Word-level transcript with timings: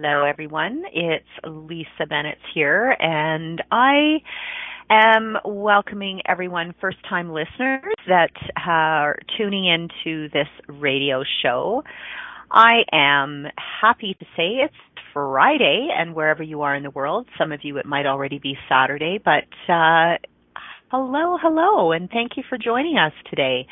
Hello, 0.00 0.24
everyone. 0.24 0.84
It's 0.92 1.26
Lisa 1.44 2.06
Bennett 2.08 2.38
here, 2.54 2.94
and 3.00 3.60
I 3.72 4.18
am 4.88 5.36
welcoming 5.44 6.20
everyone, 6.24 6.72
first 6.80 6.98
time 7.08 7.32
listeners 7.32 7.82
that 8.06 8.30
are 8.64 9.18
tuning 9.36 9.66
into 9.66 10.28
this 10.28 10.46
radio 10.68 11.24
show. 11.42 11.82
I 12.48 12.82
am 12.92 13.46
happy 13.80 14.14
to 14.20 14.24
say 14.36 14.60
it's 14.62 14.74
Friday, 15.12 15.88
and 15.92 16.14
wherever 16.14 16.44
you 16.44 16.62
are 16.62 16.76
in 16.76 16.84
the 16.84 16.90
world, 16.90 17.26
some 17.36 17.50
of 17.50 17.64
you 17.64 17.76
it 17.78 17.84
might 17.84 18.06
already 18.06 18.38
be 18.38 18.56
Saturday, 18.68 19.18
but 19.24 19.48
uh, 19.68 20.18
hello, 20.92 21.38
hello, 21.42 21.90
and 21.90 22.08
thank 22.08 22.36
you 22.36 22.44
for 22.48 22.56
joining 22.56 22.98
us 22.98 23.12
today. 23.28 23.66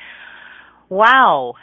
Wow. 0.88 1.54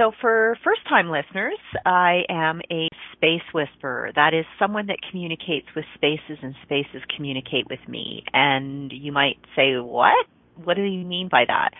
So, 0.00 0.12
for 0.18 0.56
first 0.64 0.80
time 0.88 1.10
listeners, 1.10 1.58
I 1.84 2.22
am 2.30 2.62
a 2.72 2.88
space 3.12 3.42
whisperer. 3.52 4.10
That 4.14 4.32
is 4.32 4.46
someone 4.58 4.86
that 4.86 4.96
communicates 5.10 5.66
with 5.76 5.84
spaces 5.94 6.38
and 6.42 6.54
spaces 6.62 7.02
communicate 7.14 7.66
with 7.68 7.86
me. 7.86 8.24
And 8.32 8.90
you 8.90 9.12
might 9.12 9.36
say, 9.54 9.74
what? 9.76 10.26
What 10.64 10.76
do 10.76 10.82
you 10.84 11.04
mean 11.04 11.28
by 11.30 11.44
that? 11.46 11.72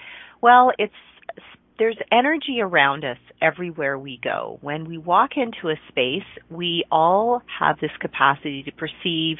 Well, 0.42 0.70
it's 0.78 0.92
there's 1.78 1.96
energy 2.12 2.60
around 2.60 3.06
us 3.06 3.16
everywhere 3.40 3.98
we 3.98 4.20
go. 4.22 4.58
When 4.60 4.84
we 4.84 4.98
walk 4.98 5.30
into 5.38 5.70
a 5.74 5.80
space, 5.88 6.28
we 6.50 6.84
all 6.92 7.40
have 7.58 7.80
this 7.80 7.90
capacity 8.00 8.62
to 8.64 8.72
perceive 8.72 9.38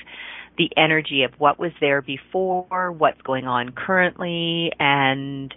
the 0.57 0.71
energy 0.79 1.25
of 1.25 1.33
what 1.39 1.59
was 1.59 1.73
there 1.83 2.01
before, 2.01 2.93
what's 2.93 3.21
going 3.21 3.47
on 3.47 3.73
currently, 3.73 4.73
and 4.79 5.53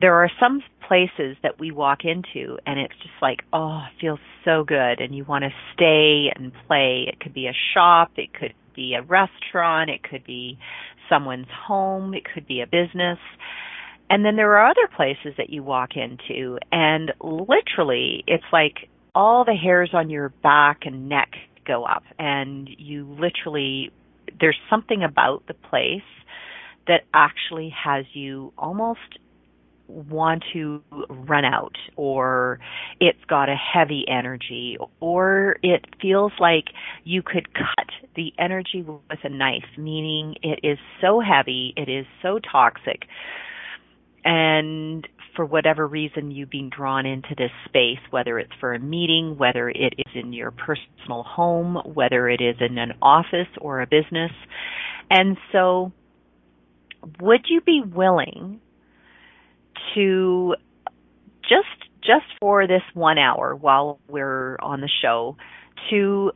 there 0.00 0.14
are 0.14 0.30
some 0.40 0.62
places 0.86 1.36
that 1.42 1.58
we 1.58 1.70
walk 1.70 2.00
into 2.04 2.56
and 2.66 2.78
it's 2.78 2.94
just 3.02 3.14
like, 3.20 3.40
oh, 3.52 3.82
it 3.86 4.00
feels 4.00 4.20
so 4.44 4.64
good 4.64 5.00
and 5.00 5.14
you 5.14 5.24
want 5.24 5.44
to 5.44 5.50
stay 5.74 6.32
and 6.34 6.52
play. 6.66 7.06
It 7.08 7.20
could 7.20 7.34
be 7.34 7.46
a 7.46 7.54
shop, 7.74 8.12
it 8.16 8.32
could 8.32 8.54
be 8.74 8.94
a 8.94 9.02
restaurant, 9.02 9.90
it 9.90 10.02
could 10.02 10.24
be 10.24 10.58
someone's 11.08 11.48
home, 11.66 12.14
it 12.14 12.22
could 12.32 12.46
be 12.46 12.60
a 12.60 12.66
business. 12.66 13.18
And 14.10 14.24
then 14.24 14.36
there 14.36 14.56
are 14.56 14.70
other 14.70 14.88
places 14.96 15.34
that 15.36 15.50
you 15.50 15.62
walk 15.62 15.90
into 15.96 16.58
and 16.72 17.12
literally 17.20 18.24
it's 18.26 18.44
like 18.52 18.88
all 19.14 19.44
the 19.44 19.54
hairs 19.54 19.90
on 19.92 20.10
your 20.10 20.28
back 20.28 20.82
and 20.86 21.08
neck 21.08 21.32
go 21.66 21.84
up 21.84 22.04
and 22.18 22.68
you 22.78 23.04
literally 23.20 23.90
there's 24.40 24.56
something 24.70 25.02
about 25.02 25.42
the 25.46 25.54
place 25.54 26.00
that 26.86 27.02
actually 27.12 27.74
has 27.84 28.06
you 28.14 28.52
almost 28.56 29.18
want 29.88 30.44
to 30.52 30.82
run 31.08 31.44
out 31.44 31.76
or 31.96 32.60
it's 33.00 33.24
got 33.28 33.48
a 33.48 33.56
heavy 33.56 34.04
energy 34.08 34.76
or 35.00 35.56
it 35.62 35.84
feels 36.00 36.32
like 36.38 36.66
you 37.04 37.22
could 37.22 37.52
cut 37.54 37.88
the 38.14 38.32
energy 38.38 38.82
with 38.82 39.18
a 39.24 39.28
knife 39.28 39.64
meaning 39.76 40.34
it 40.42 40.60
is 40.62 40.78
so 41.00 41.20
heavy 41.20 41.72
it 41.76 41.88
is 41.88 42.06
so 42.22 42.38
toxic 42.38 43.02
and 44.24 45.08
for 45.34 45.46
whatever 45.46 45.86
reason 45.86 46.30
you've 46.30 46.50
been 46.50 46.68
drawn 46.68 47.06
into 47.06 47.34
this 47.36 47.50
space 47.64 48.00
whether 48.10 48.38
it's 48.38 48.52
for 48.60 48.74
a 48.74 48.78
meeting 48.78 49.36
whether 49.38 49.68
it 49.70 49.94
is 49.96 50.12
in 50.14 50.32
your 50.32 50.50
personal 50.50 51.22
home 51.22 51.76
whether 51.94 52.28
it 52.28 52.40
is 52.40 52.56
in 52.60 52.76
an 52.78 52.92
office 53.00 53.48
or 53.60 53.80
a 53.80 53.86
business. 53.86 54.32
And 55.10 55.36
so 55.52 55.92
would 57.20 57.46
you 57.48 57.60
be 57.60 57.82
willing 57.84 58.60
to 59.94 60.54
just 61.42 61.66
just 62.00 62.26
for 62.40 62.66
this 62.66 62.82
one 62.94 63.18
hour 63.18 63.54
while 63.54 63.98
we're 64.08 64.56
on 64.60 64.80
the 64.80 64.88
show 65.02 65.36
to 65.90 66.32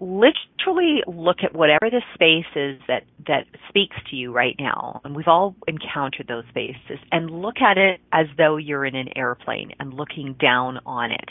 literally 0.00 1.02
look 1.06 1.38
at 1.42 1.54
whatever 1.54 1.88
the 1.90 2.02
space 2.14 2.50
is 2.56 2.80
that 2.88 3.04
that 3.26 3.46
speaks 3.68 3.96
to 4.10 4.16
you 4.16 4.32
right 4.32 4.56
now. 4.58 5.00
And 5.04 5.16
we've 5.16 5.28
all 5.28 5.56
encountered 5.66 6.26
those 6.28 6.44
spaces. 6.50 6.98
And 7.12 7.30
look 7.30 7.60
at 7.60 7.78
it 7.78 8.00
as 8.12 8.26
though 8.36 8.56
you're 8.56 8.84
in 8.84 8.94
an 8.94 9.08
airplane 9.16 9.72
and 9.78 9.94
looking 9.94 10.34
down 10.38 10.80
on 10.84 11.10
it. 11.10 11.28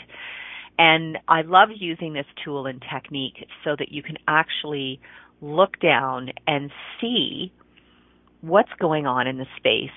And 0.76 1.18
i 1.28 1.42
love 1.42 1.68
using 1.74 2.14
this 2.14 2.26
tool 2.44 2.66
and 2.66 2.82
technique 2.92 3.46
so 3.62 3.76
that 3.78 3.92
you 3.92 4.02
can 4.02 4.16
actually 4.26 5.00
look 5.40 5.78
down 5.78 6.30
and 6.46 6.70
see 7.00 7.52
what's 8.46 8.72
going 8.78 9.06
on 9.06 9.26
in 9.26 9.38
the 9.38 9.46
space 9.56 9.90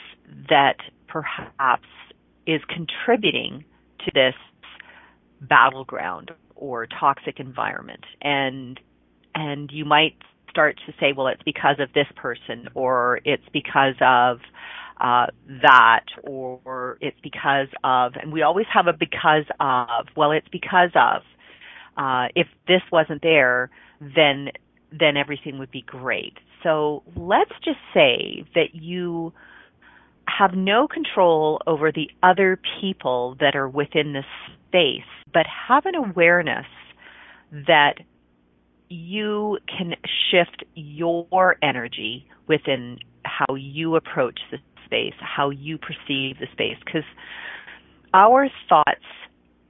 that 0.49 0.77
perhaps 1.07 1.87
is 2.45 2.61
contributing 2.69 3.65
to 4.05 4.11
this 4.13 4.35
battleground 5.41 6.31
or 6.55 6.87
toxic 6.87 7.39
environment. 7.39 8.05
And 8.21 8.79
and 9.35 9.69
you 9.71 9.85
might 9.85 10.15
start 10.49 10.79
to 10.87 10.93
say 10.99 11.13
well 11.15 11.27
it's 11.27 11.43
because 11.43 11.75
of 11.79 11.91
this 11.93 12.07
person 12.15 12.69
or 12.73 13.19
it's 13.25 13.43
because 13.51 13.95
of 14.01 14.39
uh, 14.99 15.27
that 15.61 16.05
or, 16.23 16.59
or 16.65 16.97
it's 17.01 17.19
because 17.21 17.67
of 17.83 18.13
and 18.15 18.31
we 18.31 18.41
always 18.41 18.65
have 18.73 18.87
a 18.87 18.93
because 18.93 19.45
of. 19.59 20.07
Well 20.15 20.31
it's 20.31 20.47
because 20.51 20.91
of 20.95 21.21
uh, 21.97 22.27
if 22.35 22.47
this 22.67 22.81
wasn't 22.91 23.21
there 23.21 23.69
then 23.99 24.49
then 24.91 25.17
everything 25.17 25.59
would 25.59 25.71
be 25.71 25.81
great. 25.81 26.37
So 26.63 27.03
let's 27.15 27.51
just 27.63 27.79
say 27.93 28.45
that 28.55 28.73
you 28.73 29.33
have 30.27 30.53
no 30.53 30.87
control 30.87 31.61
over 31.67 31.91
the 31.91 32.09
other 32.23 32.59
people 32.81 33.35
that 33.39 33.55
are 33.55 33.69
within 33.69 34.13
this 34.13 34.25
space, 34.67 35.07
but 35.33 35.45
have 35.67 35.85
an 35.85 35.95
awareness 35.95 36.65
that 37.51 37.95
you 38.89 39.57
can 39.67 39.95
shift 40.29 40.63
your 40.75 41.57
energy 41.61 42.27
within 42.47 42.97
how 43.23 43.55
you 43.55 43.95
approach 43.95 44.39
the 44.51 44.57
space, 44.85 45.13
how 45.19 45.49
you 45.49 45.77
perceive 45.77 46.37
the 46.39 46.47
space, 46.51 46.77
because 46.85 47.03
our 48.13 48.47
thoughts 48.69 49.05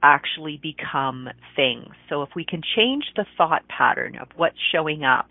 actually 0.02 0.60
become 0.62 1.28
things. 1.56 1.94
So 2.08 2.22
if 2.22 2.30
we 2.34 2.44
can 2.44 2.62
change 2.76 3.04
the 3.16 3.26
thought 3.36 3.62
pattern 3.68 4.16
of 4.16 4.28
what's 4.36 4.58
showing 4.72 5.04
up, 5.04 5.28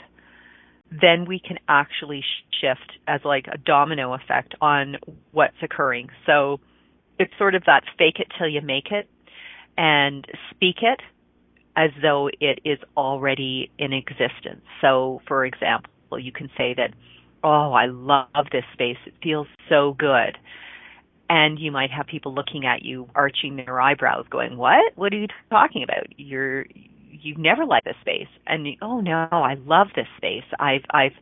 then 0.89 1.25
we 1.27 1.39
can 1.39 1.57
actually 1.67 2.23
shift 2.61 2.97
as 3.07 3.21
like 3.23 3.47
a 3.51 3.57
domino 3.57 4.13
effect 4.13 4.55
on 4.61 4.97
what's 5.31 5.57
occurring. 5.61 6.09
So 6.25 6.59
it's 7.19 7.33
sort 7.37 7.55
of 7.55 7.63
that 7.65 7.81
fake 7.97 8.19
it 8.19 8.27
till 8.37 8.47
you 8.47 8.61
make 8.61 8.91
it 8.91 9.09
and 9.77 10.25
speak 10.51 10.77
it 10.81 11.01
as 11.75 11.91
though 12.01 12.29
it 12.39 12.59
is 12.65 12.79
already 12.95 13.71
in 13.77 13.93
existence. 13.93 14.63
So 14.81 15.21
for 15.27 15.45
example, 15.45 15.91
you 16.19 16.31
can 16.31 16.49
say 16.57 16.73
that, 16.75 16.93
oh, 17.43 17.73
I 17.73 17.85
love 17.85 18.47
this 18.51 18.63
space. 18.73 18.97
It 19.05 19.13
feels 19.21 19.47
so 19.69 19.95
good. 19.97 20.37
And 21.29 21.59
you 21.59 21.71
might 21.71 21.91
have 21.91 22.07
people 22.07 22.33
looking 22.33 22.65
at 22.65 22.83
you, 22.83 23.09
arching 23.13 23.57
their 23.57 23.81
eyebrows, 23.81 24.25
going, 24.29 24.55
"What? 24.57 24.93
What 24.95 25.13
are 25.13 25.17
you 25.17 25.27
talking 25.49 25.83
about? 25.83 26.07
You're 26.17 26.65
you've 27.21 27.37
never 27.37 27.65
liked 27.65 27.85
this 27.85 27.95
space. 28.01 28.27
And 28.45 28.67
oh 28.81 28.99
no 29.01 29.27
i 29.31 29.55
love 29.65 29.87
this 29.95 30.07
space. 30.17 30.43
I've 30.59 30.83
i've 30.91 31.13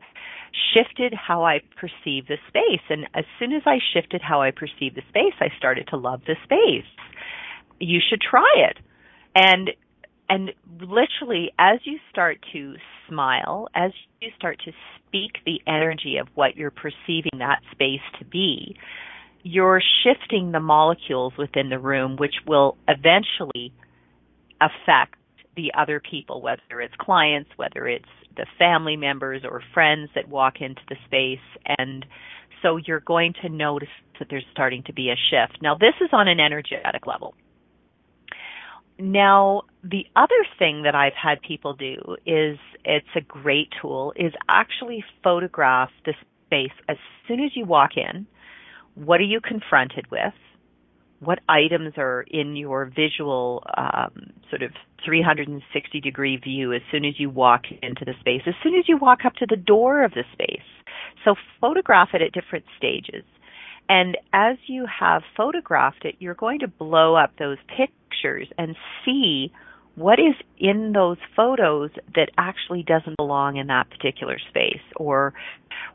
shifted 0.74 1.13
how 1.13 1.44
i 1.44 1.60
perceive 1.80 2.28
the 2.28 2.38
space. 2.48 2.81
And 2.90 3.07
as 3.13 3.25
soon 3.40 3.54
as 3.54 3.63
i 3.66 3.78
shifted 3.94 4.22
how 4.22 4.42
i 4.42 4.52
perceive 4.52 4.96
the 4.96 5.04
space 5.10 5.34
i 5.40 5.50
started 5.57 5.88
to 5.90 5.98
love 5.98 6.22
the 6.28 6.36
space. 6.44 6.90
You 7.80 8.00
should 8.07 8.22
try 8.22 8.54
it. 8.69 8.78
And 9.36 9.72
and 10.30 10.52
literally 10.80 11.52
as 11.60 11.80
you 11.84 12.00
start 12.10 12.44
to 12.54 12.75
smile 13.07 13.68
as 13.75 13.92
you 14.22 14.30
start 14.36 14.60
to 14.66 14.72
speak 14.98 15.34
the 15.46 15.62
energy 15.68 16.18
of 16.18 16.28
what 16.34 16.56
you're 16.56 16.72
perceiving 16.72 17.40
that 17.40 17.62
space 17.72 18.02
to 18.19 18.25
be 18.25 18.75
you're 19.47 19.81
shifting 20.03 20.51
the 20.51 20.59
molecules 20.59 21.31
within 21.38 21.69
the 21.69 21.77
room 21.77 22.18
which 22.18 22.33
will 22.47 22.77
eventually 22.88 23.71
affect 24.59 25.15
the 25.56 25.71
other 25.77 26.01
people, 26.01 26.42
whether 26.42 26.81
it's 26.81 26.95
clients, 27.00 27.51
whether 27.56 27.88
it's 27.88 28.09
the 28.36 28.47
family 28.57 28.97
members 28.97 29.44
or 29.45 29.62
friends 29.71 30.09
that 30.15 30.27
walk 30.27 30.56
into 30.62 30.81
the 30.89 30.95
space. 31.06 31.45
And 31.77 32.07
so 32.63 32.77
you're 32.77 33.01
going 33.01 33.36
to 33.44 33.50
notice 33.50 33.88
that 34.18 34.30
there's 34.31 34.44
starting 34.51 34.81
to 34.88 34.94
be 34.94 35.09
a 35.09 35.15
shift. 35.30 35.62
Now, 35.62 35.75
this 35.75 35.94
is 36.01 36.09
on 36.12 36.27
an 36.27 36.39
energetic 36.39 37.06
level. 37.06 37.36
now, 38.97 39.62
the 39.83 40.07
other 40.15 40.44
thing 40.57 40.83
that 40.83 40.95
I've 40.95 41.13
had 41.13 41.39
people 41.44 41.75
do 41.75 42.15
is 42.25 42.57
it's 42.83 43.06
a 43.15 43.21
great 43.21 43.69
tool 43.80 44.12
is 44.15 44.33
actually 44.50 45.03
photograph 45.24 45.92
the 46.03 46.15
space 46.47 46.75
as 46.89 46.97
soon 47.27 47.42
as 47.42 47.51
you 47.56 47.65
walk 47.65 47.92
in. 47.95 48.25
What 48.95 49.19
are 49.19 49.25
you 49.25 49.42
confronted 49.42 50.09
with? 50.09 50.33
What 51.19 51.39
items 51.47 51.94
are 51.97 52.25
in 52.30 52.56
your 52.56 52.86
visual 52.86 53.63
um, 53.77 54.31
sort 54.50 54.63
of 54.63 54.71
360 55.03 56.01
degree 56.01 56.38
view 56.38 56.74
as 56.74 56.81
soon 56.92 57.06
as 57.06 57.19
you 57.19 57.30
walk 57.30 57.63
into 57.81 58.06
the 58.06 58.13
space, 58.19 58.42
as 58.47 58.53
soon 58.63 58.75
as 58.75 58.88
you 58.88 58.97
walk 58.97 59.19
up 59.25 59.33
to 59.36 59.45
the 59.50 59.56
door 59.56 60.03
of 60.03 60.12
the 60.12 60.24
space? 60.33 60.65
So 61.24 61.36
photograph 61.59 62.09
it 62.13 62.21
at 62.21 62.31
different 62.31 62.65
stages. 62.77 63.24
And 63.88 64.18
as 64.33 64.57
you 64.68 64.86
have 65.00 65.24
photographed 65.38 66.06
it, 66.06 66.15
you're 66.19 66.33
going 66.33 66.59
to 66.59 66.68
blow 66.68 67.15
up 67.15 67.31
those 67.38 67.57
pictures 67.77 68.47
and 68.57 68.75
see 69.03 69.51
what 69.95 70.19
is 70.19 70.36
in 70.57 70.92
those 70.92 71.18
photos 71.36 71.89
that 72.15 72.30
actually 72.38 72.83
doesn't 72.83 73.18
belong 73.18 73.57
in 73.57 73.68
that 73.68 73.89
particular 73.89 74.38
space 74.50 74.81
or 74.95 75.33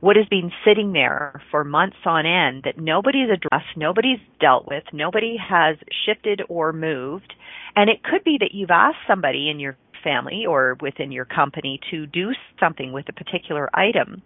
what 0.00 0.16
has 0.16 0.26
been 0.26 0.50
sitting 0.64 0.92
there 0.92 1.42
for 1.50 1.64
months 1.64 1.96
on 2.04 2.26
end 2.26 2.62
that 2.64 2.78
nobody's 2.78 3.28
addressed, 3.30 3.76
nobody's 3.76 4.18
dealt 4.40 4.66
with, 4.66 4.84
nobody 4.92 5.36
has 5.36 5.76
shifted 6.06 6.42
or 6.48 6.72
moved. 6.72 7.34
And 7.76 7.90
it 7.90 8.02
could 8.02 8.24
be 8.24 8.38
that 8.40 8.52
you've 8.52 8.70
asked 8.70 9.06
somebody 9.06 9.50
in 9.50 9.60
your 9.60 9.76
family 10.02 10.44
or 10.46 10.76
within 10.80 11.12
your 11.12 11.26
company 11.26 11.78
to 11.90 12.06
do 12.06 12.30
something 12.58 12.92
with 12.92 13.08
a 13.08 13.12
particular 13.12 13.68
item 13.74 14.22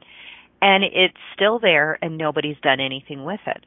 and 0.65 0.83
it's 0.83 1.19
still 1.35 1.59
there 1.59 1.99
and 2.01 2.17
nobody's 2.17 2.57
done 2.63 2.81
anything 2.81 3.23
with 3.23 3.41
it. 3.47 3.67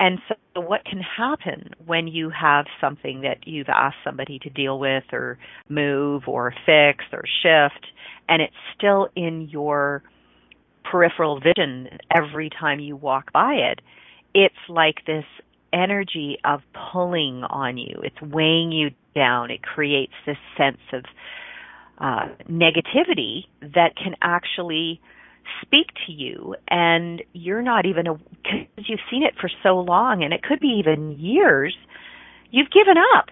And 0.00 0.18
so 0.28 0.60
what 0.60 0.84
can 0.84 1.00
happen 1.00 1.70
when 1.86 2.08
you 2.08 2.30
have 2.30 2.66
something 2.80 3.20
that 3.22 3.46
you've 3.46 3.68
asked 3.68 3.98
somebody 4.04 4.38
to 4.40 4.50
deal 4.50 4.78
with 4.78 5.04
or 5.12 5.38
move 5.68 6.24
or 6.26 6.52
fix 6.66 7.04
or 7.12 7.22
shift 7.42 7.86
and 8.28 8.42
it's 8.42 8.54
still 8.76 9.08
in 9.14 9.48
your 9.50 10.02
peripheral 10.90 11.40
vision 11.40 11.88
every 12.14 12.50
time 12.50 12.80
you 12.80 12.96
walk 12.96 13.32
by 13.32 13.54
it, 13.54 13.80
it's 14.34 14.54
like 14.68 14.96
this 15.06 15.24
energy 15.72 16.38
of 16.44 16.60
pulling 16.92 17.44
on 17.44 17.78
you. 17.78 18.00
It's 18.02 18.20
weighing 18.20 18.72
you 18.72 18.90
down. 19.14 19.50
It 19.50 19.62
creates 19.62 20.12
this 20.26 20.36
sense 20.56 20.80
of 20.92 21.04
uh, 21.98 22.28
negativity 22.50 23.44
that 23.60 23.96
can 23.96 24.14
actually 24.22 25.00
speak 25.60 25.88
to 26.06 26.12
you 26.12 26.54
and 26.68 27.22
you're 27.32 27.62
not 27.62 27.86
even 27.86 28.06
because 28.82 28.90
you've 28.90 29.10
seen 29.10 29.22
it 29.22 29.34
for 29.40 29.50
so 29.62 29.78
long 29.78 30.22
and 30.22 30.32
it 30.32 30.42
could 30.42 30.60
be 30.60 30.78
even 30.78 31.12
years 31.18 31.76
you've 32.50 32.70
given 32.70 32.96
up. 33.16 33.26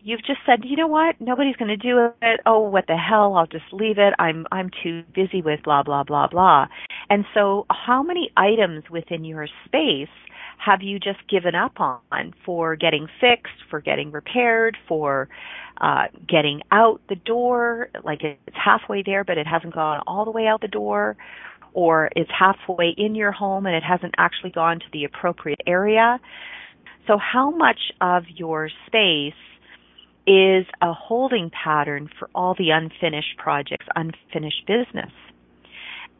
You've 0.00 0.24
just 0.24 0.38
said 0.46 0.60
you 0.64 0.76
know 0.76 0.86
what? 0.86 1.20
Nobody's 1.20 1.56
going 1.56 1.68
to 1.68 1.76
do 1.76 2.10
it. 2.22 2.40
Oh 2.46 2.60
what 2.60 2.86
the 2.86 2.96
hell? 2.96 3.36
I'll 3.36 3.46
just 3.46 3.72
leave 3.72 3.98
it. 3.98 4.14
I'm 4.18 4.46
i'm 4.52 4.70
too 4.82 5.02
busy 5.14 5.42
with 5.42 5.60
blah 5.64 5.82
blah 5.82 6.04
blah 6.04 6.28
blah. 6.28 6.66
And 7.10 7.24
so 7.34 7.66
how 7.70 8.02
many 8.02 8.30
items 8.36 8.84
within 8.90 9.24
your 9.24 9.48
space 9.64 10.08
have 10.58 10.82
you 10.82 10.98
just 10.98 11.18
given 11.28 11.54
up 11.54 11.80
on 11.80 12.34
for 12.44 12.74
getting 12.74 13.06
fixed, 13.20 13.54
for 13.70 13.80
getting 13.80 14.10
repaired, 14.10 14.76
for 14.88 15.28
uh, 15.80 16.06
getting 16.28 16.62
out 16.72 17.00
the 17.08 17.14
door? 17.14 17.90
Like 18.04 18.22
it's 18.22 18.56
halfway 18.56 19.02
there, 19.02 19.24
but 19.24 19.38
it 19.38 19.46
hasn't 19.46 19.74
gone 19.74 20.02
all 20.06 20.24
the 20.24 20.32
way 20.32 20.46
out 20.46 20.60
the 20.60 20.68
door, 20.68 21.16
or 21.78 22.10
it's 22.16 22.30
halfway 22.36 22.92
in 22.96 23.14
your 23.14 23.30
home 23.30 23.64
and 23.64 23.76
it 23.76 23.84
hasn't 23.84 24.12
actually 24.18 24.50
gone 24.50 24.80
to 24.80 24.86
the 24.92 25.04
appropriate 25.04 25.60
area. 25.64 26.18
So, 27.06 27.18
how 27.18 27.52
much 27.52 27.78
of 28.00 28.24
your 28.34 28.68
space 28.88 29.38
is 30.26 30.66
a 30.82 30.92
holding 30.92 31.50
pattern 31.50 32.10
for 32.18 32.28
all 32.34 32.56
the 32.58 32.70
unfinished 32.70 33.38
projects, 33.38 33.86
unfinished 33.94 34.66
business? 34.66 35.12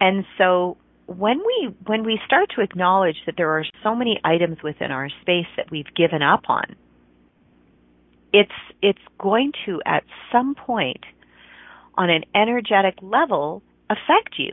And 0.01 0.25
so, 0.39 0.77
when 1.07 1.39
we 1.39 1.75
when 1.87 2.05
we 2.05 2.21
start 2.25 2.51
to 2.55 2.61
acknowledge 2.61 3.17
that 3.27 3.35
there 3.37 3.51
are 3.51 3.65
so 3.83 3.97
many 3.97 4.21
items 4.23 4.59
within 4.63 4.93
our 4.93 5.09
space 5.23 5.49
that 5.57 5.73
we've 5.73 5.93
given 5.97 6.23
up 6.23 6.45
on 6.49 6.77
it's 8.33 8.53
it's 8.83 8.99
going 9.19 9.53
to 9.65 9.81
at 9.87 10.05
some 10.31 10.55
point 10.55 11.03
on 11.95 12.11
an 12.11 12.25
energetic 12.35 12.95
level 13.01 13.63
affect 13.89 14.35
you 14.37 14.53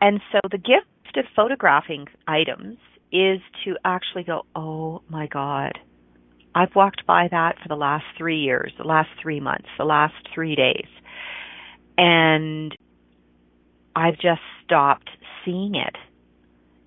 and 0.00 0.20
so 0.32 0.40
the 0.50 0.58
gift 0.58 1.16
of 1.16 1.24
photographing 1.34 2.06
items 2.26 2.76
is 3.12 3.40
to 3.64 3.76
actually 3.84 4.22
go 4.22 4.42
oh 4.54 5.02
my 5.08 5.26
god 5.26 5.78
i've 6.54 6.74
walked 6.74 7.06
by 7.06 7.28
that 7.30 7.56
for 7.62 7.68
the 7.68 7.76
last 7.76 8.04
3 8.18 8.38
years 8.38 8.72
the 8.78 8.84
last 8.84 9.08
3 9.22 9.40
months 9.40 9.68
the 9.78 9.84
last 9.84 10.14
3 10.34 10.54
days 10.54 10.88
and 11.98 12.76
I've 13.94 14.18
just 14.18 14.42
stopped 14.64 15.10
seeing 15.44 15.74
it. 15.74 15.96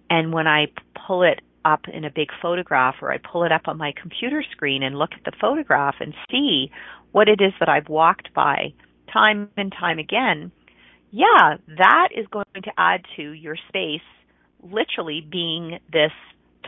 And 0.10 0.32
when 0.32 0.48
I 0.48 0.68
pull 1.08 1.24
it 1.24 1.42
up 1.66 1.82
in 1.92 2.06
a 2.06 2.12
big 2.12 2.30
photograph 2.42 2.96
or 3.02 3.12
I 3.12 3.18
pull 3.18 3.44
it 3.44 3.52
up 3.52 3.64
on 3.68 3.78
my 3.78 3.94
computer 4.00 4.44
screen 4.52 4.84
and 4.84 4.98
look 4.98 5.12
at 5.14 5.26
the 5.26 5.38
photograph 5.42 5.96
and 6.00 6.14
see 6.32 6.72
what 7.12 7.28
it 7.28 7.42
is 7.42 7.54
that 7.60 7.70
I've 7.70 7.90
walked 7.90 8.34
by 8.34 8.74
time 9.12 9.50
and 9.58 9.74
time 9.78 10.00
again, 10.00 10.52
yeah, 11.12 11.58
that 11.78 12.10
is 12.16 12.28
going 12.32 12.46
to 12.64 12.72
add 12.78 13.02
to 13.16 13.32
your 13.32 13.56
space 13.68 14.02
literally 14.62 15.26
being 15.30 15.80
this 15.92 16.12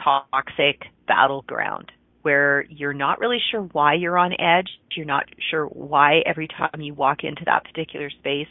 toxic 0.04 0.84
battleground 1.08 1.92
where 2.22 2.64
you're 2.70 2.94
not 2.94 3.20
really 3.20 3.40
sure 3.52 3.62
why 3.62 3.96
you're 3.96 4.18
on 4.18 4.32
edge, 4.40 4.70
you're 4.96 5.06
not 5.06 5.26
sure 5.50 5.66
why 5.66 6.20
every 6.26 6.48
time 6.48 6.80
you 6.80 6.94
walk 6.94 7.24
into 7.24 7.42
that 7.46 7.64
particular 7.64 8.10
space 8.10 8.48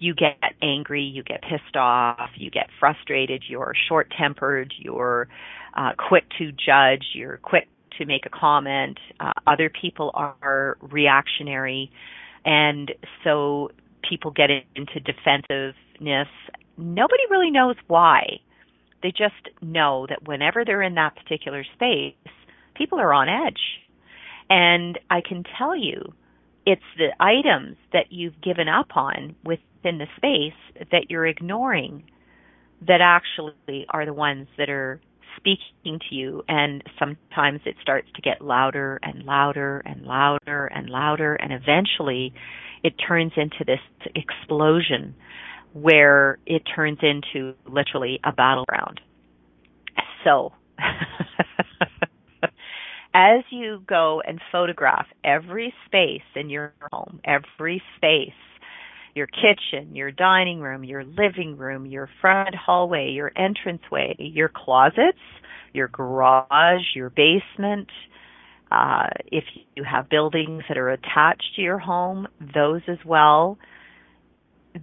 you 0.00 0.14
get 0.14 0.38
angry, 0.62 1.02
you 1.02 1.22
get 1.22 1.42
pissed 1.42 1.76
off, 1.76 2.30
you 2.34 2.50
get 2.50 2.68
frustrated, 2.80 3.44
you're 3.46 3.74
short 3.88 4.12
tempered, 4.18 4.72
you're 4.78 5.28
uh, 5.76 5.90
quick 6.08 6.24
to 6.38 6.50
judge, 6.52 7.04
you're 7.14 7.36
quick 7.36 7.68
to 7.98 8.06
make 8.06 8.24
a 8.24 8.30
comment. 8.30 8.98
Uh, 9.20 9.32
other 9.46 9.70
people 9.70 10.10
are 10.14 10.78
reactionary, 10.80 11.92
and 12.46 12.90
so 13.22 13.70
people 14.08 14.30
get 14.30 14.50
into 14.74 15.00
defensiveness. 15.00 16.28
Nobody 16.76 17.22
really 17.30 17.50
knows 17.50 17.76
why. 17.86 18.40
They 19.02 19.10
just 19.10 19.48
know 19.62 20.06
that 20.08 20.26
whenever 20.26 20.64
they're 20.64 20.82
in 20.82 20.94
that 20.94 21.16
particular 21.16 21.64
space, 21.74 22.14
people 22.74 22.98
are 22.98 23.12
on 23.12 23.28
edge. 23.28 23.60
And 24.48 24.98
I 25.10 25.20
can 25.26 25.44
tell 25.58 25.76
you, 25.76 26.12
it's 26.66 26.82
the 26.98 27.10
items 27.18 27.76
that 27.92 28.06
you've 28.10 28.40
given 28.40 28.68
up 28.68 28.96
on 28.96 29.34
within 29.44 29.98
the 29.98 30.06
space 30.16 30.86
that 30.90 31.10
you're 31.10 31.26
ignoring 31.26 32.04
that 32.86 33.00
actually 33.00 33.86
are 33.88 34.04
the 34.04 34.12
ones 34.12 34.48
that 34.58 34.68
are 34.68 35.00
speaking 35.36 35.98
to 36.08 36.14
you 36.14 36.42
and 36.48 36.82
sometimes 36.98 37.60
it 37.64 37.76
starts 37.80 38.08
to 38.14 38.22
get 38.22 38.40
louder 38.40 38.98
and 39.02 39.24
louder 39.24 39.82
and 39.84 40.02
louder 40.02 40.66
and 40.66 40.88
louder 40.88 41.34
and 41.34 41.52
eventually 41.52 42.32
it 42.82 42.94
turns 43.06 43.32
into 43.36 43.64
this 43.66 43.80
explosion 44.14 45.14
where 45.72 46.38
it 46.46 46.62
turns 46.74 46.98
into 47.02 47.54
literally 47.66 48.18
a 48.24 48.32
battleground. 48.32 49.00
So 50.24 50.52
as 53.14 53.44
you 53.50 53.82
go 53.86 54.22
and 54.26 54.40
photograph 54.50 55.06
every 55.24 55.72
space 55.86 56.22
in 56.34 56.50
your 56.50 56.72
home, 56.90 57.20
every 57.24 57.82
space 57.96 58.32
your 59.14 59.26
kitchen, 59.26 59.94
your 59.94 60.10
dining 60.10 60.60
room, 60.60 60.84
your 60.84 61.04
living 61.04 61.56
room, 61.56 61.86
your 61.86 62.08
front 62.20 62.54
hallway, 62.54 63.10
your 63.10 63.28
entranceway, 63.28 64.14
your 64.18 64.48
closets, 64.48 65.18
your 65.72 65.88
garage, 65.88 66.94
your 66.94 67.10
basement. 67.10 67.88
Uh, 68.70 69.08
if 69.26 69.44
you 69.74 69.82
have 69.84 70.08
buildings 70.08 70.62
that 70.68 70.78
are 70.78 70.90
attached 70.90 71.54
to 71.56 71.62
your 71.62 71.78
home, 71.78 72.28
those 72.54 72.82
as 72.86 72.98
well. 73.04 73.58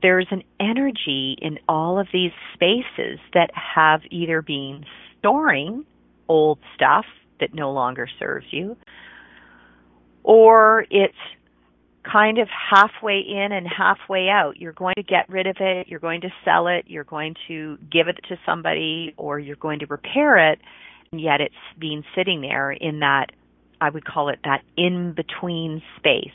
There's 0.02 0.28
an 0.32 0.44
energy 0.60 1.38
in 1.42 1.60
all 1.70 1.98
of 1.98 2.08
these 2.12 2.32
spaces 2.54 3.20
that 3.34 3.50
have 3.54 4.02
either 4.12 4.42
been 4.42 4.84
storing 5.18 5.86
old 6.28 6.60
stuff 6.76 7.06
that 7.40 7.54
no 7.54 7.72
longer 7.72 8.10
serves 8.20 8.48
you, 8.52 8.76
or 10.24 10.86
it's 10.90 11.16
kind 12.12 12.38
of 12.38 12.48
halfway 12.50 13.20
in 13.20 13.52
and 13.52 13.68
halfway 13.68 14.30
out. 14.30 14.58
You're 14.58 14.74
going 14.74 14.96
to 14.98 15.04
get 15.04 15.30
rid 15.30 15.48
of 15.48 15.58
it, 15.60 15.88
you're 15.88 16.00
going 16.00 16.22
to 16.22 16.30
sell 16.46 16.68
it, 16.68 16.86
you're 16.88 17.04
going 17.04 17.36
to 17.48 17.78
give 17.92 18.08
it 18.08 18.18
to 18.30 18.38
somebody, 18.46 19.14
or 19.18 19.40
you're 19.40 19.56
going 19.56 19.80
to 19.80 19.86
repair 19.88 20.52
it, 20.52 20.60
and 21.12 21.22
yet 21.22 21.42
it's 21.42 21.56
been 21.80 22.04
sitting 22.16 22.42
there 22.42 22.72
in 22.72 23.00
that, 23.00 23.28
I 23.80 23.90
would 23.90 24.06
call 24.06 24.30
it 24.30 24.40
that 24.44 24.62
in 24.76 25.14
between 25.14 25.82
space 25.98 26.32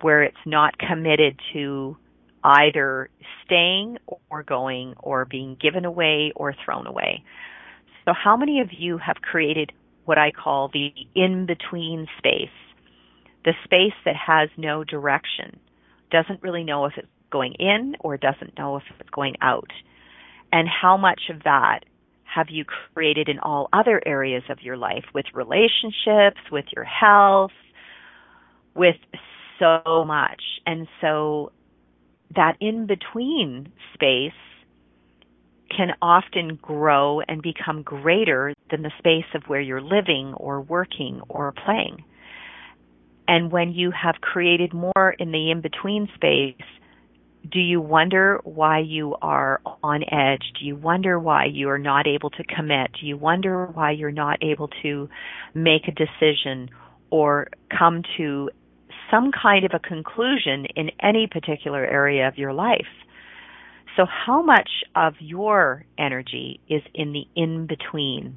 where 0.00 0.22
it's 0.22 0.36
not 0.44 0.76
committed 0.78 1.40
to 1.52 1.96
either 2.42 3.08
staying 3.44 3.96
or 4.30 4.42
going 4.42 4.94
or 4.98 5.24
being 5.24 5.56
given 5.60 5.84
away 5.84 6.32
or 6.36 6.54
thrown 6.64 6.86
away. 6.86 7.24
So, 8.04 8.12
how 8.12 8.36
many 8.36 8.60
of 8.60 8.68
you 8.70 8.98
have 8.98 9.16
created 9.22 9.72
what 10.04 10.18
I 10.18 10.30
call 10.30 10.68
the 10.72 10.92
in 11.14 11.46
between 11.46 12.06
space? 12.18 12.48
The 13.44 13.52
space 13.64 13.94
that 14.04 14.16
has 14.16 14.48
no 14.56 14.84
direction, 14.84 15.58
doesn't 16.10 16.42
really 16.42 16.64
know 16.64 16.86
if 16.86 16.92
it's 16.96 17.08
going 17.30 17.54
in 17.58 17.94
or 18.00 18.16
doesn't 18.16 18.56
know 18.56 18.76
if 18.76 18.82
it's 18.98 19.10
going 19.10 19.34
out. 19.40 19.70
And 20.52 20.68
how 20.68 20.96
much 20.96 21.22
of 21.30 21.42
that 21.44 21.80
have 22.24 22.46
you 22.50 22.64
created 22.94 23.28
in 23.28 23.38
all 23.38 23.68
other 23.72 24.00
areas 24.04 24.42
of 24.48 24.58
your 24.62 24.76
life 24.76 25.04
with 25.14 25.26
relationships, 25.34 26.40
with 26.50 26.64
your 26.74 26.84
health, 26.84 27.52
with 28.74 28.96
so 29.58 30.04
much. 30.04 30.42
And 30.66 30.88
so 31.00 31.52
that 32.34 32.56
in 32.60 32.86
between 32.86 33.72
space 33.94 34.32
can 35.76 35.90
often 36.02 36.58
grow 36.60 37.20
and 37.20 37.42
become 37.42 37.82
greater 37.82 38.54
than 38.70 38.82
the 38.82 38.90
space 38.98 39.24
of 39.34 39.42
where 39.46 39.60
you're 39.60 39.80
living 39.80 40.34
or 40.36 40.60
working 40.60 41.20
or 41.28 41.52
playing. 41.64 42.04
And 43.26 43.50
when 43.50 43.72
you 43.72 43.90
have 43.90 44.16
created 44.20 44.72
more 44.72 45.14
in 45.18 45.32
the 45.32 45.50
in 45.50 45.60
between 45.60 46.08
space, 46.14 46.56
do 47.50 47.60
you 47.60 47.80
wonder 47.80 48.40
why 48.44 48.78
you 48.78 49.16
are 49.20 49.60
on 49.82 50.02
edge? 50.02 50.42
Do 50.58 50.64
you 50.64 50.76
wonder 50.76 51.18
why 51.18 51.44
you 51.44 51.68
are 51.68 51.78
not 51.78 52.06
able 52.06 52.30
to 52.30 52.44
commit? 52.44 52.92
Do 53.00 53.06
you 53.06 53.16
wonder 53.16 53.66
why 53.66 53.90
you're 53.90 54.10
not 54.10 54.42
able 54.42 54.68
to 54.82 55.08
make 55.52 55.82
a 55.86 55.92
decision 55.92 56.70
or 57.10 57.48
come 57.76 58.02
to 58.16 58.50
some 59.10 59.30
kind 59.30 59.64
of 59.64 59.72
a 59.74 59.78
conclusion 59.78 60.66
in 60.74 60.90
any 61.00 61.26
particular 61.26 61.84
area 61.84 62.28
of 62.28 62.38
your 62.38 62.54
life? 62.54 62.86
So, 63.96 64.06
how 64.06 64.42
much 64.42 64.70
of 64.96 65.14
your 65.20 65.84
energy 65.98 66.60
is 66.68 66.82
in 66.94 67.12
the 67.12 67.24
in 67.36 67.66
between, 67.66 68.36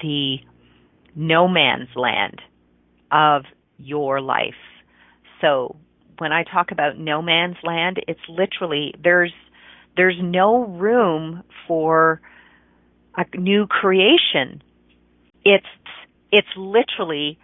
the 0.00 0.38
no 1.14 1.48
man's 1.48 1.88
land 1.94 2.42
of 3.10 3.44
your 3.78 4.20
life? 4.20 4.54
So, 5.40 5.76
when 6.18 6.32
I 6.32 6.44
talk 6.44 6.70
about 6.70 6.98
no 6.98 7.20
man's 7.22 7.56
land, 7.62 7.98
it's 8.06 8.20
literally 8.28 8.94
there's 9.02 9.32
there's 9.96 10.18
no 10.20 10.64
room 10.64 11.42
for 11.66 12.20
a 13.16 13.24
new 13.36 13.66
creation. 13.66 14.62
It's 15.44 15.66
it's 16.32 16.48
literally 16.56 17.38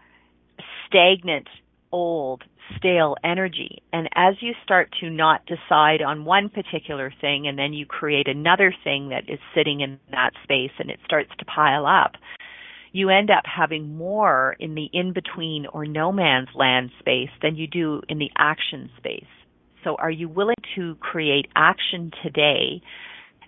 stagnant, 0.86 1.48
old, 1.92 2.42
stale 2.76 3.16
energy. 3.24 3.82
And 3.92 4.08
as 4.14 4.34
you 4.40 4.52
start 4.64 4.94
to 5.00 5.10
not 5.10 5.42
decide 5.46 6.02
on 6.02 6.24
one 6.24 6.48
particular 6.48 7.12
thing 7.20 7.46
and 7.46 7.58
then 7.58 7.72
you 7.72 7.86
create 7.86 8.28
another 8.28 8.74
thing 8.84 9.10
that 9.10 9.28
is 9.28 9.38
sitting 9.54 9.80
in 9.80 9.98
that 10.10 10.32
space 10.42 10.72
and 10.78 10.90
it 10.90 11.00
starts 11.04 11.30
to 11.38 11.44
pile 11.44 11.86
up, 11.86 12.12
you 12.92 13.10
end 13.10 13.30
up 13.30 13.44
having 13.44 13.96
more 13.96 14.56
in 14.58 14.74
the 14.74 14.88
in 14.92 15.12
between 15.12 15.66
or 15.66 15.86
no 15.86 16.10
man's 16.12 16.48
land 16.54 16.90
space 16.98 17.30
than 17.42 17.56
you 17.56 17.66
do 17.66 18.02
in 18.08 18.18
the 18.18 18.30
action 18.36 18.90
space. 18.96 19.24
So 19.84 19.94
are 19.96 20.10
you 20.10 20.28
willing 20.28 20.56
to 20.76 20.96
create 20.96 21.46
action 21.56 22.10
today 22.22 22.82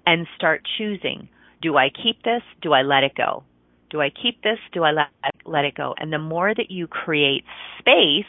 and 0.07 0.27
start 0.37 0.67
choosing, 0.79 1.29
do 1.61 1.77
I 1.77 1.91
keep 1.91 2.23
this? 2.23 2.43
Do 2.61 2.73
I 2.73 2.83
let 2.83 3.05
it 3.05 3.15
go? 3.15 3.45
Do 3.91 4.01
I 4.01 4.11
keep 4.11 4.43
this? 4.43 4.59
Do 4.73 4.83
I 4.85 4.93
let, 4.93 5.09
let 5.45 5.65
it 5.65 5.75
go? 5.75 5.95
And 5.99 6.13
the 6.13 6.19
more 6.19 6.55
that 6.55 6.71
you 6.71 6.87
create 6.87 7.45
space 7.79 8.25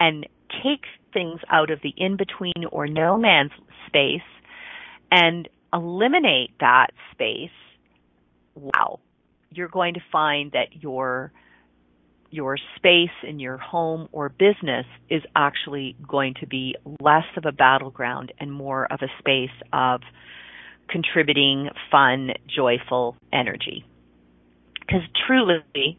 and 0.00 0.26
take 0.62 0.84
things 1.12 1.40
out 1.50 1.70
of 1.70 1.80
the 1.82 1.92
in 1.96 2.16
between 2.16 2.64
or 2.70 2.86
no 2.86 3.18
man's 3.18 3.52
space 3.86 4.20
and 5.10 5.48
eliminate 5.72 6.50
that 6.60 6.88
space, 7.12 7.50
wow, 8.54 9.00
you're 9.50 9.68
going 9.68 9.94
to 9.94 10.00
find 10.10 10.52
that 10.52 10.82
your 10.82 11.32
your 12.30 12.58
space 12.76 13.16
in 13.22 13.38
your 13.38 13.56
home 13.56 14.08
or 14.12 14.28
business 14.28 14.84
is 15.08 15.22
actually 15.34 15.96
going 16.06 16.34
to 16.40 16.46
be 16.46 16.74
less 17.00 17.24
of 17.36 17.44
a 17.46 17.52
battleground 17.52 18.32
and 18.40 18.52
more 18.52 18.84
of 18.92 19.00
a 19.00 19.08
space 19.18 19.56
of 19.72 20.00
contributing 20.88 21.68
fun, 21.90 22.30
joyful 22.54 23.16
energy. 23.32 23.84
Because 24.80 25.02
truly, 25.26 25.98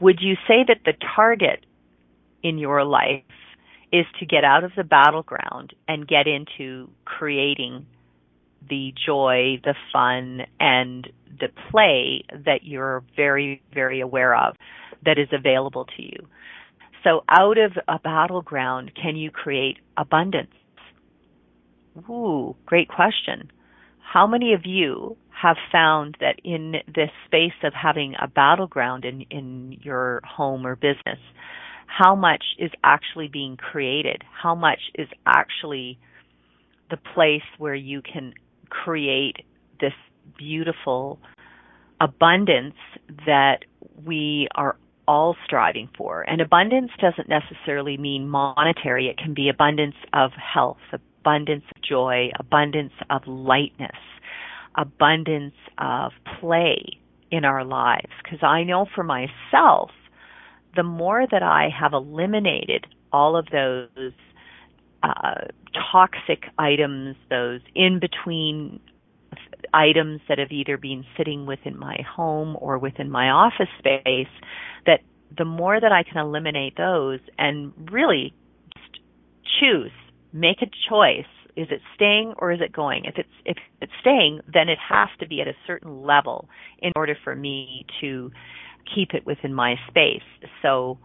would 0.00 0.18
you 0.20 0.34
say 0.48 0.64
that 0.66 0.78
the 0.84 0.94
target 1.14 1.64
in 2.42 2.58
your 2.58 2.84
life 2.84 3.22
is 3.92 4.06
to 4.18 4.26
get 4.26 4.44
out 4.44 4.64
of 4.64 4.72
the 4.76 4.84
battleground 4.84 5.72
and 5.86 6.06
get 6.06 6.26
into 6.26 6.90
creating 7.04 7.86
the 8.68 8.92
joy, 9.06 9.60
the 9.64 9.74
fun, 9.92 10.42
and 10.60 11.08
the 11.40 11.48
play 11.70 12.24
that 12.44 12.60
you're 12.62 13.02
very, 13.16 13.62
very 13.72 14.00
aware 14.00 14.34
of 14.34 14.56
that 15.04 15.18
is 15.18 15.28
available 15.32 15.86
to 15.96 16.02
you. 16.02 16.26
So 17.02 17.22
out 17.28 17.58
of 17.58 17.72
a 17.86 17.98
battleground, 17.98 18.92
can 19.00 19.16
you 19.16 19.30
create 19.30 19.78
abundance? 19.96 20.54
Ooh, 22.08 22.56
great 22.66 22.88
question. 22.88 23.50
How 24.00 24.26
many 24.26 24.54
of 24.54 24.62
you 24.64 25.16
have 25.30 25.56
found 25.70 26.16
that 26.20 26.36
in 26.44 26.76
this 26.86 27.10
space 27.26 27.52
of 27.62 27.74
having 27.74 28.14
a 28.20 28.28
battleground 28.28 29.04
in, 29.04 29.22
in 29.30 29.78
your 29.82 30.20
home 30.24 30.66
or 30.66 30.76
business, 30.76 31.18
how 31.86 32.14
much 32.14 32.44
is 32.58 32.70
actually 32.82 33.28
being 33.28 33.56
created? 33.56 34.22
How 34.42 34.54
much 34.54 34.80
is 34.94 35.08
actually 35.26 35.98
the 36.90 36.96
place 36.96 37.42
where 37.58 37.74
you 37.74 38.02
can 38.02 38.34
create 38.82 39.36
this 39.80 39.92
beautiful 40.36 41.18
abundance 42.00 42.74
that 43.26 43.64
we 44.04 44.48
are 44.54 44.76
all 45.06 45.36
striving 45.44 45.88
for. 45.96 46.22
And 46.22 46.40
abundance 46.40 46.90
doesn't 47.00 47.28
necessarily 47.28 47.96
mean 47.96 48.28
monetary. 48.28 49.08
It 49.08 49.18
can 49.18 49.34
be 49.34 49.48
abundance 49.48 49.96
of 50.12 50.32
health, 50.32 50.78
abundance 50.92 51.64
of 51.74 51.82
joy, 51.82 52.30
abundance 52.38 52.92
of 53.10 53.22
lightness, 53.26 53.96
abundance 54.76 55.54
of 55.78 56.12
play 56.40 56.98
in 57.30 57.44
our 57.44 57.64
lives. 57.64 58.10
Because 58.22 58.42
I 58.42 58.64
know 58.64 58.86
for 58.94 59.04
myself, 59.04 59.90
the 60.74 60.82
more 60.82 61.26
that 61.30 61.42
I 61.42 61.68
have 61.78 61.92
eliminated 61.92 62.86
all 63.12 63.36
of 63.36 63.46
those 63.52 64.12
uh, 65.04 65.48
toxic 65.92 66.44
items, 66.58 67.16
those 67.28 67.60
in 67.74 68.00
between 68.00 68.80
items 69.72 70.20
that 70.28 70.38
have 70.38 70.52
either 70.52 70.76
been 70.78 71.04
sitting 71.16 71.46
within 71.46 71.78
my 71.78 71.98
home 72.08 72.56
or 72.60 72.78
within 72.78 73.10
my 73.10 73.28
office 73.28 73.68
space, 73.78 74.32
that 74.86 75.00
the 75.36 75.44
more 75.44 75.80
that 75.80 75.92
I 75.92 76.04
can 76.04 76.18
eliminate 76.18 76.76
those 76.76 77.20
and 77.38 77.72
really 77.90 78.32
choose, 79.60 79.90
make 80.32 80.62
a 80.62 80.70
choice. 80.88 81.26
Is 81.56 81.68
it 81.70 81.80
staying 81.94 82.34
or 82.38 82.50
is 82.50 82.60
it 82.60 82.72
going? 82.72 83.04
If 83.04 83.14
it's 83.16 83.28
if 83.44 83.56
it's 83.80 83.92
staying, 84.00 84.40
then 84.52 84.68
it 84.68 84.78
has 84.88 85.08
to 85.20 85.28
be 85.28 85.40
at 85.40 85.46
a 85.46 85.54
certain 85.66 86.02
level 86.02 86.48
in 86.80 86.92
order 86.96 87.16
for 87.22 87.36
me 87.36 87.86
to 88.00 88.32
keep 88.92 89.14
it 89.14 89.24
within 89.24 89.54
my 89.54 89.76
space. 89.88 90.26
So 90.62 90.98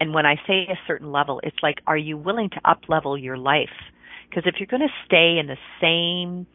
and 0.00 0.14
when 0.14 0.26
I 0.26 0.36
say 0.46 0.66
a 0.70 0.78
certain 0.86 1.12
level, 1.12 1.40
it's 1.42 1.56
like, 1.62 1.78
are 1.86 1.96
you 1.96 2.16
willing 2.16 2.50
to 2.50 2.60
up 2.64 2.80
level 2.88 3.16
your 3.16 3.36
life? 3.36 3.68
Because 4.28 4.44
if 4.46 4.56
you're 4.58 4.66
going 4.66 4.86
to 4.86 5.06
stay 5.06 5.38
in 5.38 5.46
the 5.46 5.56
same 5.80 6.46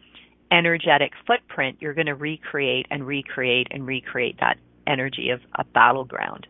energetic 0.51 1.11
footprint, 1.25 1.77
you're 1.79 1.93
going 1.93 2.07
to 2.07 2.15
recreate 2.15 2.85
and 2.89 3.05
recreate 3.05 3.67
and 3.71 3.85
recreate 3.85 4.37
that 4.39 4.57
energy 4.87 5.29
of 5.31 5.41
a 5.55 5.63
battleground. 5.63 6.47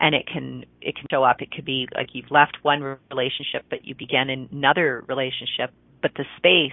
And 0.00 0.14
it 0.14 0.26
can 0.26 0.64
it 0.80 0.96
can 0.96 1.06
show 1.10 1.22
up. 1.22 1.42
It 1.42 1.50
could 1.50 1.64
be 1.64 1.86
like 1.94 2.08
you've 2.12 2.30
left 2.30 2.58
one 2.62 2.96
relationship, 3.10 3.64
but 3.68 3.84
you 3.84 3.94
began 3.94 4.30
another 4.30 5.04
relationship, 5.06 5.70
but 6.00 6.12
the 6.16 6.24
space 6.38 6.72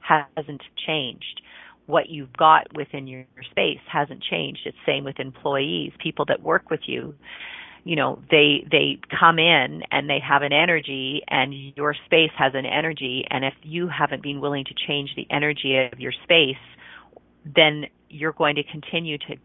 hasn't 0.00 0.62
changed. 0.86 1.40
What 1.86 2.08
you've 2.08 2.32
got 2.32 2.66
within 2.74 3.06
your 3.06 3.24
space 3.50 3.78
hasn't 3.90 4.22
changed. 4.22 4.60
It's 4.66 4.76
same 4.84 5.04
with 5.04 5.20
employees, 5.20 5.92
people 6.02 6.24
that 6.26 6.42
work 6.42 6.70
with 6.70 6.80
you 6.86 7.14
you 7.86 7.96
know 7.96 8.22
they 8.30 8.66
they 8.70 8.98
come 9.18 9.38
in 9.38 9.82
and 9.90 10.10
they 10.10 10.18
have 10.20 10.42
an 10.42 10.52
energy 10.52 11.22
and 11.28 11.54
your 11.76 11.94
space 12.06 12.32
has 12.36 12.52
an 12.54 12.66
energy. 12.66 13.24
And 13.30 13.44
if 13.44 13.54
you 13.62 13.88
haven't 13.88 14.22
been 14.22 14.40
willing 14.40 14.64
to 14.64 14.74
change 14.86 15.10
the 15.16 15.26
energy 15.30 15.76
of 15.92 16.00
your 16.00 16.12
space 16.24 16.56
then 17.54 17.86
you're 18.08 18.32
going 18.32 18.56
to 18.56 18.64
continue 18.64 19.18
to 19.18 19.36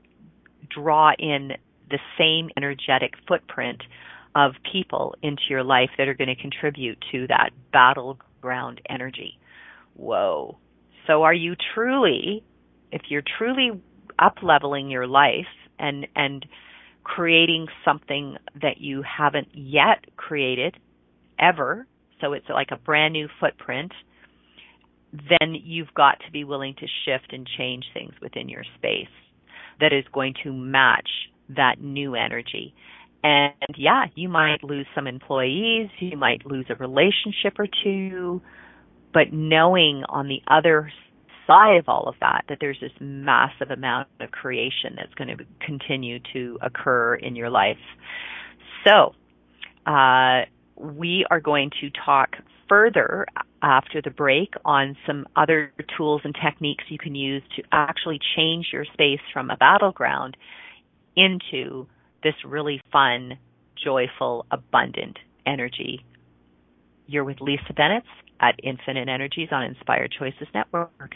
draw 0.70 1.12
in 1.20 1.52
the 1.90 2.00
same 2.18 2.50
energetic 2.58 3.14
footprint 3.28 3.82
of 4.36 4.54
people 4.72 5.14
into 5.22 5.42
your 5.50 5.64
life 5.64 5.90
that 5.98 6.08
are 6.08 6.14
going 6.14 6.34
to 6.34 6.42
contribute 6.42 6.98
to 7.12 7.28
that 7.28 7.50
battleground 7.74 8.80
energy. 8.90 9.38
Whoa. 9.96 10.58
So 11.06 11.24
are 11.24 11.34
you 11.34 11.56
truly 11.74 12.44
if 12.92 13.04
you're 13.10 13.24
truly 13.38 13.82
up 14.20 14.36
leveling 14.42 14.90
your 14.90 15.08
life 15.08 15.48
and 15.80 16.08
and 16.16 16.46
creating 17.04 17.68
something 17.84 18.38
that 18.62 18.80
you 18.80 19.04
haven't 19.04 19.50
yet 19.54 20.06
created 20.18 20.78
ever, 21.40 21.88
so 22.20 22.34
it's 22.34 22.50
like 22.50 22.70
a 22.72 22.78
brand 22.78 23.14
new 23.14 23.28
footprint, 23.40 23.92
then 25.12 25.56
you've 25.56 25.94
got 25.94 26.20
to 26.26 26.32
be 26.32 26.44
willing 26.44 26.76
to 26.76 26.88
shift 27.06 27.34
and 27.34 27.48
change 27.58 27.86
things 27.94 28.14
within 28.22 28.48
your 28.48 28.64
space 28.78 29.08
that 29.80 29.92
is 29.92 30.06
going 30.14 30.34
to 30.44 30.54
match 30.54 31.10
that 31.50 31.82
new 31.82 32.16
energy. 32.16 32.74
And 33.24 33.54
yeah, 33.76 34.06
you 34.16 34.30
might 34.30 34.64
lose 34.64 34.88
some 34.96 35.08
employees, 35.08 35.90
you 36.00 36.18
might 36.18 36.46
lose 36.46 36.66
a 36.70 36.76
relationship 36.76 37.60
or 37.60 37.68
two, 37.84 38.42
but 39.14 39.34
knowing 39.34 40.04
on 40.08 40.28
the 40.28 40.42
other 40.48 40.92
side 41.48 41.78
of 41.78 41.88
all 41.88 42.08
of 42.08 42.16
that 42.22 42.46
that 42.50 42.58
there's 42.60 42.80
this 42.80 42.92
massive 43.00 43.72
amount 43.72 44.08
of 44.20 44.32
creation 44.32 44.96
that's 44.96 45.14
going 45.16 45.36
to 45.38 45.46
continue 45.66 46.20
to 46.34 46.58
occur 46.62 47.16
in 47.16 47.36
your 47.36 47.50
life. 47.50 47.78
So, 48.86 49.14
uh, 49.86 50.46
we 50.76 51.26
are 51.30 51.40
going 51.40 51.72
to 51.82 51.90
talk 52.06 52.36
further 52.68 53.26
after 53.62 54.02
the 54.02 54.10
break 54.10 54.54
on 54.66 54.96
some 55.06 55.28
other 55.36 55.74
tools 55.98 56.22
and 56.24 56.36
techniques 56.44 56.84
you 56.90 56.98
can 56.98 57.14
use 57.14 57.44
to 57.56 57.64
actually 57.72 58.20
change 58.36 58.68
your 58.72 58.86
space 58.94 59.20
from 59.34 59.50
a 59.50 59.58
battleground 59.58 60.36
into 61.16 61.86
this 62.24 62.34
really 62.46 62.82
fun, 62.92 63.38
joyful, 63.84 64.46
abundant 64.52 65.18
energy. 65.46 66.06
You're 67.08 67.24
with 67.24 67.42
Lisa 67.42 67.74
Bennett 67.76 68.04
at 68.40 68.56
Infinite 68.64 69.10
Energies 69.10 69.50
on 69.52 69.64
Inspired 69.64 70.14
Choices 70.18 70.48
Network. 70.54 71.16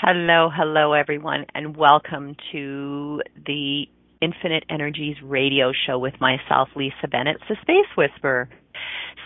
Hello, 0.00 0.48
hello 0.48 0.92
everyone, 0.92 1.44
and 1.56 1.76
welcome 1.76 2.36
to 2.52 3.20
the 3.46 3.86
Infinite 4.22 4.62
Energies 4.70 5.16
radio 5.24 5.72
show 5.72 5.98
with 5.98 6.14
myself, 6.20 6.68
Lisa 6.76 7.08
Bennett, 7.10 7.38
the 7.48 7.56
Space 7.62 7.96
Whisperer. 7.96 8.48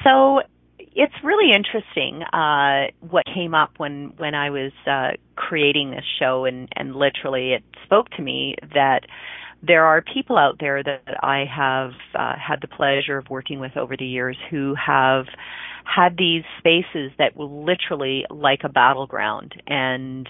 So 0.03 0.41
it's 0.79 1.13
really 1.23 1.53
interesting 1.55 2.23
uh, 2.23 2.87
what 3.07 3.27
came 3.27 3.55
up 3.55 3.73
when 3.77 4.15
when 4.17 4.35
I 4.35 4.49
was 4.49 4.73
uh, 4.91 5.19
creating 5.37 5.91
this 5.91 6.07
show, 6.19 6.47
and 6.47 6.71
and 6.75 6.97
literally 6.97 7.53
it 7.53 7.63
spoke 7.85 8.09
to 8.17 8.23
me 8.23 8.57
that 8.73 9.01
there 9.63 9.85
are 9.85 10.01
people 10.01 10.39
out 10.39 10.57
there 10.59 10.83
that 10.83 11.23
I 11.23 11.45
have 11.55 11.91
uh, 12.15 12.33
had 12.39 12.63
the 12.63 12.69
pleasure 12.69 13.19
of 13.19 13.29
working 13.29 13.61
with 13.61 13.77
over 13.77 13.95
the 13.95 14.07
years 14.07 14.39
who 14.51 14.75
have 14.75 15.27
had 15.85 16.17
these 16.17 16.45
spaces 16.59 17.13
that 17.19 17.37
were 17.37 17.45
literally 17.45 18.25
like 18.31 18.61
a 18.65 18.71
battleground 18.71 19.53
and 19.67 20.27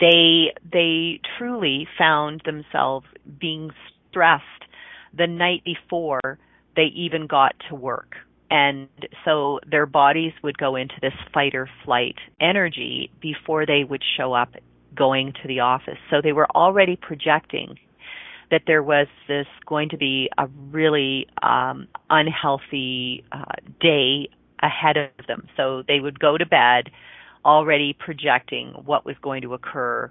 they 0.00 0.52
they 0.70 1.20
truly 1.38 1.86
found 1.98 2.42
themselves 2.44 3.06
being 3.40 3.70
stressed 4.08 4.44
the 5.16 5.26
night 5.26 5.62
before 5.64 6.38
they 6.76 6.86
even 6.94 7.26
got 7.26 7.54
to 7.68 7.74
work. 7.74 8.16
And 8.50 8.88
so 9.24 9.60
their 9.68 9.86
bodies 9.86 10.32
would 10.42 10.58
go 10.58 10.74
into 10.76 10.94
this 11.00 11.12
fight 11.32 11.54
or 11.54 11.68
flight 11.84 12.16
energy 12.40 13.10
before 13.20 13.64
they 13.64 13.84
would 13.84 14.02
show 14.16 14.32
up 14.32 14.54
going 14.94 15.32
to 15.40 15.48
the 15.48 15.60
office. 15.60 15.98
So 16.10 16.20
they 16.20 16.32
were 16.32 16.50
already 16.50 16.96
projecting 16.96 17.78
that 18.50 18.62
there 18.66 18.82
was 18.82 19.06
this 19.28 19.46
going 19.66 19.88
to 19.90 19.96
be 19.96 20.28
a 20.36 20.48
really 20.70 21.26
um 21.42 21.86
unhealthy 22.08 23.24
uh, 23.32 23.44
day 23.80 24.28
ahead 24.62 24.96
of 24.96 25.26
them. 25.26 25.46
So 25.56 25.82
they 25.86 26.00
would 26.00 26.18
go 26.18 26.36
to 26.36 26.44
bed 26.44 26.90
already 27.44 27.96
projecting 27.98 28.72
what 28.84 29.04
was 29.04 29.16
going 29.22 29.42
to 29.42 29.54
occur 29.54 30.10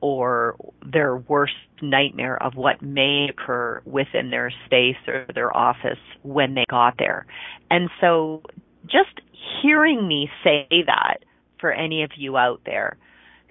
or 0.00 0.56
their 0.84 1.16
worst 1.16 1.54
nightmare 1.80 2.40
of 2.42 2.54
what 2.54 2.82
may 2.82 3.28
occur 3.30 3.80
within 3.84 4.30
their 4.30 4.52
space 4.66 4.96
or 5.08 5.26
their 5.34 5.56
office 5.56 5.98
when 6.22 6.54
they 6.54 6.64
got 6.68 6.94
there. 6.98 7.26
And 7.70 7.88
so 8.00 8.42
just 8.84 9.20
hearing 9.62 10.06
me 10.06 10.28
say 10.44 10.66
that 10.86 11.18
for 11.60 11.72
any 11.72 12.02
of 12.02 12.10
you 12.16 12.36
out 12.36 12.60
there 12.66 12.98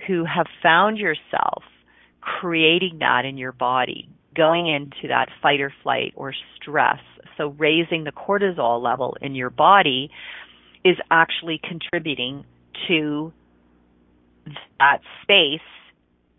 who 0.07 0.23
have 0.23 0.45
found 0.61 0.97
yourself 0.97 1.63
creating 2.21 2.97
that 2.99 3.25
in 3.25 3.37
your 3.37 3.51
body, 3.51 4.07
going 4.35 4.67
into 4.67 5.07
that 5.07 5.29
fight 5.41 5.61
or 5.61 5.73
flight 5.83 6.13
or 6.15 6.33
stress, 6.55 6.99
so 7.37 7.47
raising 7.57 8.03
the 8.03 8.11
cortisol 8.11 8.81
level 8.81 9.17
in 9.21 9.35
your 9.35 9.49
body 9.49 10.09
is 10.83 10.97
actually 11.09 11.59
contributing 11.63 12.45
to 12.87 13.33
that 14.79 14.99
space 15.23 15.59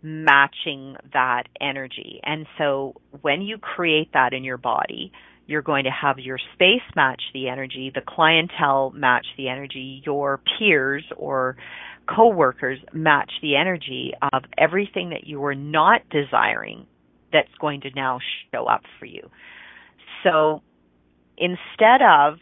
matching 0.01 0.95
that 1.13 1.43
energy. 1.59 2.19
And 2.23 2.45
so 2.57 2.93
when 3.21 3.41
you 3.41 3.57
create 3.57 4.13
that 4.13 4.33
in 4.33 4.43
your 4.43 4.57
body, 4.57 5.11
you're 5.47 5.61
going 5.61 5.85
to 5.85 5.91
have 5.91 6.19
your 6.19 6.37
space 6.53 6.83
match 6.95 7.21
the 7.33 7.49
energy, 7.49 7.91
the 7.93 8.01
clientele 8.01 8.91
match 8.91 9.25
the 9.37 9.49
energy, 9.49 10.01
your 10.05 10.41
peers 10.59 11.03
or 11.15 11.57
coworkers 12.07 12.79
match 12.93 13.31
the 13.41 13.55
energy 13.55 14.13
of 14.33 14.43
everything 14.57 15.09
that 15.09 15.25
you 15.25 15.39
were 15.39 15.55
not 15.55 16.01
desiring 16.09 16.85
that's 17.31 17.53
going 17.59 17.81
to 17.81 17.89
now 17.95 18.19
show 18.53 18.65
up 18.65 18.81
for 18.99 19.05
you. 19.05 19.29
So 20.23 20.61
instead 21.37 22.01
of 22.01 22.39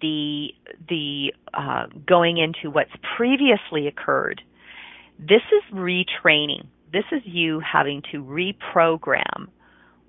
the 0.00 0.48
the 0.88 1.32
uh, 1.52 1.86
going 2.06 2.38
into 2.38 2.70
what's 2.70 2.90
previously 3.16 3.86
occurred, 3.86 4.42
this 5.18 5.42
is 5.52 5.74
retraining. 5.74 6.66
This 6.92 7.04
is 7.12 7.22
you 7.24 7.60
having 7.60 8.02
to 8.12 8.22
reprogram 8.22 9.48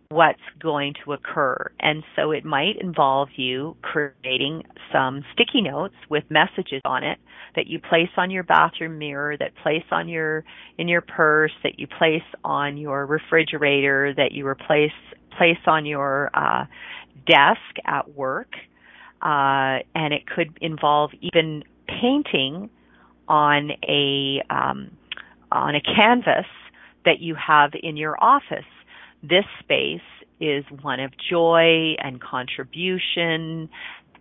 what's 0.10 0.39
going 0.60 0.93
to 1.04 1.13
occur. 1.13 1.71
And 1.80 2.04
so 2.15 2.32
it 2.32 2.45
might 2.45 2.80
involve 2.80 3.30
you 3.36 3.76
creating 3.82 4.63
some 4.93 5.24
sticky 5.34 5.62
notes 5.62 5.95
with 6.10 6.24
messages 6.30 6.82
on 6.86 7.04
it 7.04 7.17
that 7.56 7.67
you 7.67 7.80
place 7.80 8.10
on 8.17 8.30
your 8.30 8.43
bathroom 8.43 8.98
mirror, 8.98 9.36
that 9.38 9.56
place 9.63 9.84
on 9.91 10.08
your 10.08 10.43
in 10.78 10.88
your 10.88 11.02
purse, 11.02 11.52
that 11.63 11.80
you 11.80 11.88
place 11.88 12.24
on 12.43 12.78
your 12.78 13.06
refrigerator, 13.06 14.13
that 14.15 14.32
you 14.32 14.45
replace 14.45 14.91
place 15.38 15.58
on 15.65 15.86
your 15.86 16.30
uh, 16.34 16.65
desk 17.26 17.60
at 17.86 18.13
work. 18.13 18.54
Uh, 19.25 19.81
and 19.95 20.13
it 20.13 20.25
could 20.27 20.57
involve 20.61 21.11
even 21.19 21.63
painting 21.88 22.69
on 23.27 23.71
a 23.89 24.41
um, 24.49 24.91
on 25.51 25.75
a 25.75 25.81
canvas 25.81 26.45
that 27.05 27.19
you 27.19 27.35
have 27.35 27.71
in 27.81 27.97
your 27.97 28.15
office 28.23 28.65
this 29.27 29.45
space 29.59 30.01
is 30.39 30.65
one 30.81 30.99
of 30.99 31.11
joy 31.29 31.95
and 31.99 32.21
contribution 32.21 33.69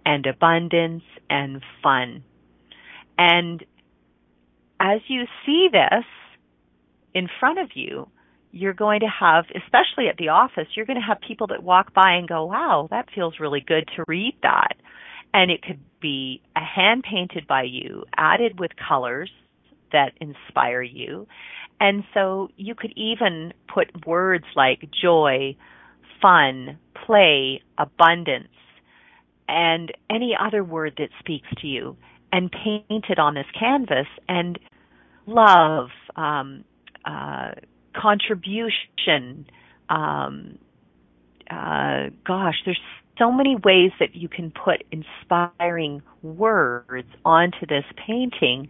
and 0.06 0.26
abundance 0.26 1.02
and 1.28 1.62
fun. 1.82 2.22
And 3.18 3.64
as 4.80 5.00
you 5.08 5.24
see 5.44 5.68
this 5.70 6.04
in 7.14 7.28
front 7.40 7.58
of 7.58 7.70
you, 7.74 8.08
you're 8.54 8.72
going 8.72 9.00
to 9.00 9.08
have, 9.08 9.46
especially 9.50 10.08
at 10.08 10.16
the 10.16 10.28
office, 10.28 10.68
you're 10.76 10.86
going 10.86 11.00
to 11.00 11.06
have 11.06 11.18
people 11.26 11.48
that 11.48 11.64
walk 11.64 11.92
by 11.92 12.12
and 12.12 12.28
go, 12.28 12.46
wow, 12.46 12.86
that 12.90 13.08
feels 13.12 13.40
really 13.40 13.60
good 13.60 13.88
to 13.96 14.04
read 14.06 14.36
that. 14.42 14.74
And 15.32 15.50
it 15.50 15.60
could 15.60 15.80
be 16.00 16.40
a 16.54 16.60
hand 16.60 17.02
painted 17.02 17.48
by 17.48 17.64
you, 17.64 18.04
added 18.16 18.60
with 18.60 18.70
colors 18.88 19.30
that 19.90 20.12
inspire 20.20 20.82
you. 20.82 21.26
And 21.80 22.04
so 22.14 22.48
you 22.56 22.76
could 22.76 22.92
even 22.96 23.52
put 23.72 24.06
words 24.06 24.44
like 24.54 24.88
joy, 25.02 25.56
fun, 26.22 26.78
play, 27.06 27.60
abundance, 27.76 28.46
and 29.48 29.92
any 30.08 30.36
other 30.40 30.62
word 30.62 30.94
that 30.98 31.08
speaks 31.18 31.48
to 31.60 31.66
you 31.66 31.96
and 32.32 32.52
paint 32.52 33.06
it 33.08 33.18
on 33.18 33.34
this 33.34 33.46
canvas 33.58 34.06
and 34.28 34.60
love, 35.26 35.88
um, 36.14 36.64
uh, 37.04 37.50
contribution, 37.94 39.46
um, 39.88 40.58
uh, 41.50 42.10
gosh, 42.26 42.56
there's 42.64 42.80
so 43.18 43.30
many 43.30 43.56
ways 43.56 43.92
that 44.00 44.14
you 44.14 44.28
can 44.28 44.50
put 44.50 44.82
inspiring 44.90 46.02
words 46.22 47.08
onto 47.24 47.66
this 47.66 47.84
painting. 48.06 48.68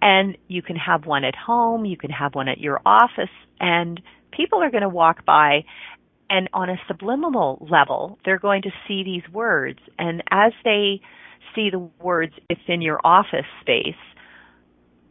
And 0.00 0.36
you 0.48 0.62
can 0.62 0.76
have 0.76 1.06
one 1.06 1.24
at 1.24 1.34
home, 1.34 1.84
you 1.84 1.96
can 1.96 2.10
have 2.10 2.34
one 2.34 2.48
at 2.48 2.58
your 2.58 2.80
office 2.84 3.30
and 3.60 4.00
people 4.32 4.62
are 4.62 4.70
going 4.70 4.82
to 4.82 4.88
walk 4.88 5.24
by 5.24 5.64
and 6.32 6.48
on 6.54 6.70
a 6.70 6.76
subliminal 6.88 7.66
level, 7.70 8.18
they're 8.24 8.38
going 8.38 8.62
to 8.62 8.70
see 8.88 9.04
these 9.04 9.22
words. 9.32 9.78
And 9.98 10.22
as 10.30 10.52
they 10.64 11.02
see 11.54 11.68
the 11.68 11.90
words 12.00 12.32
within 12.48 12.80
your 12.80 13.00
office 13.04 13.44
space, 13.60 14.00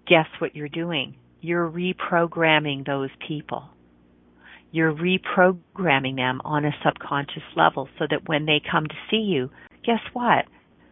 guess 0.08 0.26
what 0.39 0.56
you're 0.56 0.67
doing? 0.67 1.15
You're 1.41 1.69
reprogramming 1.69 2.86
those 2.86 3.10
people 3.27 3.65
you're 4.71 4.93
reprogramming 4.93 6.15
them 6.15 6.41
on 6.45 6.65
a 6.65 6.71
subconscious 6.84 7.43
level 7.56 7.89
so 7.99 8.06
that 8.10 8.27
when 8.27 8.45
they 8.45 8.62
come 8.71 8.86
to 8.86 8.95
see 9.10 9.17
you, 9.17 9.49
guess 9.86 9.99
what? 10.13 10.45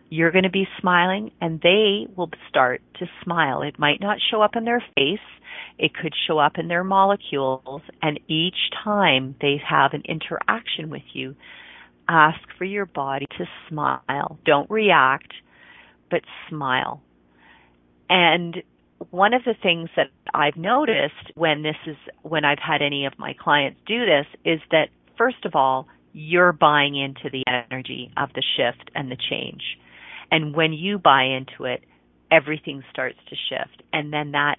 You're 0.09 0.31
going 0.31 0.43
to 0.43 0.49
be 0.49 0.67
smiling 0.81 1.31
and 1.39 1.61
they 1.61 2.07
will 2.15 2.29
start 2.49 2.81
to 2.99 3.05
smile. 3.23 3.61
It 3.61 3.79
might 3.79 4.01
not 4.01 4.17
show 4.31 4.41
up 4.41 4.55
in 4.55 4.65
their 4.65 4.83
face. 4.95 5.19
It 5.77 5.93
could 5.93 6.13
show 6.27 6.39
up 6.39 6.53
in 6.57 6.67
their 6.67 6.83
molecules 6.83 7.81
and 8.01 8.19
each 8.27 8.57
time 8.83 9.35
they 9.39 9.61
have 9.67 9.93
an 9.93 10.03
interaction 10.05 10.89
with 10.89 11.03
you, 11.13 11.35
ask 12.07 12.39
for 12.57 12.65
your 12.65 12.85
body 12.85 13.27
to 13.37 13.45
smile. 13.69 14.39
Don't 14.45 14.69
react, 14.69 15.31
but 16.11 16.21
smile. 16.49 17.01
And 18.09 18.55
one 19.11 19.33
of 19.33 19.43
the 19.43 19.55
things 19.61 19.89
that 19.95 20.07
I've 20.33 20.55
noticed 20.55 21.31
when 21.35 21.63
this 21.63 21.75
is 21.87 21.95
when 22.21 22.45
I've 22.45 22.59
had 22.59 22.81
any 22.81 23.05
of 23.05 23.13
my 23.17 23.33
clients 23.39 23.79
do 23.85 24.05
this 24.05 24.25
is 24.45 24.59
that 24.71 24.89
first 25.17 25.45
of 25.45 25.55
all, 25.55 25.87
you're 26.13 26.51
buying 26.51 26.95
into 26.95 27.29
the 27.31 27.43
energy 27.47 28.11
of 28.17 28.29
the 28.33 28.43
shift 28.57 28.89
and 28.95 29.11
the 29.11 29.17
change. 29.29 29.61
And 30.31 30.55
when 30.55 30.73
you 30.73 30.97
buy 30.97 31.23
into 31.23 31.65
it, 31.65 31.83
everything 32.31 32.83
starts 32.91 33.17
to 33.29 33.35
shift. 33.35 33.83
And 33.93 34.11
then 34.11 34.31
that 34.31 34.57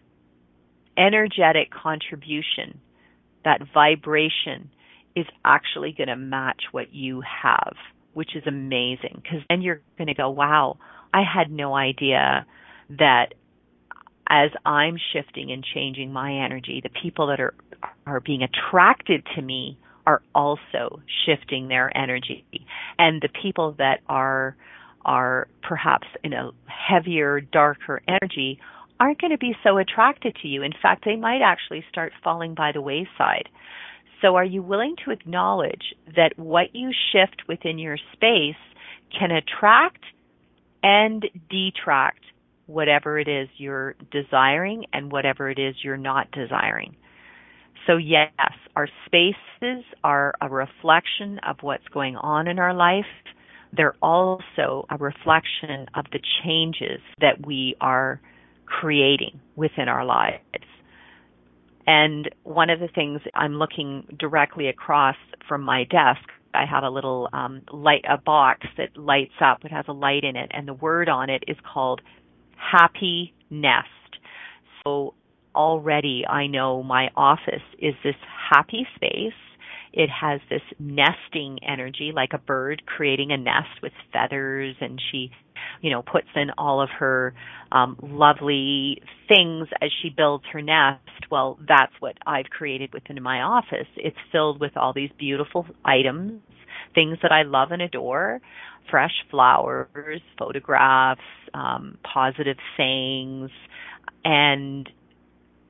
energetic 0.97 1.71
contribution, 1.71 2.81
that 3.45 3.61
vibration 3.73 4.71
is 5.17 5.27
actually 5.45 5.93
going 5.97 6.09
to 6.09 6.17
match 6.17 6.63
what 6.73 6.95
you 6.95 7.23
have, 7.43 7.75
which 8.15 8.37
is 8.37 8.45
amazing 8.47 9.21
because 9.23 9.41
then 9.49 9.63
you're 9.63 9.81
going 9.99 10.09
to 10.09 10.15
go, 10.15 10.31
wow, 10.31 10.79
I 11.13 11.23
had 11.23 11.51
no 11.51 11.75
idea 11.75 12.47
that 12.91 13.35
as 14.31 14.51
I'm 14.65 14.97
shifting 15.13 15.51
and 15.51 15.65
changing 15.65 16.13
my 16.13 16.33
energy, 16.33 16.81
the 16.83 17.01
people 17.03 17.27
that 17.27 17.41
are 17.41 17.55
are 18.07 18.21
being 18.21 18.43
attracted 18.43 19.27
to 19.35 19.43
me 19.43 19.79
are 20.07 20.23
also 20.35 21.01
shifting 21.27 21.69
their 21.69 21.95
energy. 21.97 22.45
And 22.99 23.21
the 23.21 23.29
people 23.43 23.75
that 23.79 24.01
are 24.09 24.57
are 25.05 25.49
perhaps 25.63 26.07
in 26.23 26.33
a 26.33 26.51
heavier, 26.67 27.41
darker 27.41 28.03
energy 28.07 28.61
aren't 28.99 29.21
going 29.21 29.33
to 29.33 29.39
be 29.39 29.57
so 29.65 29.79
attracted 29.79 30.37
to 30.43 30.49
you. 30.49 30.63
In 30.63 30.73
fact, 30.81 31.05
they 31.05 31.17
might 31.17 31.41
actually 31.43 31.85
start 31.91 32.13
falling 32.23 32.55
by 32.55 32.73
the 32.73 32.83
wayside. 32.83 33.49
So 34.21 34.37
are 34.37 34.45
you 34.45 34.63
willing 34.63 34.97
to 35.05 35.11
acknowledge 35.11 35.95
that 36.15 36.39
what 36.39 36.75
you 36.75 36.91
shift 37.11 37.49
within 37.49 37.79
your 37.79 37.97
space 38.13 38.61
can 39.19 39.31
attract 39.31 40.05
and 40.83 41.25
detract 41.49 42.21
whatever 42.71 43.19
it 43.19 43.29
is 43.29 43.49
you're 43.57 43.95
desiring 44.11 44.85
and 44.93 45.11
whatever 45.11 45.51
it 45.51 45.59
is 45.59 45.75
you're 45.83 45.97
not 45.97 46.31
desiring. 46.31 46.97
So 47.87 47.97
yes, 47.97 48.31
our 48.77 48.89
spaces 49.07 49.85
are 50.05 50.35
a 50.41 50.49
reflection 50.49 51.41
of 51.47 51.57
what's 51.63 51.87
going 51.93 52.17
on 52.17 52.47
in 52.47 52.59
our 52.59 52.75
life. 52.75 53.07
They're 53.73 53.97
also 54.03 54.87
a 54.91 54.97
reflection 54.99 55.87
of 55.95 56.05
the 56.13 56.21
changes 56.45 57.01
that 57.21 57.47
we 57.47 57.77
are 57.81 58.21
creating 58.67 59.41
within 59.57 59.89
our 59.89 60.05
lives. 60.05 60.43
And 61.87 62.31
one 62.45 62.71
of 62.71 62.79
the 62.79 62.89
things 62.89 63.21
I'm 63.35 63.55
looking 63.55 64.07
directly 64.19 64.69
across 64.69 65.17
from 65.49 65.63
my 65.63 65.85
desk, 65.85 66.23
I 66.55 66.65
have 66.67 66.85
a 66.85 66.91
little 66.91 67.29
um, 67.33 67.63
light, 67.73 68.05
a 68.09 68.19
box 68.19 68.67
that 68.77 68.97
lights 68.97 69.35
up. 69.41 69.65
It 69.65 69.73
has 69.73 69.87
a 69.89 69.93
light 69.93 70.25
in 70.25 70.37
it, 70.37 70.51
and 70.53 70.69
the 70.69 70.75
word 70.75 71.09
on 71.09 71.31
it 71.31 71.43
is 71.49 71.57
called 71.73 72.01
happy 72.61 73.35
nest. 73.51 73.89
So 74.85 75.15
already 75.55 76.25
I 76.27 76.47
know 76.47 76.83
my 76.83 77.09
office 77.17 77.63
is 77.79 77.95
this 78.05 78.15
happy 78.51 78.87
space. 78.97 79.33
It 79.93 80.09
has 80.09 80.41
this 80.49 80.63
nesting 80.79 81.59
energy 81.69 82.13
like 82.15 82.31
a 82.33 82.39
bird 82.39 82.83
creating 82.87 83.33
a 83.33 83.37
nest 83.37 83.83
with 83.83 83.93
feathers 84.13 84.77
and 84.81 85.01
she, 85.11 85.33
you 85.81 85.91
know, 85.91 86.03
puts 86.03 86.29
in 86.37 86.51
all 86.57 86.81
of 86.81 86.91
her 87.01 87.35
um, 87.73 87.97
lovely 88.01 89.03
things 89.27 89.67
as 89.83 89.91
she 90.01 90.11
builds 90.11 90.45
her 90.53 90.63
nest. 90.63 91.01
Well, 91.29 91.59
that's 91.67 91.93
what 91.99 92.17
I've 92.25 92.47
created 92.47 92.93
within 92.93 93.21
my 93.21 93.43
office. 93.43 93.89
It's 93.97 94.17
filled 94.31 94.61
with 94.61 94.77
all 94.77 94.93
these 94.93 95.11
beautiful 95.19 95.67
items, 95.85 96.41
things 96.95 97.19
that 97.23 97.33
I 97.33 97.43
love 97.43 97.73
and 97.73 97.83
adore 97.83 98.41
fresh 98.91 99.25
flowers, 99.31 100.21
photographs, 100.39 101.21
um, 101.55 101.97
positive 102.03 102.57
sayings, 102.77 103.51
and 104.25 104.89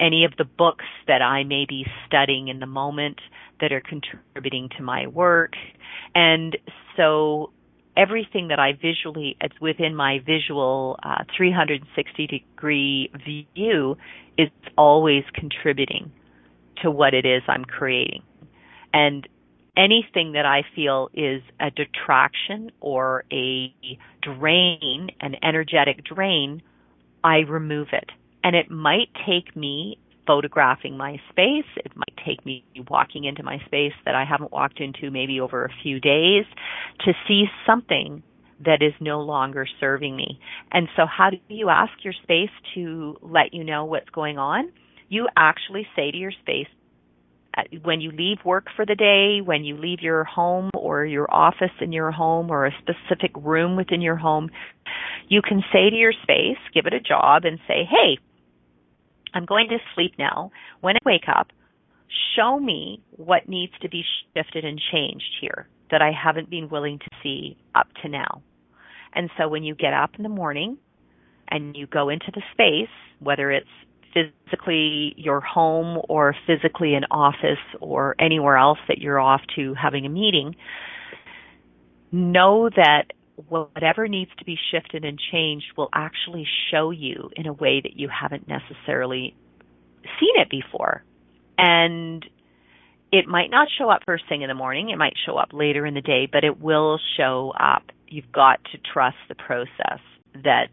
any 0.01 0.25
of 0.25 0.33
the 0.39 0.45
books 0.45 0.87
that 1.07 1.21
I 1.21 1.45
may 1.45 1.67
be 1.69 1.85
studying 2.07 2.49
in 2.49 2.59
the 2.59 2.67
moment 2.67 3.21
that 3.61 3.73
are 3.73 3.83
contributing 3.83 4.71
to 4.79 4.83
my 4.83 5.07
work. 5.07 5.53
And 6.15 6.57
so 6.97 7.53
everything 7.97 8.49
that 8.49 8.59
I 8.59 8.73
visually, 8.73 9.37
it's 9.41 9.61
within 9.61 9.95
my 9.95 10.21
visual 10.25 10.99
uh, 11.03 11.25
360 11.37 12.27
degree 12.27 13.11
view 13.55 13.97
is 14.39 14.49
always 14.79 15.25
contributing 15.35 16.11
to 16.83 16.91
what 16.91 17.13
it 17.13 17.27
is 17.27 17.43
I'm 17.47 17.67
creating. 17.67 18.23
And 18.95 19.29
anything 19.77 20.33
that 20.33 20.47
I 20.47 20.63
feel 20.75 21.11
is 21.15 21.43
a 21.61 21.71
detraction 21.71 22.71
or 22.81 23.25
a 23.33 23.75
drain, 24.23 25.09
an 25.21 25.37
energetic 25.43 26.05
drain, 26.05 26.63
I 27.23 27.39
remove 27.39 27.89
it. 27.93 28.11
And 28.43 28.57
it 28.57 28.71
might 28.71 29.09
take 29.27 29.55
me 29.55 29.99
photographing 30.27 30.97
my 30.97 31.21
space. 31.31 31.65
It 31.77 31.93
might 31.97 32.15
take 32.25 32.45
me 32.47 32.65
walking 32.89 33.25
into 33.25 33.43
my 33.43 33.59
space 33.67 33.93
that 34.05 34.15
I 34.15 34.25
haven't 34.25 34.53
walked 34.53 34.81
into 34.81 35.11
maybe 35.11 35.41
over 35.41 35.65
a 35.65 35.71
few 35.83 36.01
days 36.01 36.45
to 37.05 37.13
see 37.27 37.47
something 37.67 38.23
that 38.65 38.83
is 38.83 38.93
no 39.01 39.21
longer 39.21 39.67
serving 39.81 40.15
me. 40.15 40.39
And 40.71 40.89
so 40.97 41.05
how 41.07 41.31
do 41.31 41.39
you 41.49 41.69
ask 41.69 41.93
your 42.05 42.13
space 42.23 42.51
to 42.75 43.17
let 43.23 43.55
you 43.55 43.65
know 43.65 43.85
what's 43.87 44.11
going 44.11 44.39
on? 44.39 44.71
You 45.09 45.29
actually 45.37 45.87
say 45.97 46.11
to 46.11 46.17
your 46.17 46.33
space, 46.43 46.69
when 47.83 48.01
you 48.01 48.11
leave 48.13 48.39
work 48.45 48.67
for 48.77 48.87
the 48.87 48.95
day, 48.95 49.41
when 49.45 49.65
you 49.65 49.77
leave 49.77 50.01
your 50.01 50.25
home 50.25 50.71
or 50.75 51.05
your 51.05 51.33
office 51.33 51.73
in 51.81 51.93
your 51.93 52.11
home 52.11 52.51
or 52.51 52.67
a 52.67 52.73
specific 52.79 53.33
room 53.37 53.77
within 53.77 54.01
your 54.01 54.17
home, 54.17 54.51
you 55.29 55.43
can 55.43 55.63
say 55.73 55.91
to 55.91 55.97
your 55.97 56.13
space, 56.23 56.59
give 56.73 56.87
it 56.87 56.95
a 56.95 57.01
job 57.01 57.45
and 57.45 57.59
say, 57.67 57.85
hey, 57.89 58.19
I'm 59.35 59.45
going 59.45 59.69
to 59.69 59.79
sleep 59.95 60.13
now. 60.19 60.51
When 60.81 60.97
I 60.97 61.01
wake 61.05 61.29
up, 61.29 61.49
show 62.37 62.59
me 62.59 63.03
what 63.11 63.49
needs 63.49 63.73
to 63.83 63.89
be 63.89 64.03
shifted 64.35 64.65
and 64.65 64.81
changed 64.93 65.37
here 65.41 65.69
that 65.91 66.03
I 66.03 66.13
haven't 66.13 66.51
been 66.51 66.69
willing 66.69 66.99
to 66.99 67.07
see 67.23 67.57
up 67.75 67.89
to 68.03 68.09
now. 68.09 68.43
And 69.13 69.31
so 69.37 69.49
when 69.49 69.65
you 69.65 69.75
get 69.75 69.93
up 69.93 70.11
in 70.17 70.23
the 70.23 70.29
morning 70.29 70.79
and 71.49 71.77
you 71.77 71.87
go 71.87 72.09
into 72.09 72.31
the 72.33 72.43
space, 72.53 72.95
whether 73.19 73.51
it's 73.51 73.67
physically 74.13 75.15
your 75.17 75.41
home 75.41 76.01
or 76.09 76.35
physically 76.47 76.95
an 76.95 77.05
office 77.11 77.59
or 77.81 78.17
anywhere 78.19 78.57
else 78.57 78.79
that 78.89 78.99
you're 78.99 79.21
off 79.21 79.43
to 79.57 79.75
having 79.75 80.07
a 80.07 80.09
meeting, 80.09 80.57
know 82.13 82.69
that 82.69 83.13
whatever 83.49 84.09
needs 84.09 84.31
to 84.39 84.45
be 84.45 84.59
shifted 84.71 85.05
and 85.05 85.19
changed 85.33 85.67
will 85.77 85.89
actually 85.93 86.47
show 86.71 86.91
you 86.91 87.31
in 87.37 87.47
a 87.47 87.53
way 87.53 87.81
that 87.81 87.97
you 87.97 88.09
haven't 88.09 88.47
necessarily 88.49 89.35
seen 90.19 90.35
it 90.37 90.51
before. 90.51 91.05
And 91.57 92.25
it 93.13 93.27
might 93.27 93.51
not 93.51 93.69
show 93.77 93.91
up 93.91 94.03
first 94.05 94.25
thing 94.29 94.43
in 94.43 94.49
the 94.49 94.55
morning, 94.55 94.91
it 94.91 94.97
might 94.97 95.15
show 95.27 95.37
up 95.37 95.49
later 95.53 95.87
in 95.87 95.95
the 95.95 96.01
day, 96.01 96.29
but 96.31 96.45
it 96.45 96.61
will 96.61 96.99
show 97.17 97.53
up. 97.59 97.83
You've 98.09 98.31
got 98.33 98.61
to 98.73 98.79
trust 98.93 99.17
the 99.29 99.35
process 99.35 100.01
that 100.35 100.69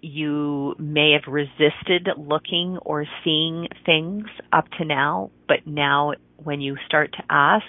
you 0.00 0.74
may 0.78 1.12
have 1.12 1.32
resisted 1.32 2.08
looking 2.16 2.78
or 2.82 3.06
seeing 3.24 3.68
things 3.84 4.26
up 4.52 4.68
to 4.78 4.84
now, 4.84 5.30
but 5.48 5.66
now 5.66 6.12
when 6.42 6.60
you 6.60 6.76
start 6.86 7.12
to 7.12 7.22
ask, 7.30 7.66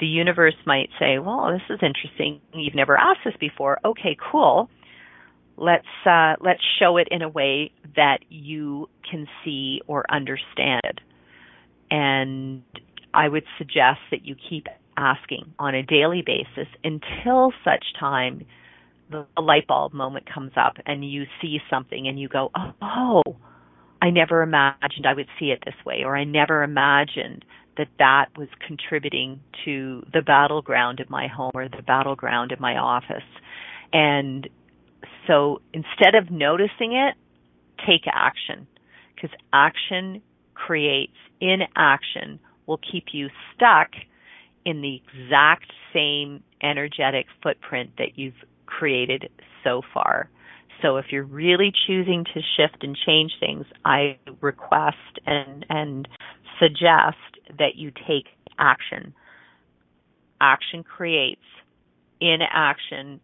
the 0.00 0.06
universe 0.06 0.54
might 0.64 0.90
say, 0.98 1.18
"Well, 1.18 1.52
this 1.52 1.62
is 1.70 1.82
interesting. 1.82 2.40
You've 2.52 2.74
never 2.74 2.96
asked 2.96 3.20
this 3.24 3.36
before. 3.38 3.78
Okay, 3.84 4.16
cool. 4.30 4.70
Let's 5.56 5.86
uh, 6.06 6.36
let's 6.40 6.62
show 6.78 6.96
it 6.96 7.08
in 7.10 7.22
a 7.22 7.28
way 7.28 7.72
that 7.96 8.18
you 8.28 8.88
can 9.08 9.26
see 9.44 9.82
or 9.86 10.04
understand 10.10 10.82
it." 10.84 11.00
And 11.90 12.62
I 13.12 13.28
would 13.28 13.44
suggest 13.56 14.00
that 14.10 14.24
you 14.24 14.36
keep 14.48 14.68
asking 14.96 15.54
on 15.58 15.74
a 15.74 15.82
daily 15.82 16.22
basis 16.22 16.68
until 16.84 17.52
such 17.64 17.84
time 17.98 18.44
the 19.10 19.26
light 19.40 19.66
bulb 19.66 19.92
moment 19.92 20.26
comes 20.32 20.52
up 20.56 20.76
and 20.86 21.08
you 21.08 21.24
see 21.40 21.58
something 21.70 22.06
and 22.06 22.18
you 22.18 22.28
go, 22.28 22.50
oh, 22.82 23.22
I 24.00 24.10
never 24.10 24.42
imagined 24.42 25.06
I 25.06 25.14
would 25.14 25.28
see 25.38 25.46
it 25.46 25.62
this 25.64 25.74
way, 25.84 26.02
or 26.04 26.16
I 26.16 26.24
never 26.24 26.62
imagined 26.62 27.44
that 27.76 27.88
that 27.98 28.26
was 28.36 28.48
contributing 28.66 29.40
to 29.64 30.04
the 30.12 30.22
battleground 30.22 31.00
of 31.00 31.08
my 31.08 31.28
home 31.28 31.52
or 31.54 31.68
the 31.68 31.82
battleground 31.82 32.52
of 32.52 32.60
my 32.60 32.76
office. 32.76 33.22
And 33.92 34.48
so 35.26 35.60
instead 35.72 36.14
of 36.14 36.30
noticing 36.30 36.92
it, 36.92 37.14
take 37.86 38.02
action 38.12 38.66
because 39.14 39.30
action 39.52 40.22
creates 40.54 41.14
inaction 41.40 42.40
will 42.66 42.80
keep 42.90 43.06
you 43.12 43.28
stuck 43.54 43.90
in 44.64 44.82
the 44.82 45.00
exact 45.00 45.72
same 45.92 46.42
energetic 46.62 47.26
footprint 47.42 47.90
that 47.98 48.18
you've 48.18 48.34
created 48.68 49.30
so 49.64 49.82
far. 49.92 50.30
So 50.82 50.96
if 50.96 51.06
you're 51.10 51.24
really 51.24 51.72
choosing 51.86 52.24
to 52.24 52.40
shift 52.56 52.84
and 52.84 52.96
change 53.06 53.32
things, 53.40 53.66
I 53.84 54.18
request 54.40 55.18
and 55.26 55.66
and 55.68 56.06
suggest 56.60 57.16
that 57.58 57.76
you 57.76 57.90
take 57.90 58.26
action. 58.58 59.14
Action 60.40 60.84
creates. 60.84 61.42
Inaction 62.20 63.20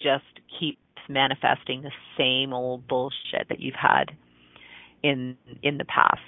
just 0.00 0.24
keeps 0.58 0.78
manifesting 1.08 1.82
the 1.82 1.92
same 2.16 2.52
old 2.52 2.86
bullshit 2.88 3.48
that 3.48 3.60
you've 3.60 3.74
had 3.74 4.12
in 5.02 5.36
in 5.62 5.78
the 5.78 5.84
past. 5.84 6.20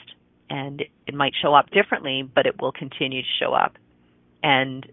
And 0.51 0.83
it 1.07 1.15
might 1.15 1.33
show 1.41 1.55
up 1.55 1.71
differently, 1.71 2.23
but 2.23 2.47
it 2.47 2.61
will 2.61 2.73
continue 2.73 3.23
to 3.23 3.29
show 3.39 3.53
up. 3.53 3.77
And 4.43 4.87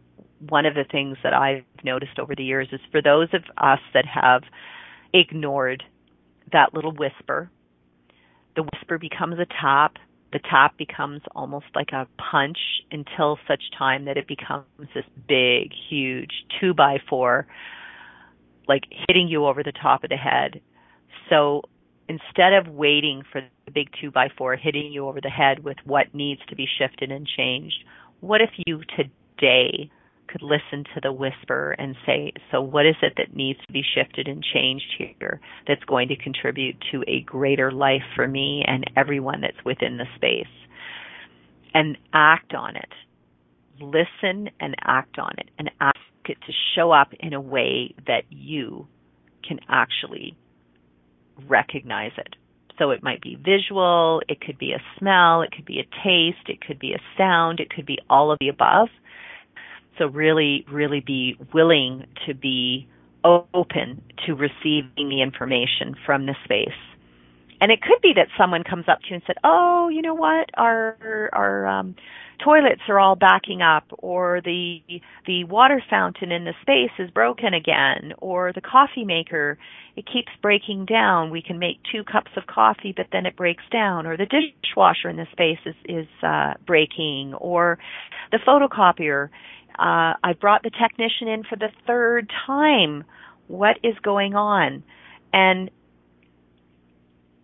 one 0.50 0.66
of 0.66 0.76
the 0.76 0.86
things 0.90 1.18
that 1.24 1.34
I've 1.34 1.64
noticed 1.84 2.20
over 2.20 2.36
the 2.36 2.44
years 2.44 2.68
is 2.72 2.80
for 2.92 3.02
those 3.02 3.30
of 3.34 3.44
us 3.58 3.80
that 3.94 4.06
have 4.06 4.44
ignored 5.14 5.84
that 6.52 6.74
little 6.74 6.92
whisper, 6.92 7.50
the 8.56 8.64
whisper 8.64 8.98
becomes 8.98 9.40
a 9.40 9.46
tap. 9.62 9.98
The 10.32 10.40
tap 10.40 10.78
becomes 10.78 11.22
almost 11.36 11.68
like 11.76 11.92
a 11.92 12.08
punch 12.32 12.58
until 12.92 13.38
such 13.48 13.62
time 13.78 14.06
that 14.06 14.18
it 14.18 14.28
becomes 14.28 14.66
this 14.94 15.06
big, 15.28 15.72
huge 15.90 16.32
two 16.60 16.74
by 16.74 16.98
four, 17.10 17.48
like 18.68 18.84
hitting 19.08 19.28
you 19.28 19.46
over 19.46 19.64
the 19.64 19.72
top 19.72 20.04
of 20.04 20.10
the 20.10 20.18
head. 20.18 20.62
So 21.30 21.62
instead 22.10 22.54
of 22.54 22.68
waiting 22.68 23.24
for 23.32 23.42
the 23.66 23.72
big 23.72 23.90
two 24.00 24.12
by 24.12 24.30
four 24.38 24.56
hitting 24.56 24.92
you 24.92 25.08
over 25.08 25.22
the 25.22 25.30
head 25.30 25.64
with 25.64 25.78
what 25.86 26.14
needs 26.14 26.42
to 26.50 26.56
be 26.56 26.68
shifted 26.78 27.12
and 27.12 27.28
changed, 27.28 27.84
what 28.20 28.42
if 28.42 28.50
you 28.66 28.82
today 28.96 29.90
could 30.28 30.42
listen 30.42 30.84
to 30.94 31.02
the 31.02 31.12
whisper 31.12 31.76
and 31.78 31.96
say, 32.06 32.34
so 32.52 32.62
what 32.62 32.86
is 32.86 32.96
it 33.02 33.14
that 33.18 33.36
needs 33.36 33.60
to 33.68 33.74
be 33.74 33.84
shifted 33.96 34.28
and 34.28 34.44
changed 34.44 34.94
here 34.98 35.40
that's 35.68 35.84
going 35.86 36.08
to 36.10 36.16
contribute 36.16 36.76
to 36.92 37.04
a 37.08 37.22
greater 37.22 37.72
life 37.72 38.04
for 38.16 38.28
me 38.28 38.64
and 38.66 38.90
everyone 38.96 39.42
that's 39.42 39.64
within 39.66 39.98
the 39.98 40.06
space? 40.16 40.48
And 41.74 41.98
act 42.14 42.54
on 42.54 42.76
it. 42.76 42.90
Listen 43.82 44.50
and 44.60 44.76
act 44.82 45.20
on 45.20 45.34
it 45.38 45.50
and 45.60 45.70
ask 45.82 45.98
it 46.30 46.38
to 46.48 46.54
show 46.76 46.92
up 46.92 47.10
in 47.20 47.34
a 47.34 47.42
way 47.42 47.94
that 48.08 48.24
you 48.30 48.88
can 49.48 49.60
actually 49.70 50.38
recognize 51.48 52.14
it. 52.18 52.36
So 52.80 52.92
it 52.92 53.04
might 53.04 53.22
be 53.22 53.36
visual, 53.36 54.22
it 54.28 54.42
could 54.42 54.58
be 54.58 54.74
a 54.74 54.82
smell, 55.00 55.42
it 55.42 55.52
could 55.52 55.66
be 55.66 55.80
a 55.80 56.04
taste, 56.04 56.50
it 56.50 56.66
could 56.66 56.80
be 56.80 56.94
a 56.94 57.00
sound, 57.18 57.60
it 57.60 57.70
could 57.70 57.86
be 57.86 58.00
all 58.10 58.32
of 58.32 58.40
the 58.40 58.50
above 58.50 58.90
so 59.98 60.08
really, 60.08 60.66
really 60.72 61.00
be 61.00 61.38
willing 61.54 62.06
to 62.28 62.34
be 62.34 62.88
open 63.24 64.02
to 64.26 64.34
receiving 64.34 65.10
the 65.10 65.22
information 65.22 65.96
from 66.06 66.26
the 66.26 66.36
space. 66.44 66.70
And 67.62 67.72
it 67.72 67.82
could 67.82 68.02
be 68.02 68.14
that 68.16 68.28
someone 68.38 68.64
comes 68.64 68.86
up 68.88 69.00
to 69.02 69.10
you 69.10 69.16
and 69.16 69.24
said, 69.26 69.38
"Oh, 69.44 69.90
you 69.90 70.02
know 70.02 70.14
what? 70.14 70.50
Our 70.56 71.30
our 71.32 71.66
um, 71.66 71.96
toilets 72.44 72.82
are 72.90 73.00
all 73.00 73.16
backing 73.16 73.62
up, 73.62 73.86
or 74.00 74.42
the 74.44 74.82
the 75.26 75.46
water 75.46 75.82
fountain 75.90 76.32
in 76.32 76.44
the 76.44 76.54
space 76.62 76.92
is 77.00 77.10
broken 77.12 77.54
again, 77.54 78.14
or 78.20 78.52
the 78.54 78.62
coffee 78.62 79.06
maker 79.06 79.58
it 79.96 80.06
keeps 80.06 80.32
breaking 80.42 80.86
down. 80.86 81.32
We 81.32 81.42
can 81.42 81.58
make 81.58 81.78
two 81.92 82.04
cups 82.04 82.32
of 82.36 82.46
coffee, 82.48 82.94
but 82.96 83.08
then 83.14 83.26
it 83.26 83.38
breaks 83.38 83.64
down, 83.72 84.06
or 84.06 84.18
the 84.18 84.26
dishwasher 84.26 85.10
in 85.10 85.16
the 85.16 85.28
space 85.32 85.60
is 85.66 85.76
is 85.86 86.08
uh, 86.24 86.56
breaking, 86.68 87.34
or 87.36 87.80
the 88.32 88.40
photocopier 88.46 89.30
uh, 89.80 90.16
I 90.24 90.34
brought 90.40 90.64
the 90.64 90.72
technician 90.72 91.28
in 91.28 91.44
for 91.44 91.56
the 91.56 91.70
third 91.88 92.32
time. 92.46 93.04
What 93.48 93.78
is 93.84 93.96
going 94.02 94.36
on? 94.36 94.84
And 95.34 95.70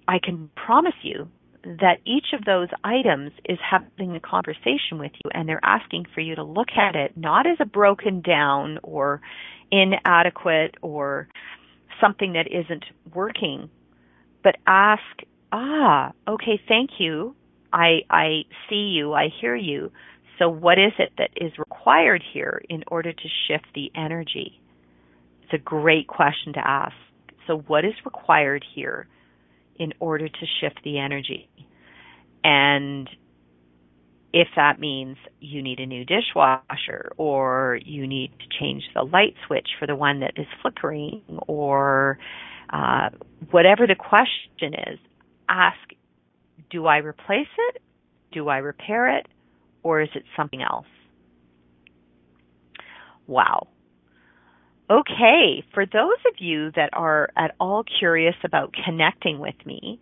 I 0.07 0.19
can 0.19 0.49
promise 0.55 0.95
you 1.03 1.29
that 1.63 1.99
each 2.05 2.33
of 2.33 2.43
those 2.43 2.69
items 2.83 3.31
is 3.45 3.59
having 3.69 4.15
a 4.15 4.19
conversation 4.19 4.97
with 4.97 5.11
you 5.23 5.31
and 5.33 5.47
they're 5.47 5.63
asking 5.63 6.05
for 6.13 6.21
you 6.21 6.35
to 6.35 6.43
look 6.43 6.69
at 6.75 6.95
it 6.95 7.15
not 7.15 7.45
as 7.45 7.57
a 7.59 7.65
broken 7.65 8.21
down 8.21 8.79
or 8.83 9.21
inadequate 9.71 10.75
or 10.81 11.27
something 11.99 12.33
that 12.33 12.47
isn't 12.47 12.83
working, 13.13 13.69
but 14.43 14.55
ask, 14.65 15.03
ah, 15.51 16.11
okay, 16.27 16.59
thank 16.67 16.91
you. 16.99 17.35
I, 17.71 17.99
I 18.09 18.41
see 18.69 18.91
you. 18.95 19.13
I 19.13 19.29
hear 19.39 19.55
you. 19.55 19.91
So, 20.41 20.49
what 20.49 20.79
is 20.79 20.93
it 20.97 21.11
that 21.19 21.29
is 21.35 21.51
required 21.59 22.23
here 22.33 22.63
in 22.67 22.83
order 22.87 23.13
to 23.13 23.29
shift 23.47 23.67
the 23.75 23.91
energy? 23.93 24.59
It's 25.43 25.53
a 25.53 25.59
great 25.59 26.07
question 26.07 26.53
to 26.53 26.67
ask. 26.67 26.95
So, 27.45 27.59
what 27.67 27.85
is 27.85 27.93
required 28.03 28.65
here 28.73 29.07
in 29.75 29.93
order 29.99 30.27
to 30.27 30.45
shift 30.59 30.79
the 30.83 30.97
energy? 30.97 31.47
And 32.43 33.07
if 34.33 34.47
that 34.55 34.79
means 34.79 35.17
you 35.41 35.61
need 35.61 35.79
a 35.79 35.85
new 35.85 36.05
dishwasher 36.05 37.11
or 37.17 37.77
you 37.85 38.07
need 38.07 38.31
to 38.39 38.59
change 38.59 38.81
the 38.95 39.03
light 39.03 39.35
switch 39.45 39.67
for 39.79 39.85
the 39.85 39.95
one 39.95 40.21
that 40.21 40.33
is 40.37 40.47
flickering 40.63 41.21
or 41.47 42.17
uh, 42.71 43.09
whatever 43.51 43.85
the 43.85 43.93
question 43.93 44.73
is, 44.73 44.97
ask 45.47 45.77
do 46.71 46.87
I 46.87 46.97
replace 46.97 47.45
it? 47.69 47.81
Do 48.31 48.47
I 48.47 48.57
repair 48.57 49.19
it? 49.19 49.27
Or 49.83 50.01
is 50.01 50.09
it 50.15 50.23
something 50.35 50.61
else? 50.61 50.85
Wow. 53.27 53.67
Okay, 54.89 55.63
for 55.73 55.85
those 55.85 56.19
of 56.27 56.33
you 56.39 56.71
that 56.75 56.89
are 56.91 57.29
at 57.37 57.55
all 57.61 57.83
curious 57.99 58.35
about 58.43 58.75
connecting 58.85 59.39
with 59.39 59.55
me, 59.65 60.01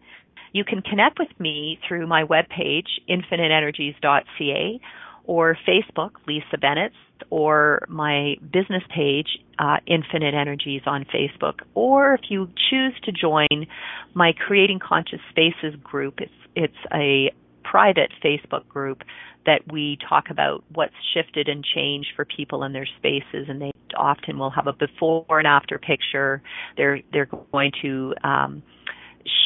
you 0.52 0.64
can 0.64 0.82
connect 0.82 1.20
with 1.20 1.30
me 1.40 1.80
through 1.88 2.08
my 2.08 2.24
webpage, 2.24 2.88
infiniteenergies.ca, 3.08 4.82
or 5.26 5.56
Facebook, 5.68 6.12
Lisa 6.28 6.58
Bennett, 6.60 6.92
or 7.30 7.86
my 7.88 8.36
business 8.52 8.82
page, 8.96 9.28
uh, 9.60 9.78
Infinite 9.86 10.34
Energies 10.34 10.82
on 10.88 11.06
Facebook. 11.14 11.60
Or 11.76 12.16
if 12.16 12.22
you 12.30 12.48
choose 12.72 12.94
to 13.04 13.12
join 13.12 13.68
my 14.16 14.34
Creating 14.34 14.80
Conscious 14.80 15.20
Spaces 15.30 15.80
group, 15.84 16.16
it's, 16.20 16.32
it's 16.56 16.74
a 16.92 17.32
private 17.70 18.12
Facebook 18.24 18.68
group 18.68 19.04
that 19.46 19.62
we 19.72 19.98
talk 20.08 20.30
about 20.30 20.64
what's 20.74 20.94
shifted 21.14 21.48
and 21.48 21.64
changed 21.64 22.10
for 22.16 22.26
people 22.26 22.64
in 22.64 22.74
their 22.74 22.88
spaces, 22.98 23.48
and 23.48 23.62
they 23.62 23.72
often 23.98 24.38
will 24.38 24.50
have 24.50 24.68
a 24.68 24.74
before 24.74 25.26
and 25.30 25.48
after 25.48 25.78
picture. 25.78 26.42
They're 26.78 27.02
they're 27.14 27.30
going 27.52 27.72
to 27.82 28.14
um, 28.24 28.64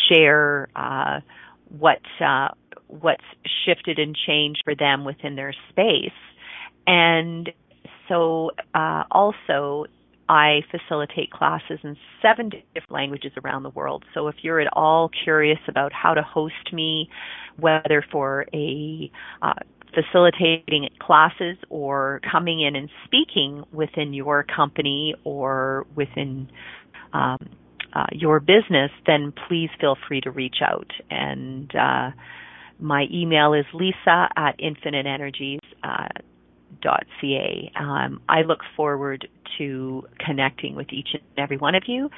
share 0.09 0.69
uh, 0.75 1.19
what 1.77 2.01
uh, 2.19 2.49
what's 2.88 3.23
shifted 3.65 3.99
and 3.99 4.15
changed 4.15 4.62
for 4.63 4.75
them 4.75 5.05
within 5.05 5.36
their 5.36 5.53
space, 5.69 6.12
and 6.88 7.49
so 8.07 8.51
uh, 8.73 9.03
also 9.12 9.86
I 10.29 10.62
facilitate 10.71 11.31
classes 11.31 11.79
in 11.83 11.97
seven 12.21 12.49
different 12.49 12.91
languages 12.91 13.31
around 13.43 13.63
the 13.63 13.69
world. 13.69 14.05
So 14.13 14.27
if 14.27 14.36
you're 14.41 14.59
at 14.59 14.69
all 14.73 15.09
curious 15.23 15.59
about 15.67 15.91
how 15.91 16.13
to 16.13 16.21
host 16.21 16.71
me, 16.71 17.09
whether 17.57 18.03
for 18.12 18.45
a 18.53 19.12
uh, 19.41 19.53
facilitating 19.93 20.89
classes 20.99 21.57
or 21.69 22.21
coming 22.29 22.62
in 22.62 22.75
and 22.75 22.89
speaking 23.05 23.63
within 23.71 24.13
your 24.13 24.43
company 24.43 25.13
or 25.23 25.86
within 25.95 26.49
um, 27.13 27.38
uh, 27.93 28.07
your 28.12 28.39
business, 28.39 28.91
then 29.05 29.33
please 29.47 29.69
feel 29.79 29.95
free 30.07 30.21
to 30.21 30.31
reach 30.31 30.57
out. 30.62 30.89
And 31.09 31.73
uh, 31.75 32.12
my 32.79 33.05
email 33.12 33.53
is 33.53 33.65
lisa 33.73 34.29
at 34.36 34.59
infiniteenergies.ca. 34.59 35.59
Uh, 35.83 36.07
um, 37.79 38.21
I 38.29 38.41
look 38.41 38.59
forward 38.75 39.27
to 39.57 40.07
connecting 40.19 40.75
with 40.75 40.91
each 40.91 41.09
and 41.13 41.21
every 41.38 41.57
one 41.57 41.75
of 41.75 41.83
you. 41.88 42.09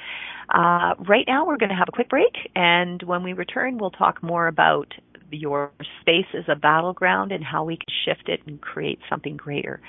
Uh, 0.48 0.94
right 1.06 1.24
now, 1.26 1.46
we're 1.46 1.56
going 1.56 1.70
to 1.70 1.76
have 1.76 1.88
a 1.88 1.92
quick 1.92 2.08
break, 2.08 2.34
and 2.54 3.02
when 3.02 3.22
we 3.22 3.32
return, 3.32 3.78
we'll 3.78 3.90
talk 3.90 4.22
more 4.22 4.46
about 4.46 4.92
your 5.30 5.72
space 6.00 6.26
as 6.34 6.44
a 6.48 6.54
battleground 6.54 7.32
and 7.32 7.44
how 7.44 7.64
we 7.64 7.76
can 7.76 7.86
shift 8.04 8.28
it 8.28 8.40
and 8.46 8.60
create 8.60 9.00
something 9.10 9.36
greater. 9.36 9.80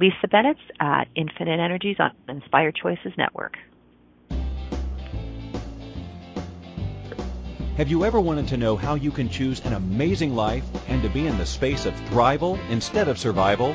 Lisa 0.00 0.28
Bennett 0.28 0.56
at 0.80 1.08
Infinite 1.14 1.60
Energies 1.60 1.96
on 1.98 2.12
Inspired 2.28 2.74
Choices 2.74 3.12
Network. 3.16 3.56
Have 7.76 7.88
you 7.88 8.04
ever 8.04 8.20
wanted 8.20 8.48
to 8.48 8.56
know 8.56 8.76
how 8.76 8.94
you 8.94 9.10
can 9.10 9.30
choose 9.30 9.64
an 9.64 9.72
amazing 9.72 10.34
life 10.34 10.64
and 10.88 11.02
to 11.02 11.08
be 11.08 11.26
in 11.26 11.38
the 11.38 11.46
space 11.46 11.86
of 11.86 11.94
thrival 12.10 12.58
instead 12.68 13.08
of 13.08 13.18
survival? 13.18 13.74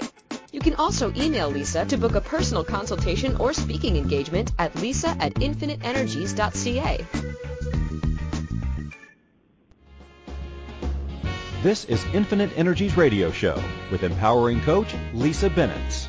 You 0.50 0.60
can 0.60 0.74
also 0.74 1.12
email 1.14 1.48
Lisa 1.48 1.84
to 1.84 1.96
book 1.96 2.16
a 2.16 2.20
personal 2.20 2.64
consultation 2.64 3.36
or 3.36 3.52
speaking 3.52 3.96
engagement 3.96 4.50
at 4.58 4.74
lisa 4.74 5.16
at 5.20 5.34
infiniteenergies.ca. 5.34 7.06
This 11.62 11.84
is 11.84 12.04
Infinite 12.12 12.50
Energies 12.56 12.96
Radio 12.96 13.30
Show 13.30 13.62
with 13.92 14.02
empowering 14.02 14.60
coach 14.62 14.92
Lisa 15.14 15.48
Bennett. 15.48 16.08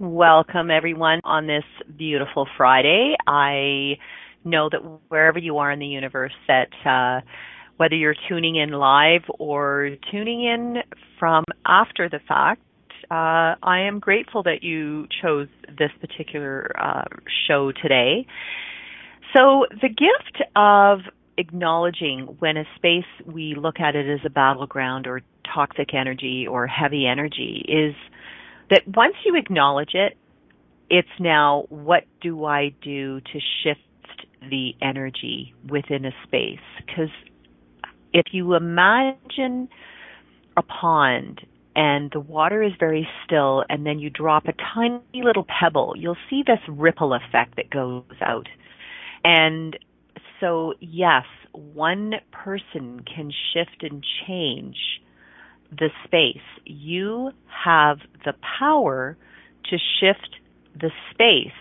Welcome, 0.00 0.72
everyone, 0.72 1.20
on 1.22 1.46
this 1.46 1.62
beautiful 1.96 2.48
Friday. 2.56 3.14
I 3.28 3.96
know 4.44 4.68
that 4.68 4.80
wherever 5.08 5.38
you 5.38 5.58
are 5.58 5.70
in 5.70 5.78
the 5.78 5.86
universe, 5.86 6.32
that 6.48 6.70
uh, 6.84 7.24
whether 7.76 7.94
you're 7.94 8.16
tuning 8.28 8.56
in 8.56 8.72
live 8.72 9.22
or 9.38 9.90
tuning 10.10 10.44
in 10.44 10.78
from 11.20 11.44
after 11.64 12.08
the 12.08 12.18
fact, 12.26 12.60
uh, 13.08 13.54
I 13.62 13.86
am 13.86 14.00
grateful 14.00 14.42
that 14.42 14.64
you 14.64 15.06
chose 15.22 15.46
this 15.68 15.90
particular 16.00 16.72
uh, 16.76 17.04
show 17.46 17.70
today. 17.70 18.26
So, 19.32 19.66
the 19.80 19.88
gift 19.88 20.42
of 20.56 21.02
acknowledging 21.38 22.36
when 22.40 22.56
a 22.56 22.64
space 22.74 23.04
we 23.24 23.54
look 23.54 23.78
at 23.78 23.94
it 23.94 24.08
as 24.08 24.26
a 24.26 24.30
battleground 24.30 25.06
or 25.06 25.20
toxic 25.54 25.94
energy 25.94 26.48
or 26.50 26.66
heavy 26.66 27.06
energy 27.06 27.64
is 27.68 27.94
that 28.70 28.82
once 28.86 29.14
you 29.24 29.36
acknowledge 29.36 29.94
it, 29.94 30.16
it's 30.90 31.08
now 31.18 31.64
what 31.68 32.04
do 32.20 32.44
I 32.44 32.74
do 32.82 33.20
to 33.20 33.40
shift 33.62 33.80
the 34.40 34.74
energy 34.82 35.54
within 35.68 36.04
a 36.04 36.12
space? 36.26 36.58
Because 36.78 37.10
if 38.12 38.26
you 38.32 38.54
imagine 38.54 39.68
a 40.56 40.62
pond 40.62 41.40
and 41.74 42.10
the 42.12 42.20
water 42.20 42.62
is 42.62 42.72
very 42.78 43.08
still 43.24 43.64
and 43.68 43.84
then 43.84 43.98
you 43.98 44.10
drop 44.10 44.46
a 44.46 44.52
tiny 44.74 45.00
little 45.14 45.46
pebble, 45.60 45.94
you'll 45.96 46.16
see 46.30 46.42
this 46.46 46.60
ripple 46.68 47.14
effect 47.14 47.56
that 47.56 47.70
goes 47.70 48.04
out. 48.20 48.46
And 49.24 49.76
so, 50.40 50.74
yes, 50.80 51.24
one 51.52 52.14
person 52.30 53.00
can 53.04 53.32
shift 53.52 53.82
and 53.82 54.04
change 54.26 54.76
the 55.70 55.90
space. 56.04 56.42
You 56.64 57.30
have 57.64 57.98
the 58.24 58.34
power 58.58 59.16
to 59.70 59.78
shift 60.00 60.36
the 60.78 60.90
space 61.10 61.52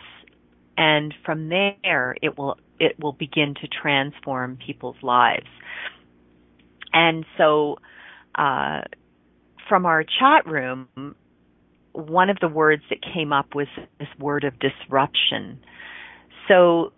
and 0.77 1.13
from 1.25 1.49
there 1.49 2.15
it 2.21 2.37
will 2.37 2.57
it 2.79 2.99
will 2.99 3.13
begin 3.13 3.53
to 3.61 3.67
transform 3.67 4.57
people's 4.57 4.97
lives. 5.01 5.47
And 6.91 7.25
so 7.37 7.77
uh, 8.35 8.81
from 9.69 9.85
our 9.85 10.03
chat 10.03 10.45
room, 10.45 11.15
one 11.93 12.29
of 12.29 12.37
the 12.41 12.47
words 12.47 12.83
that 12.89 12.99
came 13.01 13.31
up 13.31 13.55
was 13.55 13.67
this 13.99 14.07
word 14.19 14.43
of 14.43 14.53
disruption. 14.59 15.59
So 16.47 16.91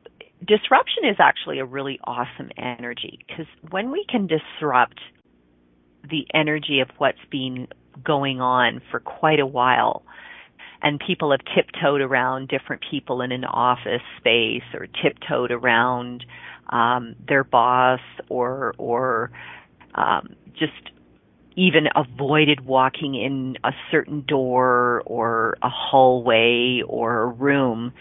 disruption 0.45 1.06
is 1.10 1.18
actually 1.20 1.60
a 1.60 1.66
really 1.66 1.99
awesome 2.06 2.49
energy 2.58 3.20
because 3.28 3.45
when 3.70 3.91
we 3.91 4.06
can 4.10 4.28
disrupt 4.28 4.99
the 6.10 6.28
energy 6.34 6.80
of 6.80 6.89
what's 6.97 7.24
been 7.30 7.68
going 8.03 8.41
on 8.41 8.82
for 8.91 8.99
quite 8.99 9.39
a 9.39 9.45
while, 9.45 10.03
and 10.82 10.99
people 10.99 11.32
have 11.32 11.41
tiptoed 11.56 12.01
around 12.01 12.47
different 12.47 12.84
people 12.89 13.22
in 13.22 13.32
an 13.32 13.45
office 13.45 14.01
space 14.18 14.64
or 14.74 14.88
tiptoed 15.01 15.51
around 15.51 16.26
um, 16.70 17.16
their 17.28 17.43
boss 17.43 18.01
or 18.30 18.74
or 18.78 19.32
um, 19.95 20.36
just 20.58 20.91
even 21.56 21.88
avoided 21.95 22.66
walking 22.66 23.16
in 23.16 23.56
a 23.64 23.72
certain 23.89 24.24
door 24.28 25.01
or 25.06 25.58
a 25.62 25.70
hallway 25.70 26.82
or 26.86 27.22
a 27.22 27.28
room. 27.28 27.93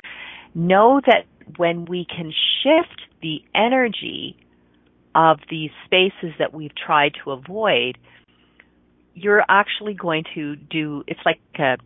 Know 0.54 1.00
that 1.06 1.26
when 1.56 1.84
we 1.84 2.04
can 2.04 2.32
shift 2.62 3.02
the 3.22 3.42
energy 3.54 4.36
of 5.14 5.38
these 5.50 5.70
spaces 5.84 6.34
that 6.38 6.52
we've 6.52 6.74
tried 6.74 7.12
to 7.24 7.30
avoid, 7.30 7.98
you're 9.14 9.44
actually 9.48 9.94
going 9.94 10.24
to 10.34 10.56
do 10.56 11.04
it's 11.06 11.20
like 11.24 11.40
a 11.58 11.76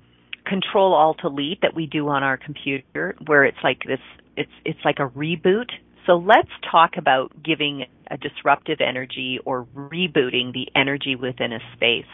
control 0.47 0.95
alt 0.95 1.19
delete 1.21 1.61
that 1.61 1.75
we 1.75 1.87
do 1.87 2.09
on 2.09 2.23
our 2.23 2.39
computer 2.39 3.15
where 3.27 3.45
it's 3.45 3.59
like 3.63 3.83
this 3.87 4.01
it's 4.37 4.53
it's 4.65 4.79
like 4.85 4.99
a 4.99 5.09
reboot. 5.09 5.71
So 6.07 6.15
let's 6.17 6.49
talk 6.71 6.93
about 6.97 7.43
giving 7.43 7.85
a 8.11 8.17
disruptive 8.17 8.79
energy 8.81 9.39
or 9.45 9.67
rebooting 9.75 10.55
the 10.55 10.69
energy 10.75 11.17
within 11.17 11.53
a 11.53 11.59
space. 11.75 12.07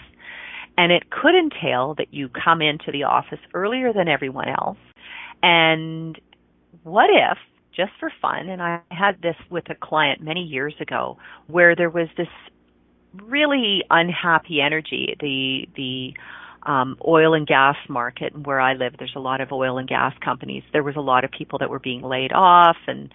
And 0.76 0.90
it 0.90 1.10
could 1.10 1.36
entail 1.36 1.94
that 1.98 2.12
you 2.12 2.28
come 2.28 2.60
into 2.60 2.90
the 2.90 3.04
office 3.04 3.38
earlier 3.52 3.92
than 3.92 4.08
everyone 4.08 4.48
else. 4.48 4.78
And 5.44 6.20
what 6.82 7.08
if 7.10 7.38
just 7.76 7.92
for 7.98 8.10
fun 8.22 8.48
and 8.48 8.62
I 8.62 8.80
had 8.90 9.20
this 9.22 9.36
with 9.50 9.68
a 9.70 9.74
client 9.74 10.20
many 10.20 10.42
years 10.42 10.74
ago 10.80 11.18
where 11.46 11.74
there 11.74 11.90
was 11.90 12.08
this 12.16 12.28
really 13.22 13.82
unhappy 13.90 14.60
energy 14.60 15.16
the 15.20 15.68
the 15.76 16.14
um, 16.70 16.96
oil 17.06 17.34
and 17.34 17.46
gas 17.46 17.76
market 17.88 18.32
where 18.46 18.60
I 18.60 18.74
live 18.74 18.94
there's 18.98 19.14
a 19.16 19.20
lot 19.20 19.40
of 19.40 19.52
oil 19.52 19.76
and 19.76 19.86
gas 19.86 20.14
companies. 20.24 20.62
There 20.72 20.82
was 20.82 20.96
a 20.96 21.00
lot 21.00 21.24
of 21.24 21.30
people 21.30 21.58
that 21.58 21.68
were 21.68 21.78
being 21.78 22.02
laid 22.02 22.32
off 22.32 22.76
and 22.86 23.12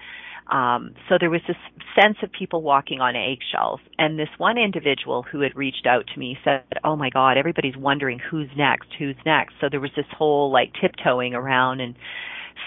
um, 0.51 0.95
so 1.07 1.18
there 1.20 1.30
was 1.30 1.41
this 1.47 1.57
sense 1.99 2.18
of 2.24 2.32
people 2.32 2.64
walking 2.64 3.01
on 3.01 3.16
eggshells. 3.16 3.80
And 3.99 4.18
this 4.18 4.30
one 4.39 4.57
individual 4.57 5.22
who 5.22 5.41
had 5.41 5.55
reached 5.55 5.86
out 5.86 6.05
to 6.14 6.20
me 6.20 6.38
said 6.43 6.64
oh 6.84 6.95
my 6.95 7.10
god 7.10 7.38
everybody's 7.38 7.78
wondering 7.78 8.20
who's 8.20 8.49
next 8.55 8.89
who's 8.97 9.18
next. 9.26 9.55
So 9.62 9.68
there 9.70 9.80
was 9.80 9.91
this 9.95 10.05
whole 10.16 10.51
like 10.51 10.74
tiptoeing 10.80 11.34
around 11.34 11.82
and 11.82 11.95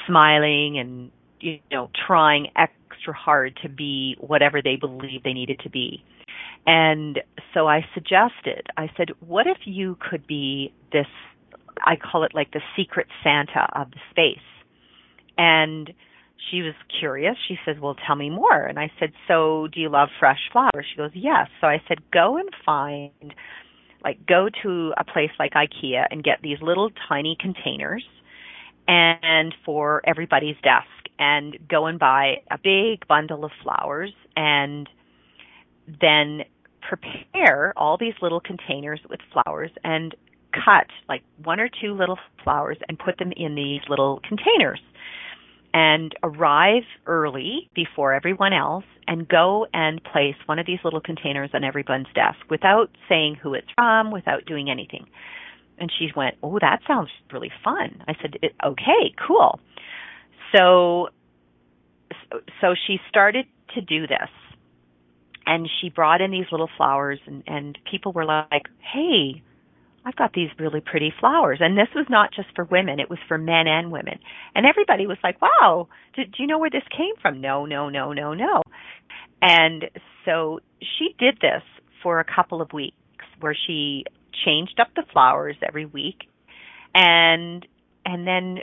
smiling 0.07 0.79
and 0.79 1.11
you 1.43 1.59
know 1.71 1.91
trying 2.07 2.49
extra 2.57 3.13
hard 3.13 3.59
to 3.63 3.69
be 3.69 4.17
whatever 4.19 4.63
they 4.63 4.77
believed 4.77 5.25
they 5.25 5.33
needed 5.33 5.61
to 5.63 5.71
be 5.71 6.03
and 6.67 7.21
so 7.55 7.67
I 7.67 7.85
suggested, 7.95 8.67
I 8.77 8.89
said, 8.97 9.09
what 9.21 9.47
if 9.47 9.59
you 9.65 9.97
could 10.01 10.27
be 10.27 10.73
this, 10.93 11.07
I 11.85 11.97
call 11.97 12.25
it 12.25 12.33
like 12.35 12.53
the 12.53 12.61
secret 12.77 13.09
Santa 13.23 13.67
of 13.75 13.91
the 13.91 13.99
space. 14.11 14.45
And 15.37 15.93
she 16.51 16.63
was 16.63 16.75
curious. 17.01 17.37
She 17.49 17.57
said, 17.65 17.81
well, 17.81 17.97
tell 18.07 18.17
me 18.17 18.31
more. 18.31 18.65
And 18.65 18.79
I 18.79 18.91
said, 19.01 19.13
so 19.27 19.69
do 19.73 19.81
you 19.81 19.89
love 19.89 20.09
fresh 20.21 20.39
flowers? 20.53 20.87
She 20.91 20.97
goes, 20.97 21.11
yes. 21.15 21.49
So 21.61 21.67
I 21.67 21.83
said, 21.89 21.99
go 22.13 22.37
and 22.37 22.49
find, 22.65 23.35
like, 24.05 24.25
go 24.27 24.49
to 24.63 24.93
a 24.97 25.05
place 25.05 25.31
like 25.39 25.53
IKEA 25.53 26.07
and 26.11 26.23
get 26.23 26.43
these 26.43 26.59
little 26.61 26.91
tiny 27.09 27.37
containers 27.41 28.05
and 28.87 29.55
for 29.65 30.03
everybody's 30.05 30.57
desk 30.63 31.02
and 31.19 31.57
go 31.69 31.87
and 31.87 31.99
buy 31.99 32.37
a 32.51 32.59
big 32.59 33.07
bundle 33.07 33.45
of 33.45 33.51
flowers 33.63 34.13
and 34.37 34.89
then 36.01 36.43
prepare 36.81 37.73
all 37.77 37.97
these 37.97 38.15
little 38.21 38.41
containers 38.41 39.01
with 39.09 39.21
flowers 39.33 39.71
and 39.85 40.15
cut 40.53 40.87
like 41.09 41.23
one 41.45 41.61
or 41.61 41.69
two 41.81 41.95
little 41.95 42.19
flowers 42.43 42.77
and 42.89 42.99
put 42.99 43.19
them 43.19 43.33
in 43.37 43.55
these 43.55 43.81
little 43.89 44.21
containers 44.29 44.81
and 45.75 46.15
arrive 46.23 46.83
early 47.07 47.71
before 47.75 48.13
everyone 48.13 48.53
else 48.53 48.85
and 49.07 49.29
go 49.29 49.67
and 49.73 50.03
place 50.05 50.35
one 50.47 50.59
of 50.59 50.67
these 50.67 50.79
little 50.85 51.01
containers 51.01 51.51
on 51.55 51.65
everyone's 51.65 52.07
desk 52.15 52.39
without 52.51 52.91
saying 53.09 53.37
who 53.43 53.55
it's 53.55 53.69
from, 53.75 54.11
without 54.11 54.45
doing 54.45 54.71
anything. 54.71 55.07
And 55.79 55.91
she 55.99 56.13
went, 56.15 56.37
"Oh, 56.43 56.59
that 56.61 56.81
sounds 56.87 57.11
really 57.33 57.51
fun." 57.65 58.03
I 58.07 58.15
said, 58.21 58.37
"Okay, 58.63 59.15
cool." 59.17 59.59
So 60.55 61.09
so 62.61 62.75
she 62.87 62.99
started 63.09 63.47
to 63.75 63.81
do 63.81 64.07
this 64.07 64.29
and 65.47 65.69
she 65.81 65.89
brought 65.89 66.21
in 66.21 66.31
these 66.31 66.47
little 66.51 66.69
flowers 66.77 67.19
and 67.27 67.43
and 67.47 67.79
people 67.91 68.13
were 68.13 68.25
like 68.25 68.67
hey 68.79 69.43
i've 70.05 70.17
got 70.17 70.33
these 70.33 70.49
really 70.59 70.81
pretty 70.81 71.13
flowers. 71.19 71.59
And 71.61 71.77
this 71.77 71.89
was 71.95 72.07
not 72.09 72.31
just 72.35 72.49
for 72.55 72.65
women 72.65 73.01
it 73.01 73.11
was 73.11 73.19
for 73.29 73.39
men 73.39 73.67
and 73.67 73.91
women. 73.91 74.19
And 74.55 74.67
everybody 74.67 75.07
was 75.07 75.19
like 75.23 75.41
wow 75.41 75.89
do, 76.15 76.25
do 76.25 76.43
you 76.43 76.47
know 76.47 76.59
where 76.59 76.71
this 76.71 76.83
came 76.97 77.15
from? 77.21 77.41
No 77.41 77.67
no 77.67 77.89
no 77.89 78.13
no 78.13 78.35
no. 78.35 78.63
And 79.41 79.91
so 80.25 80.61
she 80.81 81.15
did 81.19 81.39
this 81.41 81.63
for 82.03 82.21
a 82.21 82.25
couple 82.25 82.61
of 82.61 82.73
weeks 82.73 82.97
where 83.41 83.57
she 83.67 84.05
changed 84.45 84.79
up 84.81 84.89
the 84.95 85.05
flowers 85.13 85.57
every 85.67 85.87
week. 85.87 86.23
And 86.95 87.67
and 88.05 88.27
then 88.27 88.59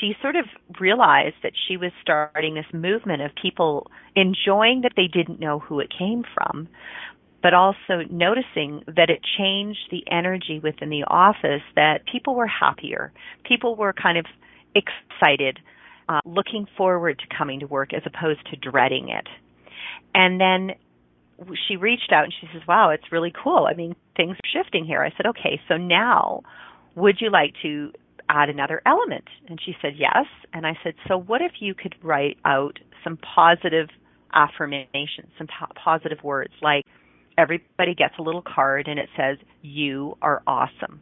she 0.00 0.14
sort 0.20 0.36
of 0.36 0.46
realized 0.80 1.36
that 1.42 1.52
she 1.68 1.76
was 1.76 1.92
starting 2.02 2.54
this 2.54 2.66
movement 2.72 3.22
of 3.22 3.30
people 3.40 3.90
enjoying 4.14 4.82
that 4.82 4.92
they 4.96 5.06
didn't 5.06 5.40
know 5.40 5.58
who 5.58 5.80
it 5.80 5.92
came 5.96 6.24
from, 6.34 6.68
but 7.42 7.54
also 7.54 8.02
noticing 8.10 8.82
that 8.86 9.10
it 9.10 9.20
changed 9.38 9.88
the 9.90 10.04
energy 10.10 10.60
within 10.62 10.90
the 10.90 11.04
office, 11.04 11.62
that 11.74 12.06
people 12.10 12.34
were 12.34 12.46
happier. 12.46 13.12
People 13.44 13.74
were 13.74 13.92
kind 13.92 14.18
of 14.18 14.26
excited, 14.74 15.58
uh, 16.08 16.20
looking 16.24 16.66
forward 16.76 17.18
to 17.18 17.36
coming 17.36 17.60
to 17.60 17.66
work 17.66 17.92
as 17.92 18.02
opposed 18.06 18.40
to 18.50 18.56
dreading 18.56 19.08
it. 19.08 19.26
And 20.14 20.40
then 20.40 20.76
she 21.66 21.76
reached 21.76 22.12
out 22.12 22.24
and 22.24 22.34
she 22.40 22.48
says, 22.52 22.62
Wow, 22.68 22.90
it's 22.90 23.10
really 23.10 23.32
cool. 23.42 23.66
I 23.68 23.74
mean, 23.74 23.96
things 24.16 24.36
are 24.36 24.62
shifting 24.62 24.84
here. 24.84 25.02
I 25.02 25.12
said, 25.16 25.26
Okay, 25.26 25.60
so 25.68 25.76
now 25.76 26.42
would 26.94 27.20
you 27.20 27.30
like 27.30 27.54
to 27.62 27.92
add 28.28 28.48
another 28.48 28.82
element? 28.86 29.24
And 29.48 29.60
she 29.64 29.74
said, 29.80 29.92
yes. 29.96 30.26
And 30.52 30.66
I 30.66 30.76
said, 30.82 30.94
so 31.08 31.16
what 31.16 31.42
if 31.42 31.52
you 31.60 31.74
could 31.74 31.94
write 32.02 32.38
out 32.44 32.78
some 33.04 33.18
positive 33.18 33.88
affirmations, 34.34 35.28
some 35.38 35.46
po- 35.46 35.72
positive 35.82 36.18
words 36.22 36.52
like 36.62 36.84
everybody 37.36 37.94
gets 37.94 38.14
a 38.18 38.22
little 38.22 38.42
card 38.42 38.88
and 38.88 38.98
it 38.98 39.08
says, 39.16 39.38
you 39.62 40.16
are 40.22 40.42
awesome. 40.46 41.00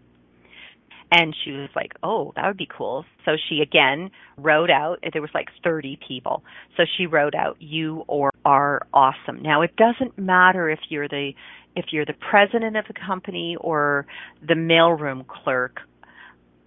And 1.13 1.35
she 1.45 1.51
was 1.51 1.71
like, 1.75 1.93
"Oh, 2.05 2.33
that 2.37 2.47
would 2.47 2.57
be 2.57 2.69
cool." 2.71 3.05
So 3.25 3.33
she 3.49 3.61
again 3.61 4.11
wrote 4.37 4.71
out. 4.71 4.99
There 5.13 5.21
was 5.21 5.31
like 5.35 5.49
30 5.65 5.99
people. 6.07 6.45
So 6.77 6.85
she 6.97 7.07
wrote 7.07 7.35
out, 7.35 7.57
"You 7.61 8.05
or 8.07 8.31
are 8.45 8.83
awesome." 8.95 9.43
Now 9.43 9.63
it 9.63 9.75
doesn't 9.75 10.17
matter 10.19 10.71
if 10.71 10.79
you're 10.89 11.09
the 11.09 11.33
if 11.75 11.87
you're 11.93 12.07
the 12.07 12.15
president 12.15 12.77
of 12.77 12.85
the 12.87 12.95
company 12.95 13.57
or 13.61 14.07
the 14.47 14.55
mailroom 14.55 15.27
clerk, 15.27 15.81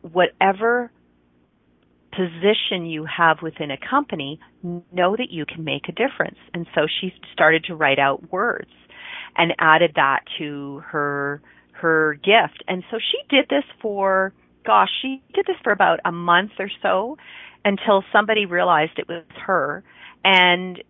whatever 0.03 0.91
position 2.11 2.85
you 2.85 3.05
have 3.05 3.37
within 3.41 3.71
a 3.71 3.77
company, 3.77 4.39
know 4.91 5.15
that 5.15 5.31
you 5.31 5.45
can 5.45 5.63
make 5.63 5.89
a 5.89 5.91
difference. 5.91 6.37
And 6.53 6.67
so 6.75 6.81
she 7.01 7.13
started 7.33 7.63
to 7.65 7.75
write 7.75 7.99
out 7.99 8.31
words 8.31 8.69
and 9.35 9.53
added 9.59 9.93
that 9.95 10.21
to 10.37 10.83
her 10.85 11.41
her 11.71 12.13
gift. 12.23 12.63
And 12.67 12.83
so 12.91 12.97
she 12.97 13.17
did 13.35 13.49
this 13.49 13.63
for 13.81 14.33
gosh, 14.65 14.89
she 15.01 15.21
did 15.33 15.45
this 15.45 15.57
for 15.63 15.73
about 15.73 15.99
a 16.05 16.11
month 16.11 16.51
or 16.57 16.69
so 16.81 17.17
until 17.65 18.03
somebody 18.13 18.45
realized 18.45 18.91
it 18.97 19.07
was 19.07 19.23
her 19.45 19.83
and 20.23 20.81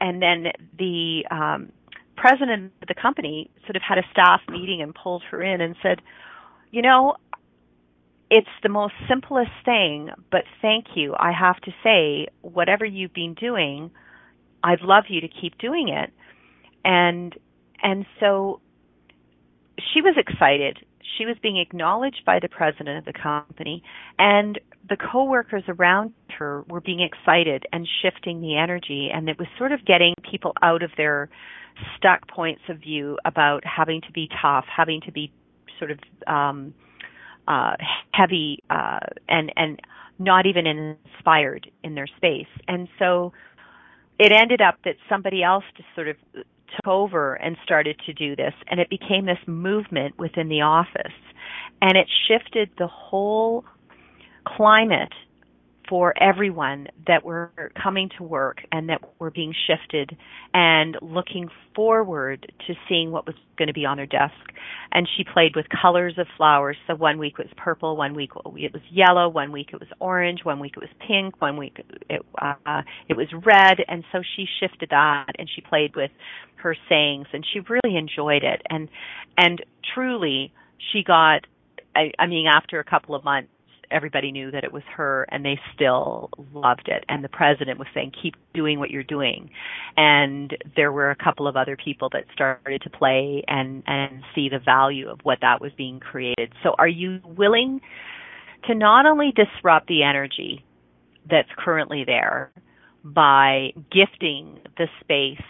and 0.00 0.22
then 0.22 0.46
the 0.78 1.24
um 1.30 1.72
president 2.16 2.72
of 2.82 2.88
the 2.88 2.94
company 2.94 3.50
sort 3.64 3.76
of 3.76 3.82
had 3.82 3.98
a 3.98 4.02
staff 4.12 4.40
meeting 4.48 4.82
and 4.82 4.94
pulled 4.94 5.22
her 5.30 5.42
in 5.42 5.60
and 5.60 5.74
said, 5.82 6.00
"You 6.70 6.82
know, 6.82 7.16
it's 8.30 8.48
the 8.62 8.68
most 8.68 8.94
simplest 9.08 9.50
thing, 9.64 10.10
but 10.30 10.44
thank 10.62 10.86
you. 10.94 11.14
I 11.18 11.32
have 11.32 11.60
to 11.62 11.72
say, 11.82 12.28
whatever 12.42 12.84
you've 12.84 13.12
been 13.12 13.34
doing, 13.34 13.90
I'd 14.62 14.82
love 14.82 15.04
you 15.08 15.20
to 15.20 15.28
keep 15.28 15.58
doing 15.58 15.88
it." 15.88 16.12
And 16.84 17.36
and 17.82 18.06
so 18.20 18.60
she 19.92 20.00
was 20.00 20.14
excited. 20.16 20.78
She 21.18 21.26
was 21.26 21.36
being 21.42 21.58
acknowledged 21.58 22.22
by 22.24 22.38
the 22.40 22.48
president 22.48 22.98
of 22.98 23.04
the 23.04 23.18
company 23.18 23.82
and 24.18 24.58
the 24.88 24.96
coworkers 24.96 25.64
around 25.68 26.12
her 26.38 26.64
were 26.68 26.80
being 26.80 27.00
excited 27.00 27.66
and 27.72 27.86
shifting 28.02 28.40
the 28.40 28.56
energy 28.56 29.10
and 29.12 29.28
it 29.28 29.38
was 29.38 29.48
sort 29.58 29.72
of 29.72 29.84
getting 29.84 30.14
people 30.30 30.52
out 30.62 30.82
of 30.82 30.90
their 30.96 31.28
stuck 31.96 32.26
points 32.28 32.62
of 32.68 32.78
view 32.78 33.18
about 33.24 33.64
having 33.64 34.00
to 34.02 34.12
be 34.12 34.28
tough, 34.40 34.64
having 34.74 35.00
to 35.02 35.12
be 35.12 35.32
sort 35.78 35.90
of 35.90 35.98
um 36.26 36.74
uh 37.50 37.76
heavy 38.12 38.62
uh 38.70 39.00
and 39.28 39.52
and 39.56 39.80
not 40.18 40.46
even 40.46 40.66
inspired 40.66 41.70
in 41.82 41.94
their 41.94 42.06
space. 42.06 42.46
And 42.68 42.88
so 42.98 43.32
it 44.18 44.32
ended 44.32 44.60
up 44.60 44.76
that 44.84 44.96
somebody 45.08 45.42
else 45.42 45.64
just 45.76 45.88
sort 45.94 46.08
of 46.08 46.16
took 46.34 46.86
over 46.86 47.34
and 47.34 47.56
started 47.64 47.98
to 48.06 48.12
do 48.12 48.36
this 48.36 48.52
and 48.68 48.78
it 48.78 48.88
became 48.90 49.26
this 49.26 49.38
movement 49.46 50.16
within 50.18 50.48
the 50.48 50.60
office 50.60 51.16
and 51.82 51.96
it 51.96 52.06
shifted 52.28 52.70
the 52.78 52.86
whole 52.86 53.64
climate 54.46 55.12
for 55.90 56.14
everyone 56.22 56.86
that 57.08 57.24
were 57.24 57.50
coming 57.82 58.08
to 58.16 58.22
work 58.22 58.58
and 58.70 58.88
that 58.88 59.00
were 59.18 59.32
being 59.32 59.52
shifted 59.66 60.16
and 60.54 60.96
looking 61.02 61.48
forward 61.74 62.50
to 62.68 62.74
seeing 62.88 63.10
what 63.10 63.26
was 63.26 63.34
going 63.58 63.66
to 63.66 63.74
be 63.74 63.84
on 63.84 63.96
their 63.96 64.06
desk. 64.06 64.32
And 64.92 65.08
she 65.16 65.24
played 65.24 65.56
with 65.56 65.66
colors 65.82 66.14
of 66.16 66.28
flowers. 66.36 66.76
So 66.86 66.94
one 66.94 67.18
week 67.18 67.34
it 67.40 67.46
was 67.46 67.52
purple, 67.56 67.96
one 67.96 68.14
week 68.14 68.30
it 68.36 68.72
was 68.72 68.82
yellow, 68.88 69.28
one 69.28 69.50
week 69.50 69.70
it 69.72 69.80
was 69.80 69.88
orange, 69.98 70.44
one 70.44 70.60
week 70.60 70.74
it 70.76 70.80
was 70.80 70.90
pink, 71.06 71.42
one 71.42 71.56
week 71.56 71.84
it, 72.08 72.24
uh, 72.40 72.82
it 73.08 73.16
was 73.16 73.26
red. 73.44 73.78
And 73.88 74.04
so 74.12 74.20
she 74.36 74.46
shifted 74.60 74.90
that 74.90 75.32
and 75.38 75.50
she 75.52 75.60
played 75.60 75.96
with 75.96 76.12
her 76.62 76.76
sayings 76.88 77.26
and 77.32 77.44
she 77.52 77.60
really 77.68 77.98
enjoyed 77.98 78.44
it. 78.44 78.62
And, 78.70 78.88
and 79.36 79.60
truly 79.92 80.52
she 80.92 81.02
got 81.02 81.46
I, 81.92 82.12
I 82.20 82.28
mean, 82.28 82.46
after 82.46 82.78
a 82.78 82.84
couple 82.84 83.16
of 83.16 83.24
months, 83.24 83.48
everybody 83.90 84.32
knew 84.32 84.50
that 84.50 84.64
it 84.64 84.72
was 84.72 84.82
her 84.96 85.26
and 85.30 85.44
they 85.44 85.58
still 85.74 86.30
loved 86.52 86.88
it. 86.88 87.04
And 87.08 87.24
the 87.24 87.28
president 87.28 87.78
was 87.78 87.88
saying 87.94 88.12
keep 88.20 88.34
doing 88.54 88.78
what 88.78 88.90
you're 88.90 89.02
doing. 89.02 89.50
And 89.96 90.56
there 90.76 90.92
were 90.92 91.10
a 91.10 91.16
couple 91.16 91.46
of 91.46 91.56
other 91.56 91.76
people 91.76 92.08
that 92.12 92.24
started 92.32 92.82
to 92.82 92.90
play 92.90 93.42
and 93.48 93.82
and 93.86 94.22
see 94.34 94.48
the 94.48 94.58
value 94.58 95.08
of 95.08 95.20
what 95.22 95.38
that 95.42 95.60
was 95.60 95.72
being 95.76 96.00
created. 96.00 96.52
So 96.62 96.74
are 96.78 96.88
you 96.88 97.20
willing 97.24 97.80
to 98.66 98.74
not 98.74 99.06
only 99.06 99.32
disrupt 99.32 99.86
the 99.86 100.02
energy 100.02 100.64
that's 101.28 101.48
currently 101.56 102.04
there 102.04 102.50
by 103.04 103.72
gifting 103.90 104.58
the 104.76 104.86
space 105.00 105.42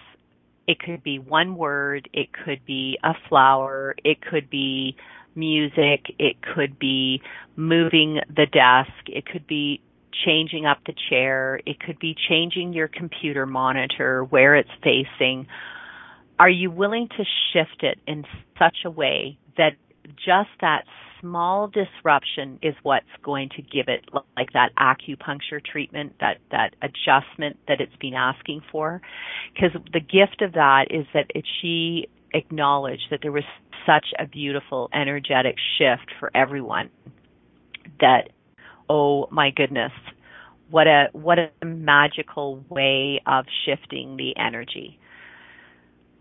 it 0.67 0.79
could 0.79 1.03
be 1.03 1.19
one 1.19 1.57
word 1.57 2.09
it 2.13 2.29
could 2.33 2.65
be 2.65 2.97
a 3.03 3.13
flower 3.29 3.95
it 4.05 4.21
could 4.21 4.49
be 4.49 4.97
music, 5.35 6.15
it 6.19 6.37
could 6.43 6.79
be 6.79 7.23
moving 7.57 8.21
the 8.29 8.47
desk, 8.47 8.93
it 9.07 9.27
could 9.27 9.47
be 9.47 9.81
changing 10.25 10.67
up 10.67 10.79
the 10.87 10.95
chair, 11.09 11.61
it 11.67 11.81
could 11.81 11.99
be 11.99 12.15
changing 12.29 12.73
your 12.73 12.89
computer 12.89 13.47
monitor 13.47 14.25
where 14.25 14.57
it's 14.57 14.71
facing. 14.83 15.47
Are 16.39 16.51
you 16.51 16.71
willing 16.71 17.09
to 17.17 17.25
shift 17.53 17.83
it 17.83 17.99
in 18.07 18.25
such 18.59 18.79
a 18.85 18.91
way 18.91 19.39
that 19.57 19.73
just 20.17 20.51
that 20.61 20.85
small 21.21 21.69
disruption 21.69 22.59
is 22.63 22.75
what's 22.83 23.07
going 23.23 23.51
to 23.51 23.63
give 23.63 23.89
it 23.89 24.05
like 24.37 24.53
that 24.55 24.71
acupuncture 24.79 25.63
treatment, 25.65 26.15
that, 26.21 26.39
that 26.51 26.75
adjustment 26.83 27.59
that 27.69 27.81
it's 27.81 27.95
been 27.97 28.15
asking 28.15 28.63
for? 28.73 29.01
Because 29.55 29.71
the 29.93 30.01
gift 30.01 30.43
of 30.43 30.53
that 30.55 30.87
is 30.91 31.07
that 31.13 31.27
it, 31.35 31.45
she 31.61 32.09
acknowledged 32.35 33.05
that 33.11 33.21
there 33.23 33.33
was 33.33 33.45
such 33.87 34.07
a 34.19 34.27
beautiful 34.27 34.89
energetic 34.93 35.57
shift 35.79 36.11
for 36.19 36.31
everyone 36.35 36.91
that 38.01 38.31
oh 38.89 39.27
my 39.31 39.51
goodness 39.51 39.93
what 40.71 40.87
a 40.87 41.09
what 41.13 41.39
a 41.39 41.51
magical 41.65 42.65
way 42.69 43.21
of 43.27 43.45
shifting 43.65 44.17
the 44.17 44.37
energy. 44.37 44.99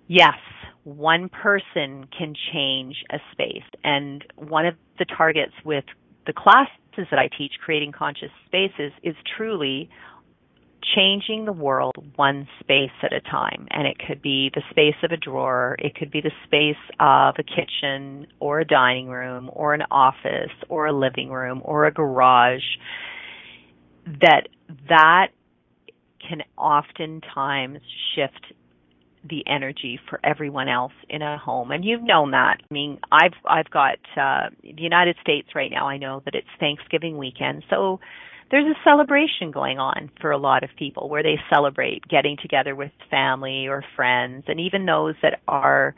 Yes 0.07 0.37
one 0.83 1.29
person 1.29 2.07
can 2.17 2.33
change 2.53 2.95
a 3.11 3.19
space. 3.31 3.63
And 3.83 4.25
one 4.35 4.65
of 4.65 4.75
the 4.97 5.05
targets 5.05 5.53
with 5.63 5.85
the 6.25 6.33
classes 6.33 6.71
that 6.97 7.19
I 7.19 7.29
teach 7.37 7.53
creating 7.63 7.91
conscious 7.91 8.31
spaces 8.45 8.91
is 9.03 9.15
truly 9.37 9.89
changing 10.95 11.45
the 11.45 11.53
world 11.53 11.93
one 12.15 12.47
space 12.59 12.91
at 13.03 13.13
a 13.13 13.21
time. 13.21 13.67
And 13.71 13.87
it 13.87 13.97
could 14.05 14.21
be 14.21 14.51
the 14.53 14.61
space 14.69 14.95
of 15.03 15.11
a 15.11 15.17
drawer, 15.17 15.75
it 15.79 15.95
could 15.95 16.11
be 16.11 16.21
the 16.21 16.31
space 16.45 16.81
of 16.99 17.35
a 17.37 17.43
kitchen 17.43 18.27
or 18.39 18.59
a 18.59 18.65
dining 18.65 19.07
room 19.07 19.49
or 19.53 19.73
an 19.73 19.83
office 19.91 20.51
or 20.67 20.87
a 20.87 20.93
living 20.93 21.29
room 21.29 21.61
or 21.63 21.85
a 21.85 21.91
garage. 21.91 22.63
That 24.21 24.47
that 24.87 25.27
can 26.27 26.43
oftentimes 26.57 27.79
shift 28.15 28.53
the 29.27 29.43
energy 29.47 29.99
for 30.09 30.19
everyone 30.23 30.69
else 30.69 30.93
in 31.09 31.21
a 31.21 31.37
home 31.37 31.71
and 31.71 31.83
you've 31.83 32.01
known 32.01 32.31
that 32.31 32.57
i 32.61 32.73
mean 32.73 32.97
i've 33.11 33.33
i've 33.45 33.69
got 33.69 33.97
uh 34.15 34.47
the 34.63 34.81
united 34.81 35.15
states 35.21 35.49
right 35.53 35.71
now 35.71 35.89
i 35.89 35.97
know 35.97 36.21
that 36.23 36.35
it's 36.35 36.47
thanksgiving 36.57 37.17
weekend 37.17 37.61
so 37.69 37.99
there's 38.51 38.65
a 38.65 38.89
celebration 38.89 39.51
going 39.51 39.79
on 39.79 40.09
for 40.19 40.31
a 40.31 40.37
lot 40.37 40.63
of 40.63 40.69
people 40.77 41.09
where 41.09 41.23
they 41.23 41.39
celebrate 41.53 42.07
getting 42.07 42.37
together 42.41 42.75
with 42.75 42.91
family 43.09 43.67
or 43.67 43.83
friends 43.95 44.45
and 44.47 44.59
even 44.59 44.85
those 44.85 45.15
that 45.21 45.41
are 45.47 45.95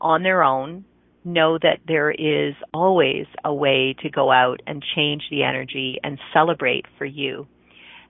on 0.00 0.22
their 0.22 0.42
own 0.42 0.84
know 1.24 1.58
that 1.58 1.80
there 1.86 2.10
is 2.10 2.54
always 2.72 3.26
a 3.44 3.52
way 3.52 3.94
to 4.00 4.08
go 4.08 4.30
out 4.30 4.60
and 4.66 4.84
change 4.94 5.24
the 5.30 5.42
energy 5.42 5.98
and 6.02 6.18
celebrate 6.32 6.86
for 6.96 7.04
you. 7.04 7.46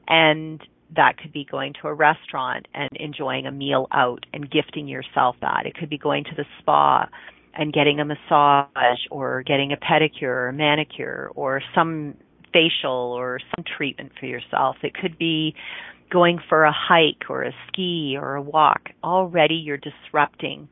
And 0.07 0.61
that 0.95 1.19
could 1.19 1.33
be 1.33 1.45
going 1.45 1.75
to 1.83 1.89
a 1.89 1.95
restaurant 1.95 2.67
and 2.75 2.91
enjoying 2.95 3.47
a 3.47 3.53
meal 3.53 3.89
out 3.93 4.25
and 4.33 4.51
gifting 4.51 4.89
yourself 4.89 5.37
that. 5.41 5.67
It 5.67 5.75
could 5.75 5.91
be 5.91 5.99
going 5.99 6.25
to 6.25 6.35
the 6.37 6.45
spa 6.61 7.09
and 7.55 7.73
getting 7.73 8.01
a 8.01 8.05
massage 8.05 8.99
or 9.11 9.43
getting 9.43 9.73
a 9.73 9.77
pedicure 9.77 10.49
or 10.49 10.53
manicure 10.53 11.31
or 11.35 11.61
some 11.75 12.15
facial 12.53 13.13
or 13.13 13.41
some 13.57 13.65
treatment 13.77 14.13
for 14.19 14.27
yourself. 14.27 14.77
It 14.83 14.95
could 14.95 15.19
be 15.19 15.55
going 16.11 16.39
for 16.49 16.65
a 16.65 16.73
hike 16.73 17.29
or 17.29 17.43
a 17.43 17.53
ski 17.67 18.17
or 18.21 18.35
a 18.35 18.43
walk. 18.43 18.91
Already 19.05 19.55
you're 19.55 19.79
disrupting 19.79 20.69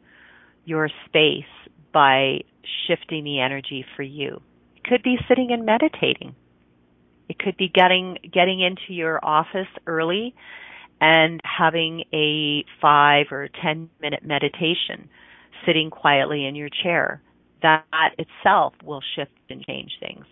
your 0.65 0.89
space 1.07 1.45
by 1.93 2.41
shifting 2.87 3.25
the 3.25 3.41
energy 3.41 3.85
for 3.97 4.03
you. 4.03 4.41
It 4.77 4.85
could 4.85 5.03
be 5.03 5.19
sitting 5.29 5.53
and 5.53 5.65
meditating. 5.65 6.35
It 7.29 7.39
could 7.39 7.57
be 7.57 7.69
getting 7.69 8.19
getting 8.33 8.61
into 8.61 8.93
your 8.93 9.25
office 9.25 9.69
early 9.87 10.35
and 11.01 11.41
having 11.45 12.05
a 12.13 12.65
5 12.81 13.27
or 13.31 13.49
10 13.63 13.91
minute 14.01 14.25
meditation 14.25 15.09
sitting 15.65 15.91
quietly 15.91 16.47
in 16.47 16.55
your 16.55 16.69
chair. 16.69 17.21
That 17.63 18.15
itself 18.19 18.75
will 18.85 19.03
shift 19.15 19.33
and 19.51 19.65
change 19.67 19.93
things. 20.01 20.25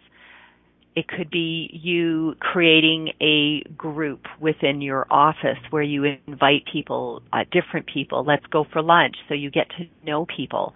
It 0.97 1.09
could 1.09 1.31
be 1.31 1.71
you 1.73 2.37
creating 2.39 3.11
a 3.21 3.63
group 3.77 4.27
within 4.41 4.81
your 4.81 5.07
office 5.11 5.59
where 5.71 5.83
you 5.83 6.05
invite 6.27 6.65
people, 6.73 7.23
uh, 7.33 7.45
different 7.51 7.87
people. 7.87 8.25
Let's 8.25 8.47
go 8.47 8.65
for 8.73 8.81
lunch 8.81 9.17
so 9.29 9.35
you 9.35 9.51
get 9.51 9.69
to 9.71 9.87
know 10.05 10.25
people. 10.25 10.73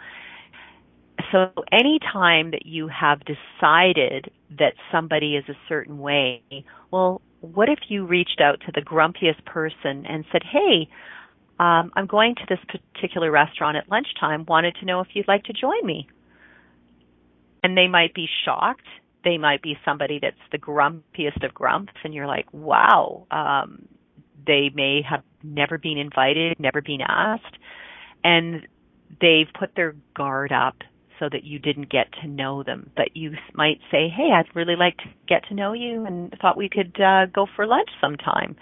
so 1.33 1.51
anytime 1.73 2.51
that 2.53 2.67
you 2.67 2.89
have 2.89 3.21
decided 3.21 4.31
that 4.59 4.75
somebody 4.91 5.37
is 5.37 5.45
a 5.49 5.57
certain 5.69 5.99
way, 5.99 6.43
well, 6.91 7.21
what 7.41 7.69
if 7.69 7.79
you 7.89 8.07
reached 8.07 8.41
out 8.41 8.61
to 8.67 8.73
the 8.75 8.81
grumpiest 8.81 9.45
person 9.45 10.07
and 10.07 10.25
said, 10.33 10.43
hey, 10.43 10.89
um, 11.61 11.91
I'm 11.95 12.07
going 12.07 12.35
to 12.37 12.43
this 12.49 12.59
particular 12.95 13.31
restaurant 13.31 13.77
at 13.77 13.89
lunchtime, 13.89 14.45
wanted 14.47 14.77
to 14.81 14.87
know 14.87 15.01
if 15.01 15.09
you'd 15.13 15.29
like 15.29 15.45
to 15.45 15.53
join 15.53 15.85
me. 15.85 16.09
And 17.63 17.77
they 17.77 17.89
might 17.89 18.15
be 18.15 18.29
shocked. 18.45 18.87
They 19.29 19.37
might 19.37 19.61
be 19.61 19.77
somebody 19.85 20.19
that's 20.21 20.37
the 20.53 20.59
grumpiest 20.59 21.45
of 21.45 21.53
grumps, 21.53 21.93
and 22.03 22.15
you're 22.15 22.27
like, 22.27 22.47
wow. 22.53 23.27
Um, 23.31 23.87
they 24.47 24.71
may 24.75 25.03
have 25.03 25.23
never 25.43 25.77
been 25.77 25.99
invited, 25.99 26.59
never 26.59 26.81
been 26.81 27.03
asked, 27.03 27.59
and 28.25 28.67
they've 29.21 29.49
put 29.59 29.75
their 29.75 29.95
guard 30.17 30.53
up 30.53 30.77
so 31.19 31.29
that 31.31 31.45
you 31.45 31.59
didn't 31.59 31.91
get 31.91 32.07
to 32.23 32.29
know 32.29 32.63
them. 32.63 32.91
But 32.97 33.15
you 33.15 33.33
might 33.53 33.81
say, 33.91 34.09
hey, 34.09 34.31
I'd 34.33 34.55
really 34.55 34.77
like 34.77 34.97
to 34.99 35.05
get 35.29 35.47
to 35.49 35.55
know 35.55 35.75
you 35.75 36.07
and 36.07 36.35
thought 36.41 36.57
we 36.57 36.71
could 36.71 36.99
uh, 36.99 37.27
go 37.27 37.47
for 37.55 37.67
lunch 37.67 37.91
sometime 38.01 38.57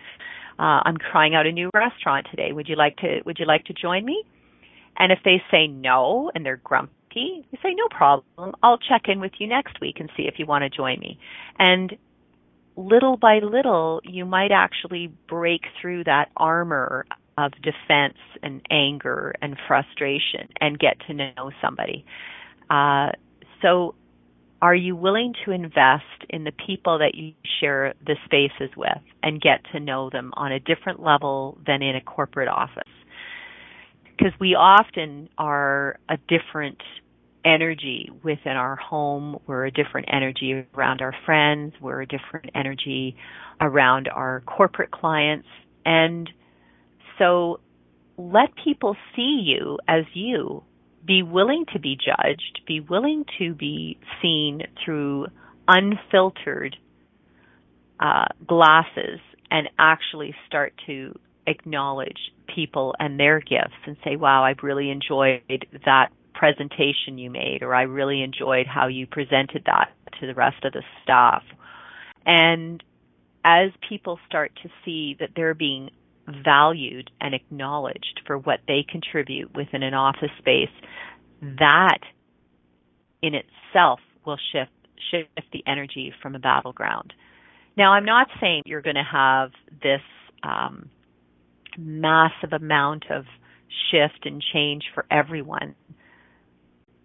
uh, 0.58 0.80
I'm 0.84 0.96
trying 0.96 1.34
out 1.34 1.46
a 1.46 1.52
new 1.52 1.70
restaurant 1.74 2.26
today. 2.30 2.52
Would 2.52 2.68
you 2.68 2.76
like 2.76 2.96
to 2.98 3.20
Would 3.26 3.38
you 3.38 3.46
like 3.46 3.64
to 3.66 3.74
join 3.74 4.04
me? 4.04 4.24
And 4.98 5.12
if 5.12 5.18
they 5.24 5.42
say 5.50 5.66
no 5.66 6.30
and 6.34 6.46
they're 6.46 6.56
grumpy, 6.56 6.92
you 7.20 7.58
say 7.62 7.74
no 7.74 7.88
problem. 7.88 8.54
I'll 8.62 8.78
check 8.78 9.02
in 9.08 9.20
with 9.20 9.32
you 9.38 9.46
next 9.46 9.80
week 9.80 9.96
and 10.00 10.10
see 10.16 10.24
if 10.24 10.34
you 10.38 10.46
want 10.46 10.62
to 10.62 10.70
join 10.70 10.98
me. 11.00 11.18
And 11.58 11.96
little 12.76 13.16
by 13.16 13.38
little, 13.38 14.00
you 14.04 14.24
might 14.24 14.52
actually 14.52 15.12
break 15.28 15.62
through 15.80 16.04
that 16.04 16.30
armor 16.36 17.06
of 17.38 17.52
defense 17.62 18.18
and 18.42 18.62
anger 18.70 19.34
and 19.42 19.56
frustration 19.66 20.48
and 20.60 20.78
get 20.78 20.96
to 21.06 21.14
know 21.14 21.50
somebody. 21.60 22.04
Uh, 22.70 23.10
so 23.62 23.94
are 24.62 24.74
you 24.74 24.96
willing 24.96 25.34
to 25.44 25.50
invest 25.50 26.04
in 26.30 26.44
the 26.44 26.52
people 26.52 26.98
that 26.98 27.14
you 27.14 27.34
share 27.60 27.94
the 28.04 28.16
spaces 28.24 28.74
with 28.76 28.98
and 29.22 29.40
get 29.40 29.60
to 29.72 29.80
know 29.80 30.08
them 30.10 30.32
on 30.34 30.50
a 30.50 30.60
different 30.60 31.02
level 31.02 31.58
than 31.66 31.82
in 31.82 31.94
a 31.94 32.00
corporate 32.00 32.48
office? 32.48 32.82
Because 34.16 34.32
we 34.40 34.54
often 34.54 35.28
are 35.36 35.98
a 36.08 36.16
different 36.16 36.80
energy 37.46 38.10
within 38.24 38.52
our 38.52 38.76
home. 38.76 39.38
We're 39.46 39.66
a 39.66 39.70
different 39.70 40.08
energy 40.12 40.66
around 40.74 41.00
our 41.00 41.14
friends. 41.24 41.74
We're 41.80 42.02
a 42.02 42.06
different 42.06 42.50
energy 42.54 43.16
around 43.60 44.08
our 44.08 44.42
corporate 44.44 44.90
clients. 44.90 45.46
And 45.84 46.28
so 47.18 47.60
let 48.18 48.50
people 48.64 48.96
see 49.14 49.42
you 49.44 49.78
as 49.86 50.04
you 50.12 50.64
be 51.06 51.22
willing 51.22 51.66
to 51.72 51.78
be 51.78 51.96
judged, 51.96 52.62
be 52.66 52.80
willing 52.80 53.24
to 53.38 53.54
be 53.54 53.98
seen 54.20 54.62
through 54.84 55.26
unfiltered 55.68 56.76
uh, 58.00 58.24
glasses, 58.46 59.20
and 59.50 59.68
actually 59.78 60.34
start 60.48 60.74
to 60.86 61.16
acknowledge 61.46 62.18
people 62.52 62.94
and 62.98 63.18
their 63.18 63.38
gifts 63.38 63.78
and 63.86 63.96
say, 64.04 64.16
wow, 64.16 64.42
I've 64.42 64.62
really 64.62 64.90
enjoyed 64.90 65.66
that 65.84 66.08
presentation 66.38 67.18
you 67.18 67.30
made, 67.30 67.62
or 67.62 67.74
I 67.74 67.82
really 67.82 68.22
enjoyed 68.22 68.66
how 68.66 68.88
you 68.88 69.06
presented 69.06 69.62
that 69.66 69.88
to 70.20 70.26
the 70.26 70.34
rest 70.34 70.64
of 70.64 70.72
the 70.72 70.82
staff. 71.02 71.42
And 72.24 72.82
as 73.44 73.70
people 73.88 74.18
start 74.26 74.52
to 74.62 74.68
see 74.84 75.16
that 75.20 75.30
they're 75.34 75.54
being 75.54 75.90
valued 76.44 77.10
and 77.20 77.34
acknowledged 77.34 78.20
for 78.26 78.36
what 78.36 78.60
they 78.66 78.84
contribute 78.88 79.54
within 79.54 79.82
an 79.82 79.94
office 79.94 80.30
space, 80.38 80.68
that 81.40 82.00
in 83.22 83.34
itself 83.34 84.00
will 84.24 84.38
shift 84.52 84.70
shift 85.10 85.52
the 85.52 85.62
energy 85.66 86.12
from 86.20 86.34
a 86.34 86.38
battleground. 86.38 87.12
Now, 87.76 87.92
I'm 87.92 88.04
not 88.04 88.28
saying 88.40 88.62
you're 88.64 88.82
going 88.82 88.96
to 88.96 89.04
have 89.04 89.50
this 89.82 90.00
um, 90.42 90.88
massive 91.78 92.52
amount 92.52 93.04
of 93.10 93.24
shift 93.90 94.24
and 94.24 94.42
change 94.52 94.84
for 94.94 95.04
everyone, 95.10 95.74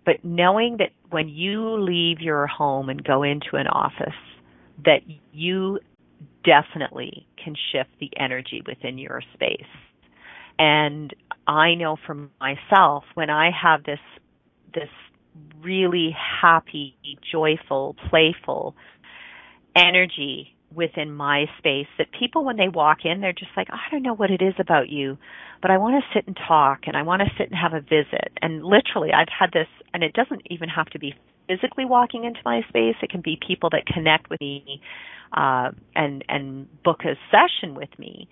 but 0.06 0.24
knowing 0.24 0.78
that 0.78 0.92
when 1.10 1.30
you 1.30 1.80
leave 1.80 2.20
your 2.20 2.48
home 2.48 2.90
and 2.90 3.04
go 3.04 3.24
into 3.24 3.56
an 3.56 3.68
office, 3.68 4.14
that 4.86 5.02
you 5.32 5.80
definitely 6.44 7.28
can 7.44 7.56
shift 7.72 7.90
the 8.00 8.10
energy 8.18 8.64
within 8.66 8.98
your 8.98 9.22
space. 9.34 9.62
And 10.58 11.14
I 11.48 11.76
know 11.76 11.98
for 12.06 12.30
myself, 12.40 13.04
when 13.14 13.30
I 13.30 13.52
have 13.52 13.84
this 13.84 14.00
this 14.74 14.90
really 15.62 16.16
happy, 16.42 16.96
joyful, 17.32 17.96
playful 18.10 18.76
energy 19.76 20.56
within 20.76 21.12
my 21.12 21.46
space 21.58 21.88
that 21.98 22.08
people 22.18 22.44
when 22.46 22.58
they 22.58 22.70
walk 22.70 23.00
in 23.04 23.22
they're 23.22 23.34
just 23.34 23.52
like 23.58 23.68
I 23.72 23.92
don't 23.92 24.04
know 24.04 24.16
what 24.16 24.32
it 24.32 24.42
is 24.42 24.54
about 24.60 24.90
you 24.90 25.18
but 25.62 25.72
I 25.72 25.78
want 25.78 26.04
to 26.04 26.18
sit 26.18 26.28
and 26.28 26.38
talk 26.48 26.82
and 26.88 26.98
I 26.98 27.04
want 27.04 27.22
to 27.22 27.30
sit 27.38 27.52
and 27.52 27.58
have 27.58 27.74
a 27.74 27.82
visit. 27.82 28.32
And 28.42 28.64
literally 28.64 29.12
I've 29.14 29.28
had 29.30 29.52
this 29.54 29.68
and 29.94 30.04
it 30.04 30.14
doesn't 30.14 30.42
even 30.50 30.70
have 30.70 30.88
to 30.88 31.00
be 31.00 31.14
physically 31.48 31.86
walking 31.86 32.24
into 32.24 32.40
my 32.44 32.62
space. 32.68 32.96
It 33.02 33.10
can 33.10 33.22
be 33.22 33.38
people 33.46 33.70
that 33.72 33.86
connect 33.86 34.30
with 34.30 34.42
me 34.42 34.82
uh, 35.34 35.72
and 35.96 36.24
and 36.28 36.68
book 36.84 37.02
a 37.06 37.16
session 37.30 37.76
with 37.76 37.90
me, 37.98 38.28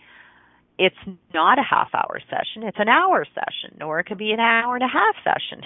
it's 0.80 0.96
not 1.34 1.60
a 1.60 1.64
half 1.64 1.90
hour 1.94 2.20
session, 2.30 2.64
it's 2.64 2.80
an 2.80 2.88
hour 2.88 3.26
session, 3.36 3.84
or 3.84 4.00
it 4.00 4.06
could 4.06 4.18
be 4.18 4.32
an 4.32 4.40
hour 4.40 4.76
and 4.76 4.84
a 4.84 4.88
half 4.88 5.16
session. 5.24 5.62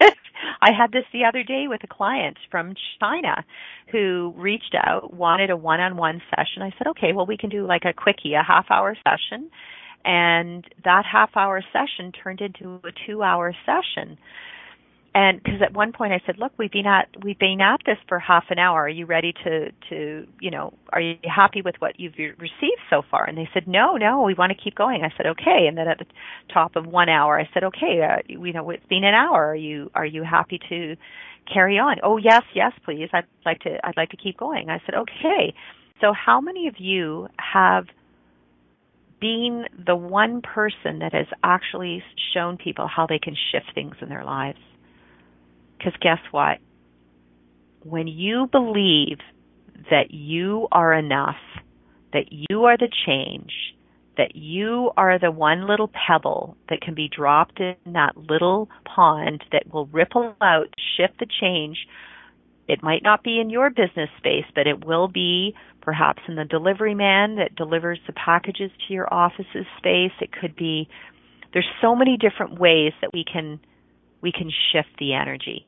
I 0.60 0.70
had 0.76 0.92
this 0.92 1.04
the 1.12 1.24
other 1.24 1.42
day 1.42 1.64
with 1.66 1.82
a 1.82 1.86
client 1.86 2.36
from 2.50 2.74
China 3.00 3.42
who 3.90 4.34
reached 4.36 4.76
out, 4.76 5.14
wanted 5.14 5.48
a 5.48 5.56
one 5.56 5.80
on 5.80 5.96
one 5.96 6.20
session. 6.28 6.62
I 6.62 6.72
said, 6.76 6.88
okay, 6.88 7.12
well, 7.14 7.26
we 7.26 7.38
can 7.38 7.48
do 7.48 7.66
like 7.66 7.84
a 7.86 7.94
quickie, 7.94 8.34
a 8.34 8.42
half 8.42 8.66
hour 8.70 8.94
session. 9.02 9.50
And 10.04 10.66
that 10.84 11.04
half 11.10 11.30
hour 11.36 11.62
session 11.72 12.12
turned 12.12 12.42
into 12.42 12.80
a 12.84 12.90
two 13.06 13.22
hour 13.22 13.54
session 13.64 14.18
and 15.14 15.40
because 15.42 15.62
at 15.62 15.72
one 15.72 15.92
point 15.92 16.12
I 16.12 16.20
said, 16.26 16.38
"Look, 16.38 16.52
we've 16.58 16.72
been 16.72 16.86
at 16.86 17.08
we've 17.22 17.38
been 17.38 17.60
at 17.60 17.80
this 17.86 17.98
for 18.08 18.18
half 18.18 18.46
an 18.50 18.58
hour. 18.58 18.82
Are 18.82 18.88
you 18.88 19.06
ready 19.06 19.32
to 19.44 19.70
to 19.88 20.26
you 20.40 20.50
know 20.50 20.74
Are 20.92 21.00
you 21.00 21.16
happy 21.22 21.62
with 21.62 21.76
what 21.78 22.00
you've 22.00 22.18
received 22.18 22.80
so 22.90 23.02
far?" 23.08 23.24
And 23.24 23.38
they 23.38 23.48
said, 23.54 23.68
"No, 23.68 23.96
no, 23.96 24.22
we 24.22 24.34
want 24.34 24.50
to 24.50 24.58
keep 24.62 24.74
going." 24.74 25.04
I 25.04 25.12
said, 25.16 25.26
"Okay." 25.26 25.66
And 25.68 25.78
then 25.78 25.86
at 25.86 25.98
the 25.98 26.06
top 26.52 26.74
of 26.74 26.86
one 26.86 27.08
hour, 27.08 27.38
I 27.38 27.48
said, 27.54 27.62
"Okay, 27.62 28.02
uh, 28.02 28.22
you 28.26 28.52
know 28.52 28.68
it's 28.70 28.86
been 28.86 29.04
an 29.04 29.14
hour. 29.14 29.50
Are 29.50 29.56
you 29.56 29.90
are 29.94 30.06
you 30.06 30.24
happy 30.24 30.58
to 30.68 30.96
carry 31.52 31.78
on?" 31.78 31.98
"Oh 32.02 32.16
yes, 32.16 32.42
yes, 32.52 32.72
please. 32.84 33.08
I'd 33.12 33.24
like 33.46 33.60
to 33.60 33.78
I'd 33.86 33.96
like 33.96 34.10
to 34.10 34.16
keep 34.16 34.36
going." 34.36 34.68
I 34.68 34.80
said, 34.84 34.96
"Okay." 34.96 35.54
So 36.00 36.12
how 36.12 36.40
many 36.40 36.66
of 36.66 36.74
you 36.78 37.28
have 37.38 37.86
been 39.20 39.66
the 39.86 39.94
one 39.94 40.42
person 40.42 40.98
that 40.98 41.14
has 41.14 41.26
actually 41.44 42.02
shown 42.34 42.56
people 42.56 42.88
how 42.88 43.06
they 43.06 43.20
can 43.20 43.36
shift 43.52 43.72
things 43.74 43.94
in 44.02 44.08
their 44.08 44.24
lives? 44.24 44.58
Because 45.84 45.98
guess 46.00 46.18
what? 46.30 46.58
When 47.82 48.06
you 48.06 48.48
believe 48.50 49.18
that 49.90 50.10
you 50.12 50.66
are 50.72 50.94
enough, 50.94 51.36
that 52.12 52.26
you 52.30 52.64
are 52.64 52.78
the 52.78 52.88
change, 53.06 53.52
that 54.16 54.34
you 54.34 54.92
are 54.96 55.18
the 55.18 55.30
one 55.30 55.68
little 55.68 55.90
pebble 56.08 56.56
that 56.70 56.80
can 56.80 56.94
be 56.94 57.10
dropped 57.14 57.60
in 57.60 57.74
that 57.92 58.16
little 58.16 58.70
pond 58.84 59.44
that 59.52 59.72
will 59.72 59.86
ripple 59.86 60.34
out, 60.40 60.68
shift 60.96 61.18
the 61.18 61.26
change. 61.40 61.86
It 62.66 62.82
might 62.82 63.02
not 63.02 63.22
be 63.22 63.38
in 63.38 63.50
your 63.50 63.68
business 63.68 64.08
space, 64.16 64.46
but 64.54 64.66
it 64.66 64.86
will 64.86 65.08
be 65.08 65.54
perhaps 65.82 66.22
in 66.28 66.36
the 66.36 66.46
delivery 66.46 66.94
man 66.94 67.36
that 67.36 67.56
delivers 67.56 67.98
the 68.06 68.14
packages 68.14 68.70
to 68.86 68.94
your 68.94 69.12
office's 69.12 69.66
space. 69.76 70.12
It 70.22 70.30
could 70.32 70.56
be 70.56 70.88
there's 71.52 71.68
so 71.82 71.94
many 71.94 72.16
different 72.16 72.58
ways 72.58 72.92
that 73.02 73.12
we 73.12 73.22
can 73.30 73.60
we 74.22 74.32
can 74.32 74.50
shift 74.72 74.88
the 74.98 75.12
energy. 75.12 75.66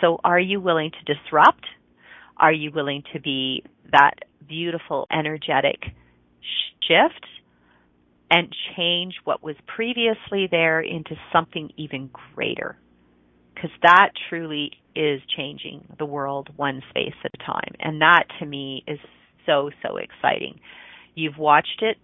So 0.00 0.18
are 0.24 0.40
you 0.40 0.60
willing 0.60 0.90
to 0.90 1.14
disrupt? 1.14 1.64
Are 2.36 2.52
you 2.52 2.70
willing 2.70 3.02
to 3.12 3.20
be 3.20 3.64
that 3.92 4.14
beautiful, 4.46 5.06
energetic 5.10 5.82
shift 6.86 7.24
and 8.30 8.54
change 8.76 9.14
what 9.24 9.42
was 9.42 9.56
previously 9.66 10.48
there 10.50 10.80
into 10.80 11.14
something 11.32 11.70
even 11.76 12.10
greater? 12.34 12.76
Because 13.54 13.70
that 13.82 14.10
truly 14.28 14.72
is 14.94 15.20
changing 15.36 15.86
the 15.98 16.04
world 16.04 16.50
one 16.56 16.82
space 16.90 17.14
at 17.24 17.30
a 17.34 17.44
time. 17.44 17.74
And 17.80 18.00
that 18.02 18.24
to 18.40 18.46
me 18.46 18.84
is 18.86 18.98
so, 19.46 19.70
so 19.82 19.96
exciting. 19.96 20.60
You've 21.14 21.38
watched 21.38 21.82
it 21.82 21.96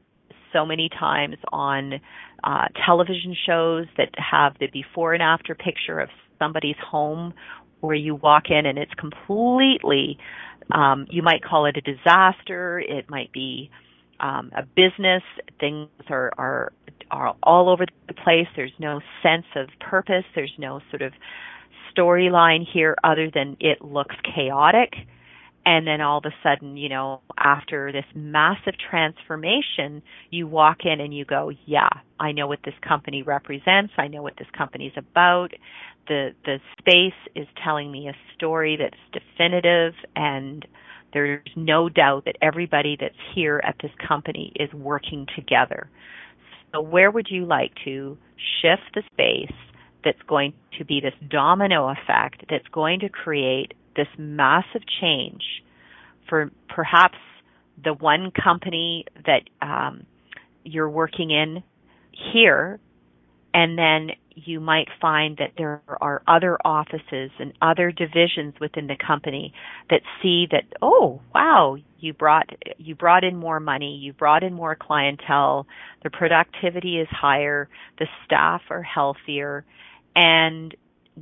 so 0.52 0.64
many 0.64 0.88
times 0.88 1.36
on 1.52 2.00
uh, 2.44 2.68
television 2.86 3.36
shows 3.46 3.86
that 3.96 4.10
have 4.16 4.54
the 4.60 4.68
before 4.72 5.14
and 5.14 5.22
after 5.22 5.54
picture 5.54 5.98
of 5.98 6.08
somebody's 6.38 6.76
home 6.84 7.34
where 7.82 7.94
you 7.94 8.14
walk 8.14 8.44
in 8.48 8.64
and 8.64 8.78
it's 8.78 8.94
completely, 8.94 10.18
um, 10.70 11.06
you 11.10 11.22
might 11.22 11.44
call 11.44 11.66
it 11.66 11.76
a 11.76 11.80
disaster. 11.80 12.80
It 12.80 13.10
might 13.10 13.32
be 13.32 13.70
um, 14.20 14.50
a 14.56 14.62
business. 14.62 15.22
Things 15.60 15.88
are, 16.08 16.32
are 16.38 16.72
are 17.10 17.36
all 17.42 17.68
over 17.68 17.84
the 18.08 18.14
place. 18.14 18.46
There's 18.56 18.72
no 18.78 19.00
sense 19.22 19.44
of 19.54 19.68
purpose. 19.80 20.24
There's 20.34 20.54
no 20.58 20.80
sort 20.90 21.02
of 21.02 21.12
storyline 21.94 22.64
here 22.72 22.96
other 23.04 23.30
than 23.34 23.58
it 23.60 23.82
looks 23.82 24.14
chaotic 24.34 24.94
and 25.64 25.86
then 25.86 26.00
all 26.00 26.18
of 26.18 26.24
a 26.24 26.34
sudden, 26.42 26.76
you 26.76 26.88
know, 26.88 27.20
after 27.38 27.92
this 27.92 28.04
massive 28.14 28.74
transformation, 28.90 30.02
you 30.30 30.46
walk 30.46 30.78
in 30.84 31.00
and 31.00 31.14
you 31.14 31.24
go, 31.24 31.52
yeah, 31.66 31.88
I 32.18 32.32
know 32.32 32.48
what 32.48 32.60
this 32.64 32.74
company 32.86 33.22
represents. 33.22 33.92
I 33.96 34.08
know 34.08 34.22
what 34.22 34.36
this 34.38 34.48
company 34.56 34.86
is 34.86 34.92
about. 34.96 35.52
The, 36.08 36.30
the 36.44 36.58
space 36.78 37.18
is 37.34 37.46
telling 37.62 37.90
me 37.90 38.08
a 38.08 38.34
story 38.34 38.76
that's 38.76 39.00
definitive 39.12 39.94
and 40.16 40.66
there's 41.12 41.46
no 41.56 41.88
doubt 41.88 42.24
that 42.24 42.36
everybody 42.40 42.96
that's 42.98 43.14
here 43.34 43.60
at 43.64 43.76
this 43.82 43.90
company 44.06 44.52
is 44.56 44.72
working 44.72 45.26
together. 45.36 45.88
So 46.72 46.80
where 46.80 47.10
would 47.10 47.28
you 47.30 47.44
like 47.44 47.72
to 47.84 48.16
shift 48.60 48.82
the 48.94 49.02
space 49.12 49.56
that's 50.04 50.22
going 50.26 50.54
to 50.78 50.84
be 50.84 51.00
this 51.00 51.14
domino 51.30 51.88
effect 51.88 52.44
that's 52.50 52.66
going 52.72 53.00
to 53.00 53.08
create 53.08 53.74
this 53.94 54.08
massive 54.18 54.82
change 55.00 55.42
for 56.28 56.50
perhaps 56.68 57.18
the 57.82 57.92
one 57.92 58.30
company 58.30 59.04
that 59.26 59.42
um, 59.60 60.06
you're 60.64 60.88
working 60.88 61.30
in 61.30 61.62
here, 62.32 62.78
and 63.52 63.78
then 63.78 64.10
you 64.36 64.60
might 64.60 64.88
find 65.00 65.36
that 65.38 65.52
there 65.56 65.82
are 66.00 66.22
other 66.26 66.58
offices 66.64 67.30
and 67.38 67.52
other 67.62 67.90
divisions 67.90 68.54
within 68.60 68.86
the 68.86 68.96
company 68.96 69.52
that 69.90 70.00
see 70.22 70.46
that 70.50 70.64
oh 70.80 71.20
wow 71.34 71.76
you 71.98 72.12
brought 72.12 72.48
you 72.78 72.94
brought 72.94 73.24
in 73.24 73.36
more 73.36 73.60
money 73.60 73.96
you 73.96 74.12
brought 74.12 74.42
in 74.42 74.52
more 74.52 74.76
clientele 74.76 75.66
the 76.02 76.10
productivity 76.10 76.98
is 76.98 77.08
higher 77.10 77.68
the 77.98 78.06
staff 78.24 78.62
are 78.70 78.82
healthier 78.82 79.64
and 80.14 80.74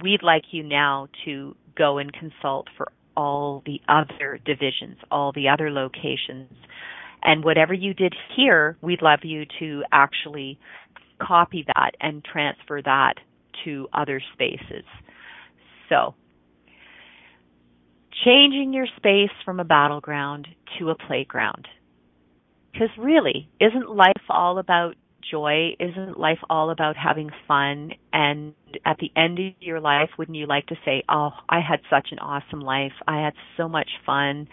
we'd 0.03 0.23
like 0.23 0.45
you 0.53 0.63
now 0.63 1.09
to 1.25 1.55
go 1.77 1.99
and 1.99 2.13
consult 2.13 2.69
for 2.77 2.93
all 3.17 3.63
the 3.67 3.81
other 3.89 4.39
divisions, 4.45 4.97
all 5.11 5.33
the 5.33 5.49
other 5.49 5.71
locations. 5.71 6.51
And 7.23 7.45
whatever 7.45 7.75
you 7.75 7.93
did 7.93 8.15
here, 8.35 8.77
we'd 8.81 9.03
love 9.03 9.21
you 9.25 9.45
to 9.59 9.83
actually 9.93 10.59
copy 11.21 11.65
that 11.75 11.93
and 12.01 12.25
transfer 12.25 12.81
that 12.83 13.15
to 13.65 13.89
other 13.93 14.21
spaces. 14.35 14.85
So, 15.89 16.15
changing 18.25 18.73
your 18.73 18.87
space 18.97 19.31
from 19.45 19.61
a 19.61 19.65
battleground 19.65 20.49
to 20.79 20.91
a 20.91 20.95
playground. 20.95 21.67
Because 22.73 22.91
really, 22.99 23.49
isn't 23.61 23.91
life 23.91 24.23
all 24.29 24.59
about 24.59 24.95
joy? 25.29 25.77
Isn't 25.79 26.19
life 26.19 26.39
all 26.49 26.71
about 26.71 26.97
having 26.97 27.31
fun? 27.49 27.93
And 28.13 28.55
at 28.85 28.99
the 28.99 29.11
end 29.17 29.39
of 29.39 29.53
your 29.61 29.81
life, 29.81 30.11
wouldn't 30.19 30.37
you 30.37 30.47
like 30.47 30.67
to 30.67 30.77
say, 30.85 31.03
Oh, 31.09 31.31
I 31.49 31.61
had 31.61 31.81
such 31.91 32.09
an 32.13 32.19
awesome 32.19 32.61
life. 32.61 32.93
I 33.07 33.23
had 33.23 33.35
so 33.57 33.69
much 33.69 33.89
fun. 34.07 34.49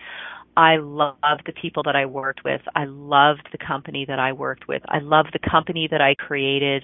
I 0.58 0.78
loved 0.78 1.44
the 1.46 1.54
people 1.54 1.84
that 1.84 1.96
I 1.96 2.08
worked 2.08 2.44
with. 2.44 2.62
I 2.76 2.86
loved 2.86 3.48
the 3.52 3.60
company 3.60 4.06
that 4.08 4.18
I 4.18 4.34
worked 4.34 4.68
with. 4.68 4.82
I 4.88 4.98
loved 4.98 5.30
the 5.32 5.50
company 5.50 5.88
that 5.92 6.02
I 6.02 6.16
created. 6.16 6.84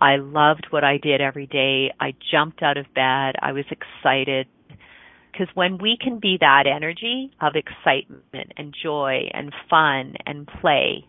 I 0.00 0.16
loved 0.16 0.66
what 0.70 0.82
I 0.82 0.98
did 0.98 1.20
every 1.20 1.46
day. 1.46 1.94
I 2.00 2.14
jumped 2.32 2.64
out 2.64 2.76
of 2.76 2.86
bed. 2.94 3.36
I 3.40 3.52
was 3.52 3.64
excited. 3.70 4.48
Because 5.30 5.46
when 5.54 5.78
we 5.78 5.96
can 5.98 6.18
be 6.18 6.36
that 6.40 6.64
energy 6.66 7.30
of 7.40 7.52
excitement 7.54 8.52
and 8.56 8.74
joy 8.82 9.30
and 9.32 9.54
fun 9.70 10.14
and 10.26 10.48
play, 10.60 11.06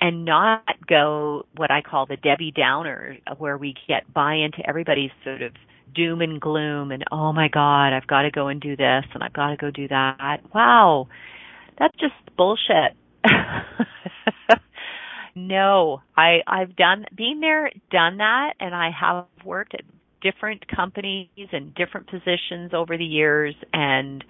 and 0.00 0.24
not 0.24 0.64
go 0.88 1.46
what 1.56 1.70
I 1.70 1.82
call 1.82 2.06
the 2.06 2.16
Debbie 2.16 2.52
Downer, 2.56 3.18
where 3.36 3.56
we 3.58 3.74
get 3.86 4.12
buy 4.12 4.34
into 4.34 4.66
everybody's 4.66 5.12
sort 5.22 5.42
of 5.42 5.52
doom 5.94 6.20
and 6.20 6.40
gloom 6.40 6.90
and 6.90 7.04
oh 7.12 7.32
my 7.32 7.48
god, 7.48 7.92
I've 7.92 8.06
got 8.06 8.22
to 8.22 8.30
go 8.30 8.48
and 8.48 8.60
do 8.60 8.76
this 8.76 9.04
and 9.14 9.22
I've 9.22 9.32
got 9.32 9.50
to 9.50 9.56
go 9.56 9.70
do 9.70 9.88
that. 9.88 10.40
Wow, 10.54 11.08
that's 11.78 11.96
just 11.98 12.14
bullshit. 12.36 12.96
no, 15.34 16.02
I 16.16 16.38
I've 16.46 16.76
done 16.76 17.06
been 17.16 17.40
there, 17.40 17.70
done 17.90 18.18
that, 18.18 18.54
and 18.60 18.74
I 18.74 18.90
have 18.90 19.26
worked 19.44 19.74
at 19.74 19.82
different 20.20 20.64
companies 20.74 21.28
and 21.52 21.74
different 21.74 22.08
positions 22.08 22.72
over 22.72 22.96
the 22.96 23.04
years 23.04 23.54
and 23.72 24.24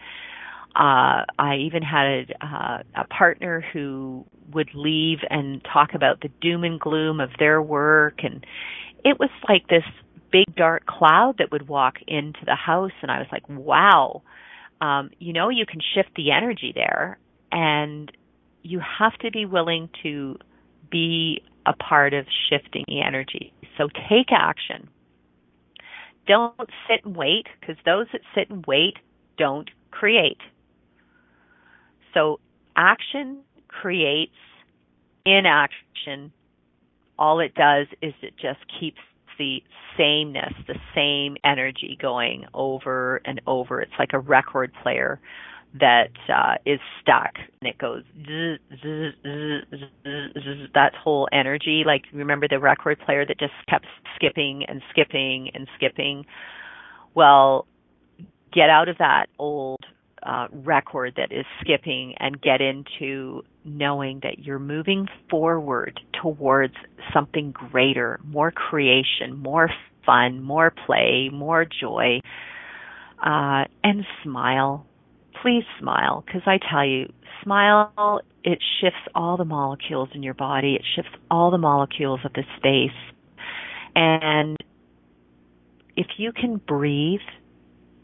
uh, 0.77 1.23
I 1.39 1.57
even 1.61 1.83
had 1.83 2.07
a, 2.07 2.45
uh, 2.45 2.83
a 2.97 3.05
partner 3.07 3.65
who 3.73 4.25
would 4.53 4.71
leave 4.75 5.19
and 5.31 5.65
talk 5.73 5.95
about 5.95 6.21
the 6.21 6.31
doom 6.41 6.65
and 6.65 6.81
gloom 6.81 7.21
of 7.21 7.31
their 7.39 7.63
work, 7.63 8.25
and 8.25 8.45
it 9.05 9.21
was 9.21 9.31
like 9.49 9.69
this 9.69 9.85
big 10.35 10.57
dark 10.57 10.85
cloud 10.85 11.37
that 11.39 11.53
would 11.53 11.69
walk 11.69 11.99
into 12.09 12.41
the 12.45 12.57
house, 12.57 12.91
and 13.03 13.11
I 13.11 13.19
was 13.19 13.29
like, 13.31 13.49
wow, 13.49 14.23
um, 14.81 15.11
you 15.21 15.33
know, 15.33 15.49
you 15.49 15.65
can 15.65 15.81
shift 15.95 16.11
the 16.17 16.33
energy 16.33 16.73
there, 16.75 17.19
and 17.53 18.11
you 18.65 18.81
have 18.81 19.17
to 19.19 19.31
be 19.31 19.47
willing 19.47 19.89
to 20.03 20.37
be 20.91 21.41
a 21.67 21.73
part 21.73 22.15
of 22.15 22.27
shifting 22.51 22.85
the 22.89 23.01
energy. 23.01 23.53
So 23.79 23.89
take 24.09 24.33
action. 24.33 24.89
Don't 26.27 26.69
sit 26.89 27.05
and 27.05 27.15
wait 27.17 27.47
because 27.61 27.77
those 27.85 28.07
that 28.13 28.23
sit 28.35 28.51
and 28.51 28.65
wait 28.67 28.95
don't 29.39 29.71
create. 29.93 30.41
So 32.13 32.41
action 32.75 33.39
creates 33.69 34.35
inaction. 35.25 36.33
All 37.19 37.39
it 37.39 37.55
does 37.55 37.87
is 38.03 38.15
it 38.21 38.35
just 38.37 38.61
keeps 38.81 38.99
the 39.39 39.63
sameness, 39.97 40.53
the 40.67 40.79
same 40.95 41.37
energy 41.45 41.99
going 42.01 42.47
over 42.55 43.21
and 43.25 43.41
over. 43.47 43.81
It's 43.81 43.93
like 43.99 44.13
a 44.13 44.19
record 44.19 44.73
player 44.83 45.21
that 45.81 46.11
uh, 46.33 46.55
is 46.65 46.79
stuck 47.01 47.33
and 47.61 47.69
it 47.69 47.79
goes 47.79 48.05
zzz, 48.23 48.61
zzz, 48.77 49.15
zzz, 49.75 50.71
that 50.73 50.93
whole 50.95 51.29
energy 51.33 51.83
like 51.85 52.05
remember 52.13 52.47
the 52.49 52.61
record 52.61 52.97
player 53.05 53.27
that 53.27 53.39
just 53.41 53.53
kept 53.69 53.87
skipping 54.15 54.65
and 54.69 54.83
skipping 54.91 55.51
and 55.53 55.67
skipping 55.75 56.25
well 57.15 57.67
get 58.53 58.71
out 58.71 58.89
of 58.89 58.99
that 58.99 59.27
old 59.41 59.81
uh, 60.23 60.47
record 60.53 61.15
that 61.17 61.33
is 61.33 61.45
skipping 61.61 62.15
and 62.21 62.41
get 62.41 62.61
into 62.61 63.43
knowing 63.65 64.21
that 64.23 64.41
you're 64.41 64.59
moving 64.59 65.07
forward 65.31 66.01
towards 66.23 66.75
something 67.13 67.53
greater, 67.53 68.21
more 68.25 68.51
creation, 68.51 69.37
more 69.37 69.71
fun, 70.05 70.43
more 70.43 70.73
play, 70.87 71.31
more 71.33 71.65
joy, 71.65 72.21
uh, 73.25 73.65
and 73.83 74.05
smile. 74.23 74.87
Please 75.43 75.65
smile, 75.81 76.23
because 76.25 76.43
I 76.47 76.59
tell 76.71 76.87
you, 76.87 77.13
smile, 77.43 78.21
it 78.43 78.59
shifts 78.81 79.01
all 79.15 79.37
the 79.37 79.45
molecules 79.45 80.11
in 80.15 80.23
your 80.23 80.35
body, 80.35 80.75
it 80.75 80.85
shifts 80.95 81.13
all 81.31 81.51
the 81.51 81.59
molecules 81.59 82.21
of 82.25 82.33
the 82.35 82.45
space. 82.57 82.97
And 83.95 84.57
if 85.97 86.07
you 86.19 86.33
can 86.33 86.57
breathe 86.57 87.21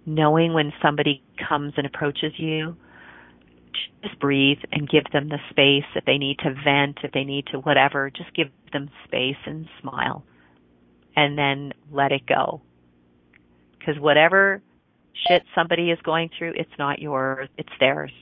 knowing 0.07 0.55
when 0.55 0.73
somebody 0.83 1.23
comes 1.49 1.75
and 1.77 1.87
approaches 1.87 2.33
you, 2.37 2.77
just 4.03 4.19
breathe 4.19 4.59
and 4.73 4.89
give 4.89 5.05
them 5.13 5.29
the 5.29 5.39
space 5.51 5.89
if 5.95 6.05
they 6.05 6.19
need 6.19 6.39
to 6.41 6.55
vent, 6.65 6.99
if 7.03 7.13
they 7.13 7.25
need 7.25 7.47
to 7.53 7.59
whatever, 7.59 8.11
just 8.11 8.35
give 8.35 8.49
them 8.73 8.91
space 9.07 9.37
and 9.47 9.67
smile. 9.81 10.25
And 11.17 11.37
then 11.37 11.73
let 11.91 12.13
it 12.13 12.27
go. 12.27 12.63
Because 13.79 14.01
whatever 14.01 14.63
shit 15.27 15.43
somebody 15.55 15.91
is 15.91 15.99
going 16.03 16.31
through, 16.37 16.53
it's 16.57 16.71
not 16.79 16.99
yours, 16.99 17.49
it's 17.59 17.73
theirs. 17.79 18.13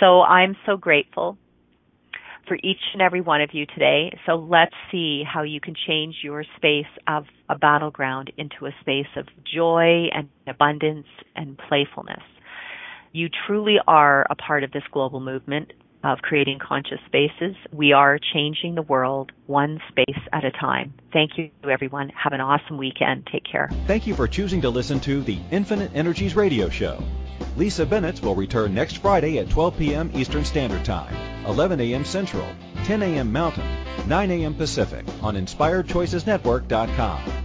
So 0.00 0.22
I'm 0.22 0.56
so 0.66 0.76
grateful 0.76 1.38
for 2.46 2.56
each 2.56 2.80
and 2.92 3.00
every 3.00 3.20
one 3.20 3.40
of 3.40 3.50
you 3.52 3.66
today. 3.66 4.16
So 4.26 4.34
let's 4.34 4.74
see 4.90 5.22
how 5.24 5.42
you 5.42 5.60
can 5.60 5.74
change 5.86 6.16
your 6.22 6.44
space 6.56 6.90
of 7.06 7.24
a 7.48 7.56
battleground 7.56 8.32
into 8.36 8.66
a 8.66 8.70
space 8.80 9.06
of 9.16 9.26
joy 9.50 10.08
and 10.12 10.28
abundance 10.46 11.06
and 11.36 11.58
playfulness. 11.68 12.22
You 13.14 13.30
truly 13.46 13.76
are 13.86 14.26
a 14.28 14.34
part 14.34 14.64
of 14.64 14.72
this 14.72 14.82
global 14.90 15.20
movement 15.20 15.72
of 16.02 16.18
creating 16.18 16.58
conscious 16.58 16.98
spaces. 17.06 17.54
We 17.72 17.92
are 17.92 18.18
changing 18.18 18.74
the 18.74 18.82
world 18.82 19.30
one 19.46 19.80
space 19.88 20.18
at 20.32 20.44
a 20.44 20.50
time. 20.50 20.94
Thank 21.12 21.38
you, 21.38 21.50
everyone. 21.62 22.08
Have 22.08 22.32
an 22.32 22.40
awesome 22.40 22.76
weekend. 22.76 23.28
Take 23.30 23.44
care. 23.44 23.70
Thank 23.86 24.08
you 24.08 24.16
for 24.16 24.26
choosing 24.26 24.60
to 24.62 24.68
listen 24.68 24.98
to 25.00 25.22
the 25.22 25.38
Infinite 25.52 25.92
Energies 25.94 26.34
radio 26.34 26.68
show. 26.68 27.00
Lisa 27.56 27.86
Bennett 27.86 28.20
will 28.20 28.34
return 28.34 28.74
next 28.74 28.98
Friday 28.98 29.38
at 29.38 29.48
12 29.48 29.78
p.m. 29.78 30.10
Eastern 30.12 30.44
Standard 30.44 30.84
Time, 30.84 31.14
11 31.46 31.80
a.m. 31.80 32.04
Central, 32.04 32.48
10 32.82 33.00
a.m. 33.00 33.30
Mountain, 33.30 34.08
9 34.08 34.30
a.m. 34.32 34.56
Pacific 34.56 35.06
on 35.22 35.36
InspiredChoicesNetwork.com. 35.36 37.44